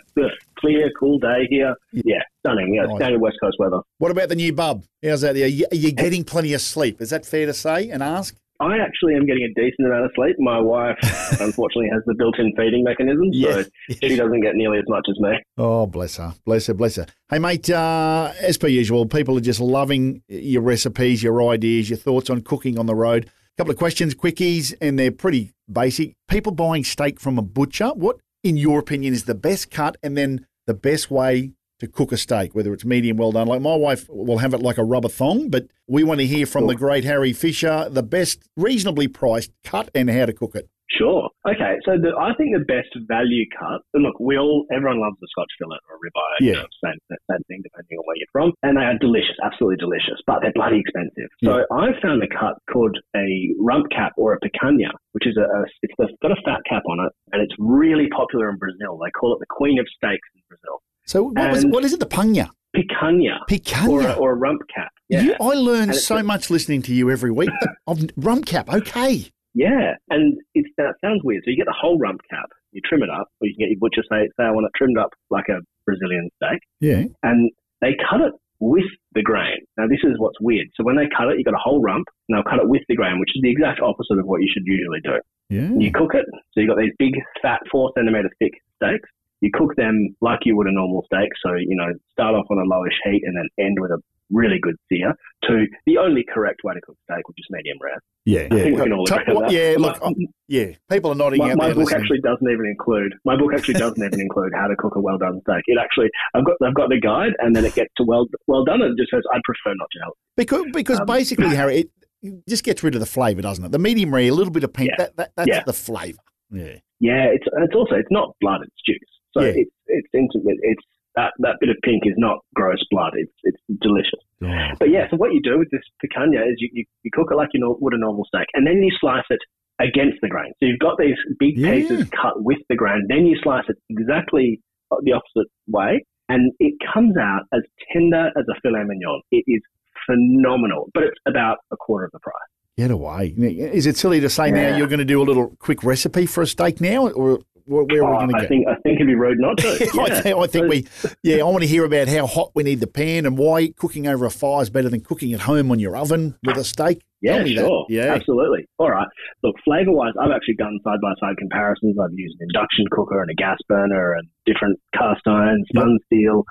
clear, 0.56 0.90
cool 0.98 1.18
day 1.18 1.46
here. 1.50 1.74
Yeah, 1.92 2.20
stunning. 2.38 2.72
Yeah, 2.74 2.84
Nice. 2.86 2.96
standard 2.96 3.20
West 3.20 3.36
Coast 3.42 3.56
weather. 3.58 3.80
What 3.98 4.10
about 4.12 4.30
the 4.30 4.36
new 4.36 4.52
bub? 4.54 4.84
How's 5.04 5.20
that? 5.22 5.34
Are 5.36 5.46
you, 5.46 5.66
are 5.70 5.76
you 5.76 5.92
getting 5.92 6.24
plenty 6.24 6.54
of 6.54 6.62
sleep? 6.62 7.02
Is 7.02 7.10
that 7.10 7.26
fair 7.26 7.44
to 7.44 7.52
say 7.52 7.90
and 7.90 8.02
ask? 8.02 8.34
I 8.60 8.78
actually 8.78 9.14
am 9.14 9.26
getting 9.26 9.44
a 9.44 9.60
decent 9.60 9.86
amount 9.86 10.04
of 10.04 10.10
sleep. 10.14 10.36
My 10.38 10.60
wife, 10.60 10.96
unfortunately, 11.40 11.90
has 11.92 12.02
the 12.06 12.14
built-in 12.14 12.52
feeding 12.56 12.84
mechanism, 12.84 13.32
so 13.32 13.64
she 14.00 14.16
doesn't 14.16 14.40
get 14.40 14.54
nearly 14.54 14.78
as 14.78 14.84
much 14.88 15.06
as 15.10 15.18
me. 15.20 15.38
Oh, 15.56 15.86
bless 15.86 16.16
her. 16.16 16.34
Bless 16.44 16.66
her, 16.66 16.74
bless 16.74 16.96
her. 16.96 17.06
Hey, 17.28 17.38
mate, 17.38 17.68
uh, 17.70 18.32
as 18.40 18.58
per 18.58 18.68
usual, 18.68 19.06
people 19.06 19.36
are 19.36 19.42
just 19.42 19.60
loving 19.60 20.22
your 20.28 20.62
recipes, 20.62 21.22
your 21.22 21.50
ideas, 21.50 21.90
your 21.90 21.98
thoughts 21.98 22.30
on 22.30 22.42
cooking 22.42 22.78
on 22.78 22.86
the 22.86 22.94
road. 22.94 23.24
A 23.26 23.56
couple 23.56 23.72
of 23.72 23.78
questions, 23.78 24.14
quickies, 24.14 24.74
and 24.80 24.98
they're 24.98 25.10
pretty 25.10 25.52
basic. 25.70 26.14
People 26.28 26.52
buying 26.52 26.84
steak 26.84 27.20
from 27.20 27.38
a 27.38 27.42
butcher, 27.42 27.88
what, 27.88 28.18
in 28.42 28.56
your 28.56 28.78
opinion, 28.78 29.14
is 29.14 29.24
the 29.24 29.34
best 29.34 29.70
cut 29.70 29.96
and 30.02 30.16
then 30.16 30.46
the 30.66 30.74
best 30.74 31.10
way 31.10 31.52
to 31.78 31.86
cook 31.86 32.12
a 32.12 32.16
steak, 32.16 32.54
whether 32.54 32.72
it's 32.72 32.84
medium 32.84 33.16
well 33.16 33.32
done? 33.32 33.46
Like 33.46 33.60
my 33.60 33.74
wife 33.74 34.08
will 34.08 34.38
have 34.38 34.54
it 34.54 34.60
like 34.60 34.78
a 34.78 34.84
rubber 34.84 35.08
thong, 35.08 35.50
but 35.50 35.66
we 35.86 36.04
want 36.04 36.20
to 36.20 36.26
hear 36.26 36.46
from 36.46 36.66
the 36.66 36.74
great 36.74 37.04
Harry 37.04 37.32
Fisher 37.32 37.88
the 37.90 38.02
best, 38.02 38.42
reasonably 38.56 39.08
priced 39.08 39.52
cut 39.64 39.90
and 39.94 40.10
how 40.10 40.26
to 40.26 40.32
cook 40.32 40.54
it. 40.54 40.68
Sure. 40.90 41.28
Okay, 41.42 41.82
so 41.82 41.98
the, 41.98 42.14
I 42.14 42.30
think 42.38 42.54
the 42.54 42.62
best 42.62 42.94
value 43.10 43.44
cut. 43.58 43.82
and 43.94 44.06
Look, 44.06 44.18
we 44.22 44.38
all 44.38 44.66
everyone 44.70 45.02
loves 45.02 45.18
the 45.20 45.26
Scotch 45.34 45.50
fillet 45.58 45.82
or 45.90 45.98
ribeye. 45.98 46.38
Yeah. 46.40 46.46
You 46.46 46.58
know, 46.62 46.70
same 46.78 46.98
same 47.10 47.42
thing 47.50 47.60
depending 47.62 47.98
on 47.98 48.04
where 48.06 48.16
you're 48.16 48.30
from, 48.30 48.54
and 48.62 48.78
they 48.78 48.86
are 48.86 48.98
delicious, 48.98 49.34
absolutely 49.42 49.82
delicious, 49.82 50.22
but 50.26 50.42
they're 50.42 50.54
bloody 50.54 50.78
expensive. 50.78 51.26
So 51.42 51.66
I 51.74 51.90
found 51.98 52.22
a 52.22 52.30
cut 52.30 52.62
called 52.70 52.98
a 53.14 53.26
rump 53.58 53.90
cap 53.90 54.14
or 54.16 54.34
a 54.34 54.38
picanha, 54.38 54.94
which 55.12 55.26
is 55.26 55.36
a, 55.36 55.42
a 55.42 55.66
it's 55.82 55.94
got 56.22 56.30
a 56.30 56.40
fat 56.46 56.62
cap 56.68 56.86
on 56.86 57.02
it, 57.02 57.12
and 57.34 57.42
it's 57.42 57.54
really 57.58 58.06
popular 58.14 58.48
in 58.48 58.56
Brazil. 58.56 58.98
They 59.02 59.10
call 59.10 59.34
it 59.34 59.42
the 59.42 59.50
queen 59.50 59.78
of 59.82 59.86
steaks 59.90 60.28
in 60.34 60.42
Brazil. 60.48 60.82
So 61.06 61.24
what, 61.24 61.50
was, 61.52 61.64
what 61.66 61.84
is 61.84 61.92
it? 61.92 62.00
The 62.00 62.06
panya? 62.06 62.50
Picanha. 62.76 63.38
Picanha. 63.48 63.88
Or 63.88 64.02
a, 64.02 64.12
or 64.14 64.36
rump 64.36 64.62
cap. 64.74 64.90
Yeah. 65.08 65.20
You, 65.22 65.34
I 65.40 65.54
learn 65.54 65.94
so 65.94 66.22
much 66.22 66.50
listening 66.50 66.82
to 66.82 66.94
you 66.94 67.10
every 67.10 67.30
week. 67.30 67.50
Of 67.86 68.02
rum 68.16 68.42
cap, 68.42 68.68
okay. 68.72 69.30
Yeah, 69.54 69.94
and 70.10 70.36
it's, 70.54 70.68
that 70.76 70.94
sounds 71.02 71.22
weird. 71.24 71.42
So 71.44 71.50
you 71.50 71.56
get 71.56 71.64
the 71.66 71.76
whole 71.80 71.98
rump 71.98 72.20
cap, 72.28 72.50
you 72.72 72.82
trim 72.84 73.02
it 73.02 73.08
up, 73.08 73.28
or 73.40 73.46
you 73.46 73.54
can 73.54 73.64
get 73.64 73.70
your 73.70 73.78
butcher 73.78 74.02
say, 74.10 74.28
say 74.36 74.44
I 74.44 74.50
want 74.50 74.66
it 74.66 74.72
trimmed 74.76 74.98
up 74.98 75.10
like 75.30 75.46
a 75.48 75.60
Brazilian 75.86 76.28
steak, 76.36 76.60
Yeah. 76.80 77.04
and 77.22 77.50
they 77.80 77.96
cut 78.10 78.20
it 78.20 78.32
with 78.58 78.84
the 79.14 79.22
grain. 79.22 79.58
Now, 79.78 79.86
this 79.86 80.00
is 80.04 80.18
what's 80.18 80.40
weird. 80.40 80.66
So 80.74 80.84
when 80.84 80.96
they 80.96 81.08
cut 81.16 81.28
it, 81.28 81.36
you've 81.38 81.46
got 81.46 81.54
a 81.54 81.62
whole 81.62 81.80
rump, 81.80 82.04
and 82.28 82.36
they'll 82.36 82.44
cut 82.50 82.58
it 82.60 82.68
with 82.68 82.82
the 82.88 82.96
grain, 82.96 83.18
which 83.20 83.30
is 83.34 83.40
the 83.42 83.50
exact 83.50 83.80
opposite 83.80 84.18
of 84.18 84.26
what 84.26 84.42
you 84.42 84.48
should 84.52 84.64
usually 84.66 85.00
do. 85.04 85.16
Yeah. 85.48 85.70
You 85.78 85.92
cook 85.92 86.12
it, 86.14 86.26
so 86.52 86.60
you've 86.60 86.68
got 86.68 86.78
these 86.78 86.92
big, 86.98 87.14
fat, 87.40 87.60
four 87.70 87.92
centimeter 87.96 88.28
thick 88.38 88.52
steaks. 88.82 89.08
You 89.40 89.50
cook 89.52 89.76
them 89.76 90.14
like 90.20 90.40
you 90.44 90.56
would 90.56 90.66
a 90.66 90.72
normal 90.72 91.04
steak. 91.06 91.30
So 91.44 91.54
you 91.54 91.76
know, 91.76 91.92
start 92.12 92.34
off 92.34 92.46
on 92.50 92.58
a 92.58 92.64
lowish 92.64 92.96
heat 93.04 93.22
and 93.24 93.36
then 93.36 93.48
end 93.64 93.78
with 93.80 93.90
a 93.90 93.98
really 94.30 94.58
good 94.60 94.74
sear. 94.88 95.14
To 95.44 95.66
the 95.86 95.98
only 95.98 96.24
correct 96.32 96.62
way 96.64 96.74
to 96.74 96.80
cook 96.80 96.96
steak, 97.08 97.28
which 97.28 97.36
is 97.38 97.46
medium 97.50 97.76
rare. 97.80 98.00
Yeah. 98.24 98.48
I 98.50 98.62
think 98.62 98.76
we 98.76 98.82
can 98.82 98.92
all 98.92 99.04
agree 99.04 99.34
on 99.34 99.42
that. 99.42 99.52
yeah, 99.52 99.76
My- 99.76 99.88
look, 99.88 99.98
oh, 100.02 100.14
yeah. 100.48 100.66
People 100.90 101.12
are 101.12 101.14
nodding 101.14 101.38
my, 101.38 101.52
out 101.52 101.58
my 101.58 101.68
book 101.68 101.76
listening. 101.84 102.00
actually 102.00 102.20
doesn't 102.22 102.50
even 102.50 102.66
include 102.66 103.12
my 103.24 103.36
book 103.36 103.52
actually 103.54 103.74
doesn't 103.74 104.02
even 104.04 104.20
include 104.20 104.52
how 104.54 104.66
to 104.66 104.74
cook 104.76 104.96
a 104.96 105.00
well 105.00 105.18
done 105.18 105.40
steak. 105.42 105.62
It 105.66 105.78
actually 105.80 106.08
I've 106.34 106.44
got 106.44 106.56
I've 106.66 106.74
got 106.74 106.88
the 106.88 106.98
guide 107.00 107.34
and 107.38 107.54
then 107.54 107.64
it 107.64 107.74
gets 107.74 107.92
to 107.98 108.04
well 108.04 108.26
well 108.48 108.64
done 108.64 108.82
and 108.82 108.98
it 108.98 109.00
just 109.00 109.12
says 109.12 109.22
I'd 109.32 109.42
prefer 109.44 109.74
not 109.76 109.88
to 109.92 109.98
help. 110.02 110.14
Because 110.36 110.64
because 110.72 110.98
Um, 111.00 111.06
basically, 111.06 111.48
Harry, 111.54 111.76
it 112.22 112.48
just 112.48 112.64
gets 112.64 112.82
rid 112.82 112.94
of 112.94 113.00
the 113.00 113.06
flavour, 113.06 113.42
doesn't 113.42 113.64
it? 113.64 113.70
The 113.70 113.78
medium 113.78 114.12
rare, 114.12 114.24
a 114.24 114.30
little 114.32 114.52
bit 114.52 114.64
of 114.64 114.72
pink, 114.72 114.90
Yeah. 114.98 115.04
that, 115.04 115.16
that 115.18 115.30
that's 115.36 115.48
Yeah. 115.48 115.62
the 115.64 115.72
flavour. 115.72 116.18
Yeah. 116.50 116.78
Yeah, 116.98 117.24
it's 117.26 117.44
it's 117.58 117.74
also 117.76 117.94
it's 117.94 118.10
not 118.10 118.34
blood, 118.40 118.62
it's 118.62 118.74
juice. 118.84 118.98
So 119.36 119.42
Yeah. 119.44 119.52
it's 119.62 119.70
it's 119.86 120.08
intimate. 120.14 120.56
It's 120.62 120.82
that 121.14 121.32
that 121.38 121.56
bit 121.60 121.68
of 121.70 121.76
pink 121.82 122.02
is 122.06 122.14
not 122.16 122.38
gross 122.54 122.82
blood. 122.90 123.12
It's 123.16 123.32
it's 123.44 123.60
delicious. 123.80 124.20
Oh, 124.42 124.48
but 124.78 124.90
yeah, 124.90 125.08
so 125.10 125.16
what 125.16 125.32
you 125.32 125.40
do 125.42 125.58
with 125.58 125.70
this 125.70 125.82
picanha 126.04 126.42
is 126.50 126.56
you, 126.58 126.68
you, 126.72 126.84
you 127.04 127.10
cook 127.12 127.28
it 127.30 127.36
like 127.36 127.48
you 127.54 127.76
would 127.80 127.94
a 127.94 127.98
normal 127.98 128.24
steak, 128.26 128.46
and 128.54 128.66
then 128.66 128.82
you 128.82 128.90
slice 129.00 129.24
it 129.30 129.40
against 129.78 130.18
the 130.22 130.28
grain. 130.28 130.52
So 130.60 130.66
you've 130.66 130.78
got 130.78 130.98
these 130.98 131.16
big 131.38 131.56
Yeah. 131.58 131.72
pieces 131.72 132.08
cut 132.10 132.42
with 132.42 132.58
the 132.68 132.76
grain, 132.76 133.06
then 133.08 133.24
you 133.26 133.36
slice 133.42 133.64
it 133.68 133.76
exactly 133.88 134.60
the 135.02 135.12
opposite 135.12 135.50
way, 135.68 136.04
and 136.28 136.52
it 136.60 136.74
comes 136.92 137.16
out 137.16 137.42
as 137.52 137.62
tender 137.92 138.26
as 138.36 138.44
a 138.50 138.60
filet 138.62 138.84
mignon. 138.84 139.20
It 139.32 139.44
is 139.46 139.62
phenomenal, 140.06 140.90
but 140.94 141.02
it's 141.04 141.18
about 141.26 141.58
a 141.72 141.76
quarter 141.76 142.04
of 142.06 142.12
the 142.12 142.20
price. 142.20 142.34
Get 142.76 142.90
away. 142.90 143.28
Is 143.38 143.86
it 143.86 143.96
silly 143.96 144.20
to 144.20 144.28
say 144.28 144.50
now 144.50 144.76
you're 144.76 144.86
going 144.86 144.98
to 144.98 145.04
do 145.04 145.20
a 145.22 145.24
little 145.24 145.56
quick 145.58 145.82
recipe 145.82 146.26
for 146.26 146.42
a 146.42 146.46
steak 146.46 146.80
now, 146.80 147.08
or 147.08 147.40
where, 147.66 147.84
where 147.84 148.02
are 148.04 148.08
Oh, 148.08 148.12
we 148.12 148.16
going 148.18 148.28
to 148.30 148.36
I 148.38 148.42
go? 148.42 148.48
think 148.48 148.66
I 148.68 148.74
think 148.82 148.96
it'd 148.96 149.06
be 149.06 149.14
rude 149.14 149.38
not 149.38 149.58
to. 149.58 149.68
I, 150.00 150.06
Yeah. 150.06 150.20
think, 150.20 150.36
I 150.38 150.46
think 150.46 150.68
we, 150.68 150.86
yeah, 151.22 151.36
I 151.38 151.42
want 151.44 151.62
to 151.62 151.68
hear 151.68 151.84
about 151.84 152.08
how 152.08 152.26
hot 152.26 152.52
we 152.54 152.62
need 152.62 152.80
the 152.80 152.86
pan 152.86 153.26
and 153.26 153.36
why 153.36 153.68
cooking 153.76 154.06
over 154.06 154.24
a 154.26 154.30
fire 154.30 154.62
is 154.62 154.70
better 154.70 154.88
than 154.88 155.00
cooking 155.00 155.32
at 155.32 155.40
home 155.40 155.70
on 155.70 155.78
your 155.78 155.96
oven 155.96 156.36
with 156.44 156.56
a 156.56 156.64
steak. 156.64 157.02
Yeah, 157.22 157.42
me 157.42 157.54
that. 157.54 157.62
sure. 157.62 157.86
Yeah. 157.88 158.12
absolutely. 158.14 158.66
All 158.78 158.90
right. 158.90 159.08
Look, 159.42 159.56
flavor 159.64 159.90
wise, 159.90 160.12
I've 160.20 160.30
actually 160.30 160.56
done 160.56 160.78
side 160.84 160.98
by 161.02 161.12
side 161.18 161.36
comparisons. 161.38 161.96
I've 162.00 162.12
used 162.12 162.36
an 162.40 162.46
induction 162.52 162.84
cooker 162.92 163.20
and 163.20 163.30
a 163.30 163.34
gas 163.34 163.56
burner 163.68 164.14
and 164.14 164.28
different 164.44 164.78
cast 164.94 165.22
iron, 165.26 165.64
spun 165.70 165.98
steel, 166.06 166.44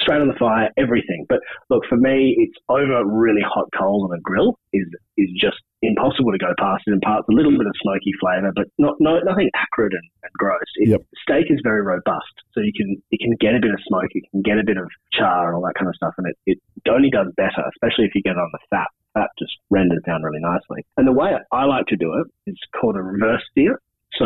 straight 0.00 0.20
on 0.20 0.28
the 0.28 0.38
fire, 0.38 0.68
everything. 0.76 1.24
But 1.28 1.38
look, 1.70 1.82
for 1.88 1.96
me, 1.96 2.36
it's 2.38 2.54
over 2.68 3.04
really 3.06 3.40
hot 3.42 3.66
coals 3.76 4.08
on 4.10 4.16
a 4.16 4.20
grill 4.20 4.58
is 4.72 4.86
is 5.16 5.28
just 5.40 5.56
impossible 5.82 6.32
to 6.32 6.38
go 6.38 6.54
past. 6.58 6.84
It 6.86 6.90
in 6.90 6.94
imparts 7.02 7.26
a 7.28 7.34
little 7.34 7.52
bit 7.52 7.66
of 7.66 7.74
smoky 7.82 8.12
flavor, 8.20 8.52
but 8.54 8.66
not 8.78 8.94
no 9.00 9.18
nothing 9.26 9.50
acrid 9.54 9.92
and, 9.92 10.06
and 10.22 10.32
gross. 10.38 10.64
It, 10.76 10.88
Yep. 10.90 11.00
Steak 11.22 11.46
is 11.50 11.60
very 11.62 11.82
robust, 11.82 12.34
so 12.54 12.60
you 12.60 12.72
can 12.76 12.96
you 13.10 13.18
can 13.18 13.34
get 13.40 13.54
a 13.54 13.60
bit 13.60 13.72
of 13.74 13.80
smoke, 13.86 14.10
you 14.14 14.22
can 14.30 14.42
get 14.42 14.58
a 14.58 14.64
bit 14.64 14.76
of 14.78 14.88
char 15.12 15.48
and 15.48 15.56
all 15.56 15.62
that 15.66 15.74
kind 15.74 15.88
of 15.88 15.96
stuff, 15.96 16.14
and 16.18 16.26
it, 16.28 16.36
it 16.46 16.58
only 16.90 17.10
does 17.10 17.28
better, 17.36 17.62
especially 17.74 18.06
if 18.06 18.14
you 18.14 18.22
get 18.22 18.38
it 18.38 18.42
on 18.42 18.50
the 18.52 18.62
fat 18.70 18.88
that 19.14 19.28
just 19.38 19.52
renders 19.70 20.00
down 20.06 20.22
really 20.22 20.40
nicely. 20.40 20.84
And 20.96 21.06
the 21.06 21.12
way 21.12 21.32
I 21.52 21.64
like 21.66 21.84
to 21.92 21.96
do 21.96 22.14
it 22.22 22.26
is 22.50 22.56
called 22.80 22.96
a 22.96 23.02
reverse 23.02 23.42
sear. 23.54 23.78
So 24.18 24.24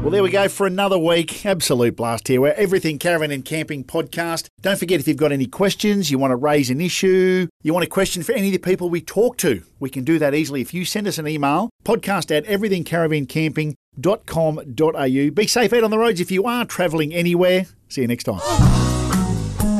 Well, 0.00 0.10
there 0.10 0.22
we 0.22 0.30
go 0.30 0.48
for 0.48 0.66
another 0.66 0.96
week. 0.98 1.44
Absolute 1.44 1.94
blast 1.94 2.28
here. 2.28 2.40
We're 2.40 2.54
Everything 2.54 2.98
Caravan 2.98 3.30
and 3.30 3.44
Camping 3.44 3.84
podcast. 3.84 4.46
Don't 4.62 4.78
forget 4.78 4.98
if 4.98 5.06
you've 5.06 5.18
got 5.18 5.30
any 5.30 5.46
questions, 5.46 6.10
you 6.10 6.18
want 6.18 6.30
to 6.30 6.36
raise 6.36 6.70
an 6.70 6.80
issue, 6.80 7.46
you 7.62 7.74
want 7.74 7.84
a 7.84 7.88
question 7.88 8.22
for 8.22 8.32
any 8.32 8.46
of 8.46 8.54
the 8.54 8.58
people 8.58 8.88
we 8.88 9.02
talk 9.02 9.36
to, 9.38 9.62
we 9.78 9.90
can 9.90 10.02
do 10.02 10.18
that 10.18 10.34
easily. 10.34 10.62
If 10.62 10.72
you 10.72 10.86
send 10.86 11.06
us 11.06 11.18
an 11.18 11.28
email, 11.28 11.68
podcast 11.84 12.34
at 12.34 12.46
everythingcaravancamping.com.au. 12.46 15.30
Be 15.34 15.46
safe 15.46 15.72
out 15.74 15.84
on 15.84 15.90
the 15.90 15.98
roads 15.98 16.20
if 16.20 16.30
you 16.30 16.46
are 16.46 16.64
travelling 16.64 17.12
anywhere. 17.12 17.66
See 17.90 18.00
you 18.00 18.08
next 18.08 18.24
time. 18.24 18.40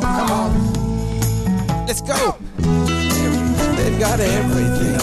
Come 0.03 0.31
on. 0.31 1.87
Let's 1.87 2.03
go. 2.03 2.37
They've 2.59 3.99
got 3.99 4.21
everything. 4.21 5.01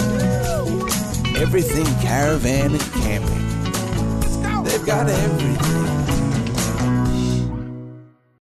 Everything 1.37 1.85
caravan 2.01 2.73
and 2.73 2.81
camping. 2.81 3.46
They've 4.67 4.85
got 4.85 5.07
everything. 5.07 5.96